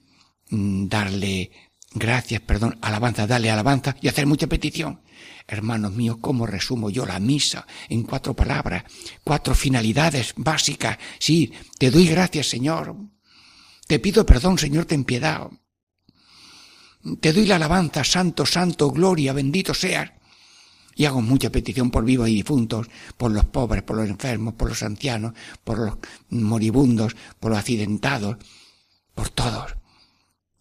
darle 0.51 1.53
gracias, 1.93 2.41
perdón, 2.41 2.79
alabanza, 2.81 3.27
darle 3.27 3.51
alabanza 3.51 3.97
y 4.01 4.09
hacer 4.09 4.27
mucha 4.27 4.49
petición. 4.49 5.01
Hermanos 5.47 5.93
míos, 5.93 6.19
¿cómo 6.21 6.47
resumo 6.47 6.91
yo 6.91 7.07
la 7.07 7.19
misa 7.21 7.67
en 7.89 8.03
cuatro 8.03 8.35
palabras? 8.35 8.85
Cuatro 9.25 9.55
finalidades 9.55 10.35
básicas. 10.37 10.99
Sí, 11.19 11.53
te 11.79 11.91
doy 11.91 12.07
gracias, 12.07 12.49
Señor. 12.49 12.97
Te 13.87 13.99
pido 13.99 14.25
perdón, 14.25 14.59
Señor, 14.59 14.85
ten 14.87 15.05
piedad. 15.05 15.49
Te 17.21 17.33
doy 17.33 17.47
la 17.47 17.57
alabanza, 17.57 18.05
santo, 18.05 18.45
santo, 18.47 18.91
gloria, 18.91 19.33
bendito 19.33 19.75
seas. 19.75 20.11
Y 20.95 21.05
hago 21.05 21.23
mucha 21.23 21.51
petición 21.51 21.91
por 21.91 22.05
vivos 22.05 22.29
y 22.29 22.35
difuntos, 22.35 22.89
por 23.17 23.31
los 23.31 23.45
pobres, 23.47 23.83
por 23.83 23.97
los 23.97 24.09
enfermos, 24.09 24.55
por 24.55 24.69
los 24.69 24.83
ancianos, 24.83 25.35
por 25.65 25.79
los 25.79 25.99
moribundos, 26.29 27.17
por 27.39 27.51
los 27.51 27.59
accidentados, 27.59 28.37
por 29.15 29.31
todos. 29.31 29.77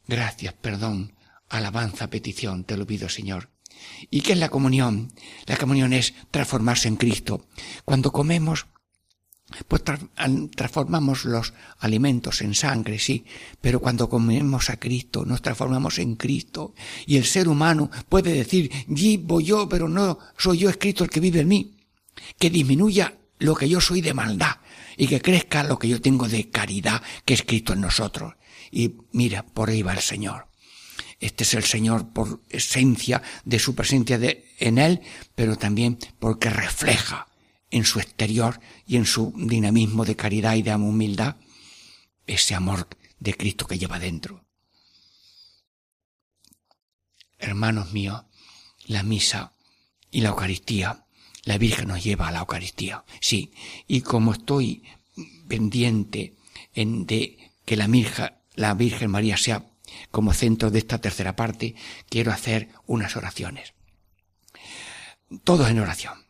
Gracias, 0.07 0.53
perdón, 0.53 1.13
alabanza, 1.49 2.09
petición, 2.09 2.63
te 2.63 2.77
lo 2.77 2.87
pido, 2.87 3.09
Señor. 3.09 3.49
¿Y 4.09 4.21
qué 4.21 4.33
es 4.33 4.39
la 4.39 4.49
comunión? 4.49 5.11
La 5.45 5.57
comunión 5.57 5.93
es 5.93 6.13
transformarse 6.31 6.87
en 6.87 6.95
Cristo. 6.95 7.45
Cuando 7.85 8.11
comemos, 8.11 8.67
pues 9.67 9.83
tra- 9.83 10.49
transformamos 10.55 11.25
los 11.25 11.53
alimentos 11.79 12.41
en 12.41 12.53
sangre, 12.53 12.99
sí, 12.99 13.25
pero 13.61 13.79
cuando 13.79 14.09
comemos 14.09 14.69
a 14.69 14.77
Cristo, 14.77 15.25
nos 15.25 15.41
transformamos 15.41 15.99
en 15.99 16.15
Cristo. 16.15 16.73
Y 17.05 17.17
el 17.17 17.25
ser 17.25 17.47
humano 17.47 17.89
puede 18.09 18.33
decir, 18.33 18.71
vivo 18.87 19.41
yo, 19.41 19.67
pero 19.67 19.89
no 19.89 20.19
soy 20.37 20.59
yo, 20.59 20.69
es 20.69 20.77
Cristo 20.77 21.03
el 21.03 21.09
que 21.09 21.19
vive 21.19 21.39
en 21.39 21.47
mí. 21.47 21.77
Que 22.37 22.49
disminuya 22.49 23.17
lo 23.39 23.55
que 23.55 23.69
yo 23.69 23.81
soy 23.81 24.01
de 24.01 24.13
maldad 24.13 24.57
y 24.97 25.07
que 25.07 25.21
crezca 25.21 25.63
lo 25.63 25.79
que 25.79 25.87
yo 25.87 26.01
tengo 26.01 26.27
de 26.27 26.49
caridad, 26.49 27.01
que 27.25 27.33
es 27.33 27.43
Cristo 27.43 27.73
en 27.73 27.81
nosotros. 27.81 28.35
Y 28.71 28.95
mira, 29.13 29.45
por 29.45 29.69
ahí 29.69 29.81
va 29.81 29.93
el 29.93 29.99
Señor. 29.99 30.47
Este 31.19 31.43
es 31.43 31.53
el 31.53 31.63
Señor 31.63 32.09
por 32.13 32.41
esencia 32.49 33.21
de 33.45 33.59
su 33.59 33.75
presencia 33.75 34.19
en 34.59 34.77
Él, 34.77 35.01
pero 35.35 35.57
también 35.57 35.97
porque 36.19 36.49
refleja 36.49 37.28
en 37.71 37.85
su 37.85 37.99
exterior 37.99 38.59
y 38.85 38.97
en 38.97 39.05
su 39.05 39.33
dinamismo 39.35 40.05
de 40.05 40.15
caridad 40.15 40.55
y 40.55 40.61
de 40.61 40.75
humildad 40.75 41.35
ese 42.25 42.55
amor 42.55 42.87
de 43.19 43.35
Cristo 43.35 43.67
que 43.67 43.77
lleva 43.77 43.99
dentro. 43.99 44.45
Hermanos 47.37 47.93
míos, 47.93 48.23
la 48.85 49.03
misa 49.03 49.53
y 50.11 50.21
la 50.21 50.29
Eucaristía, 50.29 51.05
la 51.43 51.57
Virgen 51.57 51.87
nos 51.87 52.03
lleva 52.03 52.27
a 52.27 52.31
la 52.31 52.39
Eucaristía, 52.39 53.05
sí, 53.21 53.53
y 53.87 54.01
como 54.01 54.33
estoy 54.33 54.83
pendiente 55.47 56.35
en 56.73 57.05
de 57.05 57.51
que 57.65 57.77
la 57.77 57.87
Virgen, 57.87 58.31
la 58.55 58.73
Virgen 58.73 59.11
María 59.11 59.37
sea 59.37 59.65
como 60.11 60.33
centro 60.33 60.69
de 60.69 60.79
esta 60.79 60.99
tercera 60.99 61.35
parte, 61.35 61.75
quiero 62.09 62.31
hacer 62.31 62.69
unas 62.85 63.15
oraciones. 63.15 63.73
Todos 65.43 65.69
en 65.69 65.79
oración. 65.79 66.28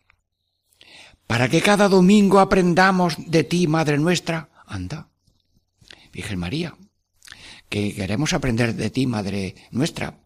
Para 1.29 1.47
que 1.47 1.61
cada 1.61 1.87
domingo 1.87 2.39
aprendamos 2.39 3.13
de 3.29 3.43
ti, 3.43 3.67
Madre 3.67 3.99
nuestra, 3.99 4.49
anda, 4.65 5.09
Virgen 6.11 6.39
María, 6.39 6.73
que 7.69 7.93
queremos 7.93 8.33
aprender 8.33 8.73
de 8.73 8.89
ti, 8.89 9.05
Madre 9.05 9.53
nuestra, 9.69 10.17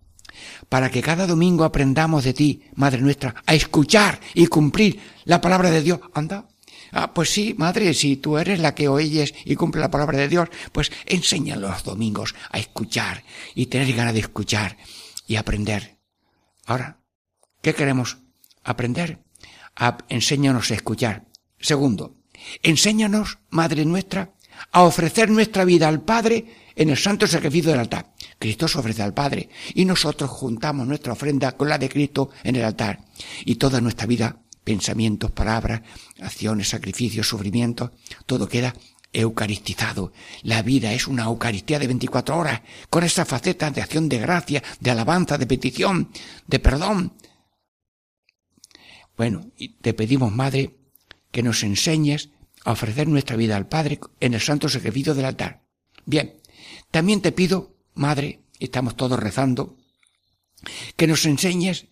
para 0.70 0.90
que 0.90 1.02
cada 1.02 1.28
domingo 1.28 1.66
aprendamos 1.66 2.24
de 2.24 2.34
ti, 2.34 2.64
Madre 2.76 3.02
nuestra, 3.02 3.36
a 3.46 3.54
escuchar 3.54 4.22
y 4.34 4.48
cumplir 4.48 4.98
la 5.26 5.42
palabra 5.42 5.72
de 5.72 5.82
Dios, 5.82 6.00
anda. 6.14 6.48
Ah, 6.94 7.14
pues 7.14 7.32
sí, 7.32 7.54
madre, 7.58 7.94
si 7.94 8.16
tú 8.16 8.38
eres 8.38 8.60
la 8.60 8.74
que 8.74 8.88
oyes 8.88 9.34
y 9.44 9.56
cumple 9.56 9.82
la 9.82 9.92
palabra 9.92 10.18
de 10.18 10.30
Dios, 10.30 10.48
pues 10.72 10.90
enseña 11.06 11.58
los 11.58 11.84
domingos 11.84 12.34
a 12.50 12.60
escuchar 12.60 13.26
y 13.56 13.66
tener 13.66 13.92
ganas 13.92 14.14
de 14.14 14.22
escuchar 14.22 14.78
y 15.28 15.36
aprender. 15.36 15.98
Ahora, 16.66 17.00
¿qué 17.62 17.74
queremos 17.74 18.20
aprender? 18.64 19.20
A- 19.76 19.98
enséñanos 20.10 20.72
a 20.72 20.76
escuchar. 20.76 21.26
Segundo, 21.60 22.16
enséñanos, 22.62 23.40
Madre 23.50 23.86
nuestra, 23.86 24.34
a 24.72 24.84
ofrecer 24.84 25.30
nuestra 25.30 25.66
vida 25.66 25.88
al 25.88 26.02
Padre 26.02 26.46
en 26.76 26.90
el 26.90 26.98
santo 26.98 27.26
sacrificio 27.28 27.72
del 27.72 27.80
altar. 27.80 28.14
Cristo 28.40 28.68
se 28.68 28.78
ofrece 28.80 29.02
al 29.02 29.14
Padre 29.14 29.50
y 29.74 29.86
nosotros 29.86 30.30
juntamos 30.30 30.86
nuestra 30.88 31.14
ofrenda 31.14 31.54
con 31.54 31.70
la 31.70 31.78
de 31.78 31.90
Cristo 31.90 32.30
en 32.44 32.56
el 32.56 32.64
altar. 32.66 33.00
Y 33.46 33.56
toda 33.56 33.82
nuestra 33.82 34.06
vida, 34.08 34.38
pensamientos, 34.64 35.32
palabras, 35.32 35.82
acciones, 36.20 36.70
sacrificios, 36.70 37.28
sufrimientos, 37.28 37.92
todo 38.26 38.48
queda 38.48 38.74
eucaristizado. 39.12 40.12
La 40.42 40.62
vida 40.64 40.92
es 40.94 41.08
una 41.08 41.26
Eucaristía 41.26 41.80
de 41.80 41.88
24 41.88 42.36
horas, 42.38 42.62
con 42.90 43.04
esas 43.04 43.28
facetas 43.28 43.74
de 43.74 43.82
acción 43.82 44.10
de 44.10 44.18
gracia, 44.20 44.64
de 44.80 44.92
alabanza, 44.92 45.38
de 45.38 45.46
petición, 45.48 46.10
de 46.48 46.60
perdón. 46.60 47.14
Bueno, 49.18 49.52
y 49.58 49.70
te 49.70 49.94
pedimos, 49.94 50.32
Madre, 50.32 50.78
que 51.32 51.44
nos 51.44 51.64
enseñes 51.64 52.30
a 52.66 52.72
ofrecer 52.72 53.08
nuestra 53.08 53.36
vida 53.36 53.56
al 53.56 53.68
Padre 53.68 54.00
en 54.20 54.34
el 54.34 54.42
santo 54.42 54.70
sacrificio 54.70 55.14
del 55.14 55.26
altar. 55.26 55.64
Bien, 56.06 56.36
también 56.92 57.22
te 57.22 57.32
pido, 57.32 57.76
Madre, 57.94 58.42
estamos 58.60 58.96
todos 58.96 59.20
rezando, 59.20 59.78
que 60.96 61.08
nos 61.08 61.26
enseñes 61.26 61.88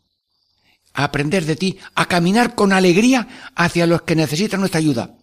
a 0.94 1.06
aprender 1.06 1.46
de 1.46 1.56
ti, 1.56 1.78
a 1.96 2.08
caminar 2.08 2.56
con 2.56 2.74
alegría 2.74 3.52
hacia 3.56 3.88
los 3.88 4.02
que 4.02 4.16
necesitan 4.16 4.60
nuestra 4.60 4.80
ayuda. 4.80 5.18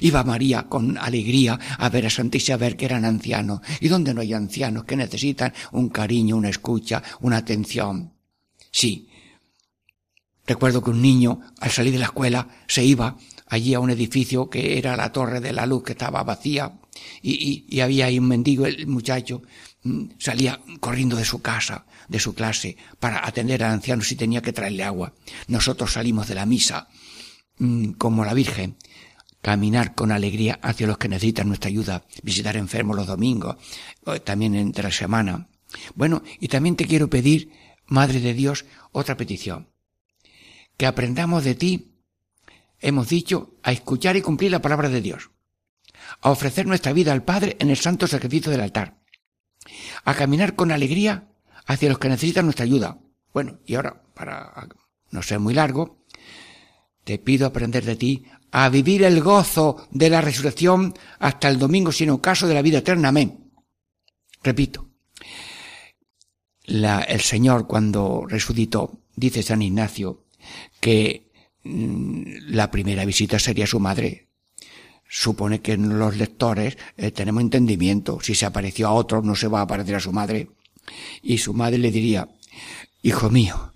Iba 0.00 0.24
María 0.24 0.64
con 0.64 0.98
alegría 0.98 1.58
a 1.78 1.88
ver 1.88 2.06
a 2.06 2.10
Santa 2.10 2.36
Isabel 2.36 2.76
que 2.76 2.84
eran 2.84 3.04
ancianos. 3.04 3.60
¿Y 3.80 3.88
dónde 3.88 4.12
no 4.12 4.20
hay 4.20 4.32
ancianos 4.32 4.84
que 4.84 4.96
necesitan 4.96 5.52
un 5.72 5.88
cariño, 5.88 6.36
una 6.36 6.48
escucha, 6.48 7.02
una 7.20 7.38
atención? 7.38 8.12
Sí. 8.70 9.07
Recuerdo 10.48 10.82
que 10.82 10.88
un 10.88 11.02
niño, 11.02 11.40
al 11.60 11.70
salir 11.70 11.92
de 11.92 11.98
la 11.98 12.06
escuela, 12.06 12.48
se 12.66 12.82
iba 12.82 13.18
allí 13.48 13.74
a 13.74 13.80
un 13.80 13.90
edificio 13.90 14.48
que 14.48 14.78
era 14.78 14.96
la 14.96 15.12
Torre 15.12 15.40
de 15.40 15.52
la 15.52 15.66
Luz, 15.66 15.84
que 15.84 15.92
estaba 15.92 16.22
vacía, 16.22 16.72
y, 17.22 17.80
había 17.80 18.06
ahí 18.06 18.18
un 18.18 18.28
mendigo, 18.28 18.64
el 18.64 18.86
muchacho 18.86 19.42
mm, 19.82 20.04
salía 20.18 20.58
corriendo 20.80 21.16
de 21.16 21.26
su 21.26 21.42
casa, 21.42 21.84
de 22.08 22.18
su 22.18 22.34
clase, 22.34 22.78
para 22.98 23.26
atender 23.26 23.62
al 23.62 23.72
anciano 23.72 24.02
si 24.02 24.16
tenía 24.16 24.40
que 24.40 24.54
traerle 24.54 24.84
agua. 24.84 25.12
Nosotros 25.48 25.92
salimos 25.92 26.28
de 26.28 26.36
la 26.36 26.46
misa, 26.46 26.88
mm, 27.58 27.90
como 27.92 28.24
la 28.24 28.32
Virgen, 28.32 28.76
caminar 29.42 29.94
con 29.94 30.12
alegría 30.12 30.58
hacia 30.62 30.86
los 30.86 30.96
que 30.96 31.10
necesitan 31.10 31.48
nuestra 31.48 31.68
ayuda, 31.68 32.04
visitar 32.22 32.56
enfermos 32.56 32.96
los 32.96 33.06
domingos, 33.06 33.56
también 34.24 34.54
entre 34.54 34.84
la 34.84 34.92
semana. 34.92 35.48
Bueno, 35.94 36.22
y 36.40 36.48
también 36.48 36.74
te 36.74 36.86
quiero 36.86 37.10
pedir, 37.10 37.52
Madre 37.86 38.20
de 38.20 38.32
Dios, 38.32 38.64
otra 38.92 39.16
petición. 39.16 39.68
Que 40.78 40.86
aprendamos 40.86 41.44
de 41.44 41.54
ti, 41.56 41.92
hemos 42.78 43.08
dicho, 43.08 43.56
a 43.62 43.72
escuchar 43.72 44.16
y 44.16 44.22
cumplir 44.22 44.52
la 44.52 44.62
palabra 44.62 44.88
de 44.88 45.00
Dios, 45.02 45.30
a 46.20 46.30
ofrecer 46.30 46.66
nuestra 46.66 46.92
vida 46.92 47.12
al 47.12 47.24
Padre 47.24 47.56
en 47.58 47.68
el 47.68 47.76
santo 47.76 48.06
sacrificio 48.06 48.50
del 48.50 48.60
altar, 48.60 48.96
a 50.04 50.14
caminar 50.14 50.54
con 50.54 50.70
alegría 50.70 51.28
hacia 51.66 51.88
los 51.88 51.98
que 51.98 52.08
necesitan 52.08 52.46
nuestra 52.46 52.64
ayuda. 52.64 52.98
Bueno, 53.34 53.58
y 53.66 53.74
ahora, 53.74 54.02
para 54.14 54.68
no 55.10 55.22
ser 55.22 55.40
muy 55.40 55.52
largo, 55.52 56.04
te 57.02 57.18
pido 57.18 57.46
aprender 57.46 57.84
de 57.84 57.96
ti 57.96 58.24
a 58.52 58.68
vivir 58.68 59.02
el 59.02 59.20
gozo 59.20 59.88
de 59.90 60.10
la 60.10 60.20
resurrección 60.20 60.94
hasta 61.18 61.48
el 61.48 61.58
domingo 61.58 61.90
sin 61.90 62.10
ocaso 62.10 62.46
de 62.46 62.54
la 62.54 62.62
vida 62.62 62.78
eterna. 62.78 63.08
Amén. 63.08 63.50
Repito, 64.44 64.88
la- 66.66 67.02
el 67.02 67.20
Señor 67.20 67.66
cuando 67.66 68.24
resucitó, 68.28 69.00
dice 69.16 69.42
San 69.42 69.60
Ignacio, 69.62 70.24
que 70.80 71.30
mm, 71.64 72.22
la 72.50 72.70
primera 72.70 73.04
visita 73.04 73.38
sería 73.38 73.66
su 73.66 73.80
madre. 73.80 74.26
Supone 75.08 75.60
que 75.60 75.76
los 75.76 76.16
lectores 76.16 76.76
eh, 76.96 77.10
tenemos 77.10 77.42
entendimiento. 77.42 78.20
Si 78.20 78.34
se 78.34 78.46
apareció 78.46 78.88
a 78.88 78.92
otro, 78.92 79.22
no 79.22 79.34
se 79.34 79.48
va 79.48 79.60
a 79.60 79.62
aparecer 79.62 79.96
a 79.96 80.00
su 80.00 80.12
madre. 80.12 80.48
Y 81.22 81.38
su 81.38 81.54
madre 81.54 81.78
le 81.78 81.90
diría, 81.90 82.28
hijo 83.02 83.30
mío, 83.30 83.72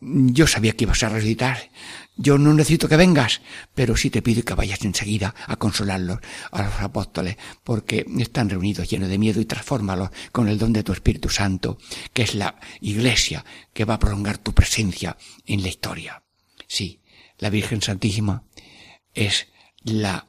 yo 0.00 0.46
sabía 0.46 0.72
que 0.72 0.84
ibas 0.84 1.02
a 1.02 1.08
resucitar. 1.08 1.70
Yo 2.18 2.38
no 2.38 2.54
necesito 2.54 2.88
que 2.88 2.96
vengas, 2.96 3.42
pero 3.74 3.94
sí 3.94 4.08
te 4.08 4.22
pido 4.22 4.42
que 4.42 4.54
vayas 4.54 4.82
enseguida 4.84 5.34
a 5.46 5.56
consolarlos, 5.56 6.18
a 6.50 6.62
los 6.62 6.80
apóstoles, 6.80 7.36
porque 7.62 8.06
están 8.18 8.48
reunidos 8.48 8.88
llenos 8.88 9.10
de 9.10 9.18
miedo 9.18 9.40
y 9.40 9.44
transfórmalos 9.44 10.10
con 10.32 10.48
el 10.48 10.58
don 10.58 10.72
de 10.72 10.82
tu 10.82 10.92
Espíritu 10.92 11.28
Santo, 11.28 11.76
que 12.14 12.22
es 12.22 12.34
la 12.34 12.58
iglesia 12.80 13.44
que 13.74 13.84
va 13.84 13.94
a 13.94 13.98
prolongar 13.98 14.38
tu 14.38 14.54
presencia 14.54 15.18
en 15.44 15.62
la 15.62 15.68
historia. 15.68 16.22
Sí, 16.66 17.02
la 17.38 17.50
Virgen 17.50 17.82
Santísima 17.82 18.44
es 19.12 19.48
la, 19.82 20.28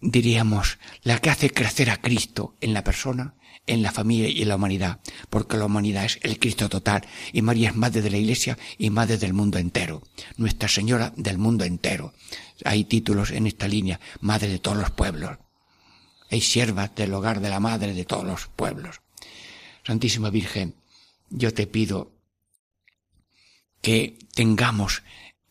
diríamos, 0.00 0.78
la 1.02 1.18
que 1.20 1.30
hace 1.30 1.50
crecer 1.50 1.90
a 1.90 2.00
Cristo 2.00 2.56
en 2.60 2.74
la 2.74 2.82
persona, 2.82 3.36
en 3.66 3.82
la 3.82 3.92
familia 3.92 4.28
y 4.28 4.42
en 4.42 4.48
la 4.48 4.56
humanidad, 4.56 5.00
porque 5.28 5.56
la 5.56 5.66
humanidad 5.66 6.04
es 6.04 6.18
el 6.22 6.38
Cristo 6.38 6.68
total 6.68 7.06
y 7.32 7.42
María 7.42 7.70
es 7.70 7.76
madre 7.76 8.02
de 8.02 8.10
la 8.10 8.18
Iglesia 8.18 8.56
y 8.78 8.90
madre 8.90 9.18
del 9.18 9.32
mundo 9.32 9.58
entero, 9.58 10.02
Nuestra 10.36 10.68
Señora 10.68 11.12
del 11.16 11.38
mundo 11.38 11.64
entero. 11.64 12.14
Hay 12.64 12.84
títulos 12.84 13.30
en 13.30 13.46
esta 13.46 13.68
línea, 13.68 14.00
madre 14.20 14.48
de 14.48 14.58
todos 14.58 14.78
los 14.78 14.90
pueblos. 14.90 15.38
Hay 16.30 16.40
siervas 16.40 16.94
del 16.94 17.14
hogar 17.14 17.40
de 17.40 17.50
la 17.50 17.60
madre 17.60 17.94
de 17.94 18.04
todos 18.04 18.24
los 18.24 18.46
pueblos. 18.48 19.00
Santísima 19.84 20.30
Virgen, 20.30 20.74
yo 21.30 21.52
te 21.52 21.66
pido 21.66 22.12
que 23.80 24.18
tengamos 24.34 25.02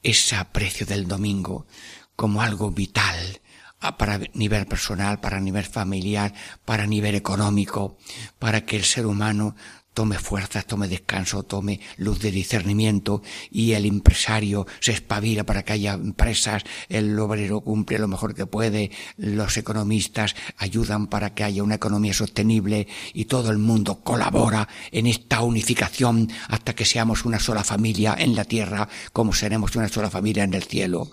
ese 0.04 0.36
aprecio 0.36 0.86
del 0.86 1.08
domingo 1.08 1.68
como 2.16 2.42
algo 2.42 2.72
vital 2.72 3.42
para 3.80 4.20
nivel 4.34 4.66
personal, 4.66 5.20
para 5.20 5.40
nivel 5.40 5.66
familiar, 5.66 6.34
para 6.66 6.88
nivel 6.88 7.16
económico, 7.16 7.98
para 8.40 8.66
que 8.66 8.78
el 8.78 8.84
ser 8.84 9.06
humano 9.06 9.56
tome 9.96 10.20
fuerzas, 10.20 10.68
tome 10.68 10.90
descanso, 10.90 11.44
tome 11.44 11.80
luz 11.98 12.20
de 12.20 12.30
discernimiento 12.30 13.24
y 13.50 13.72
el 13.72 13.86
empresario 13.86 14.68
se 14.82 14.92
espabila 14.92 15.46
para 15.46 15.64
que 15.64 15.72
haya 15.72 15.94
empresas, 15.94 16.64
el 16.90 17.18
obrero 17.18 17.62
cumple 17.62 17.98
lo 17.98 18.10
mejor 18.10 18.36
que 18.36 18.46
puede, 18.46 18.92
los 19.16 19.56
economistas 19.56 20.36
ayudan 20.58 21.08
para 21.08 21.34
que 21.34 21.46
haya 21.46 21.64
una 21.64 21.76
economía 21.76 22.14
sostenible 22.14 22.88
y 23.14 23.26
todo 23.26 23.52
el 23.52 23.58
mundo 23.58 24.02
colabora 24.02 24.68
en 24.92 25.08
esta 25.08 25.42
unificación 25.42 26.30
hasta 26.50 26.76
que 26.76 26.84
seamos 26.84 27.24
una 27.24 27.40
sola 27.40 27.64
familia 27.64 28.16
en 28.20 28.36
la 28.36 28.44
tierra 28.44 28.90
como 29.14 29.34
seremos 29.34 29.78
una 29.78 29.88
sola 29.88 30.10
familia 30.10 30.44
en 30.44 30.54
el 30.54 30.64
cielo. 30.64 31.12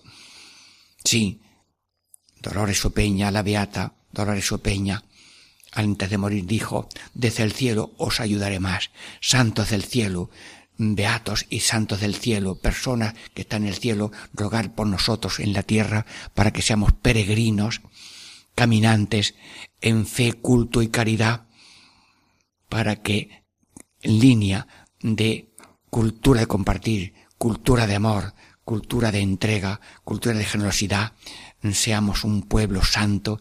Sí, 1.05 1.41
Dolores 2.43 2.85
Opeña, 2.85 3.31
la 3.31 3.43
beata 3.43 3.95
Dolores 4.11 4.51
Opeña, 4.53 5.05
antes 5.71 6.11
de 6.11 6.19
morir 6.19 6.45
dijo, 6.47 6.89
desde 7.15 7.45
el 7.45 7.53
cielo 7.53 7.93
os 7.97 8.21
ayudaré 8.21 8.61
más, 8.61 8.91
santos 9.21 9.71
del 9.71 9.85
cielo, 9.85 10.31
beatos 10.77 11.47
y 11.49 11.61
santos 11.61 12.01
del 12.01 12.15
cielo, 12.15 12.57
personas 12.57 13.15
que 13.33 13.43
están 13.43 13.63
en 13.63 13.69
el 13.69 13.77
cielo, 13.77 14.11
rogar 14.35 14.75
por 14.75 14.87
nosotros 14.87 15.41
en 15.41 15.53
la 15.53 15.63
tierra 15.63 16.05
para 16.35 16.53
que 16.53 16.63
seamos 16.63 16.93
peregrinos, 16.93 17.81
caminantes 18.55 19.35
en 19.81 20.07
fe, 20.07 20.35
culto 20.35 20.83
y 20.83 20.89
caridad, 20.89 21.47
para 22.69 22.97
que 22.97 23.45
en 24.03 24.19
línea 24.19 24.67
de 25.01 25.55
cultura 25.91 26.41
de 26.41 26.47
compartir, 26.47 27.15
cultura 27.39 27.87
de 27.87 27.95
amor, 27.95 28.35
cultura 28.65 29.13
de 29.13 29.21
entrega, 29.21 29.81
cultura 30.05 30.35
de 30.35 30.45
generosidad, 30.45 31.13
seamos 31.71 32.25
un 32.25 32.43
pueblo 32.43 32.85
santo, 32.85 33.41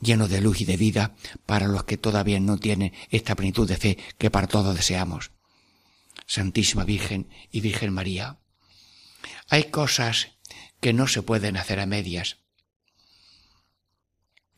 lleno 0.00 0.28
de 0.28 0.40
luz 0.40 0.60
y 0.60 0.64
de 0.64 0.76
vida 0.76 1.14
para 1.46 1.66
los 1.66 1.84
que 1.84 1.96
todavía 1.96 2.38
no 2.40 2.58
tienen 2.58 2.92
esta 3.10 3.34
plenitud 3.34 3.66
de 3.66 3.76
fe 3.76 3.98
que 4.18 4.30
para 4.30 4.46
todos 4.46 4.76
deseamos. 4.76 5.32
Santísima 6.26 6.84
Virgen 6.84 7.28
y 7.50 7.60
Virgen 7.60 7.92
María, 7.92 8.38
hay 9.48 9.64
cosas 9.64 10.32
que 10.80 10.92
no 10.92 11.06
se 11.06 11.22
pueden 11.22 11.56
hacer 11.56 11.80
a 11.80 11.86
medias, 11.86 12.38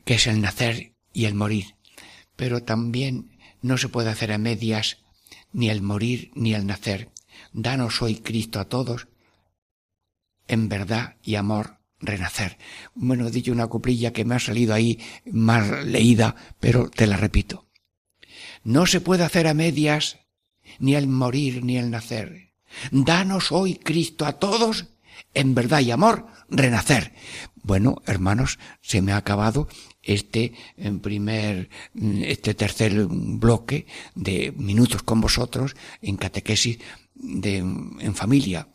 que 0.04 0.14
es 0.14 0.26
el 0.26 0.40
nacer 0.40 0.94
y 1.12 1.26
el 1.26 1.34
morir, 1.34 1.76
pero 2.34 2.62
también 2.62 3.38
no 3.62 3.78
se 3.78 3.88
puede 3.88 4.10
hacer 4.10 4.32
a 4.32 4.38
medias 4.38 4.98
ni 5.52 5.70
el 5.70 5.82
morir 5.82 6.30
ni 6.34 6.54
el 6.54 6.66
nacer. 6.66 7.10
Danos 7.52 8.02
hoy 8.02 8.16
Cristo 8.16 8.60
a 8.60 8.68
todos 8.68 9.08
en 10.48 10.68
verdad 10.68 11.16
y 11.22 11.34
amor 11.34 11.78
renacer. 12.00 12.58
He 12.96 13.30
dicho 13.30 13.52
una 13.52 13.66
cuplilla 13.66 14.12
que 14.12 14.24
me 14.24 14.34
ha 14.34 14.40
salido 14.40 14.74
ahí 14.74 15.00
más 15.30 15.84
leída, 15.84 16.36
pero 16.60 16.90
te 16.90 17.06
la 17.06 17.16
repito. 17.16 17.66
No 18.64 18.86
se 18.86 19.00
puede 19.00 19.24
hacer 19.24 19.46
a 19.46 19.54
medias 19.54 20.18
ni 20.78 20.94
el 20.94 21.06
morir 21.06 21.64
ni 21.64 21.76
el 21.76 21.90
nacer. 21.90 22.54
Danos 22.90 23.52
hoy 23.52 23.76
Cristo 23.76 24.26
a 24.26 24.34
todos 24.38 24.86
en 25.34 25.54
verdad 25.54 25.80
y 25.80 25.90
amor 25.90 26.26
renacer. 26.48 27.14
Bueno, 27.62 28.02
hermanos, 28.06 28.58
se 28.80 29.02
me 29.02 29.12
ha 29.12 29.16
acabado 29.16 29.68
este 30.02 30.52
en 30.76 31.00
primer 31.00 31.68
este 31.94 32.54
tercer 32.54 33.06
bloque 33.06 33.86
de 34.14 34.52
minutos 34.56 35.02
con 35.02 35.20
vosotros 35.20 35.74
en 36.00 36.16
catequesis 36.16 36.78
de 37.14 37.56
en 37.56 38.14
familia. 38.14 38.68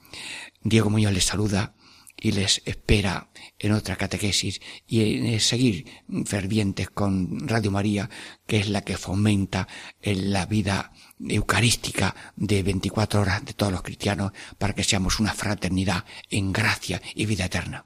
Diego 0.61 0.89
Muñoz 0.89 1.13
les 1.13 1.25
saluda 1.25 1.73
y 2.21 2.31
les 2.31 2.61
espera 2.65 3.29
en 3.59 3.73
otra 3.73 3.97
catequesis 3.97 4.61
y 4.87 5.17
en 5.17 5.39
seguir 5.39 5.85
fervientes 6.25 6.89
con 6.89 7.47
Radio 7.47 7.71
María, 7.71 8.09
que 8.45 8.59
es 8.59 8.69
la 8.69 8.81
que 8.81 8.95
fomenta 8.95 9.67
en 10.01 10.31
la 10.31 10.45
vida 10.45 10.93
eucarística 11.19 12.15
de 12.35 12.63
24 12.63 13.21
horas 13.21 13.43
de 13.43 13.53
todos 13.53 13.71
los 13.71 13.81
cristianos 13.81 14.31
para 14.57 14.73
que 14.73 14.83
seamos 14.83 15.19
una 15.19 15.33
fraternidad 15.33 16.05
en 16.29 16.53
gracia 16.53 17.01
y 17.15 17.25
vida 17.25 17.45
eterna. 17.45 17.85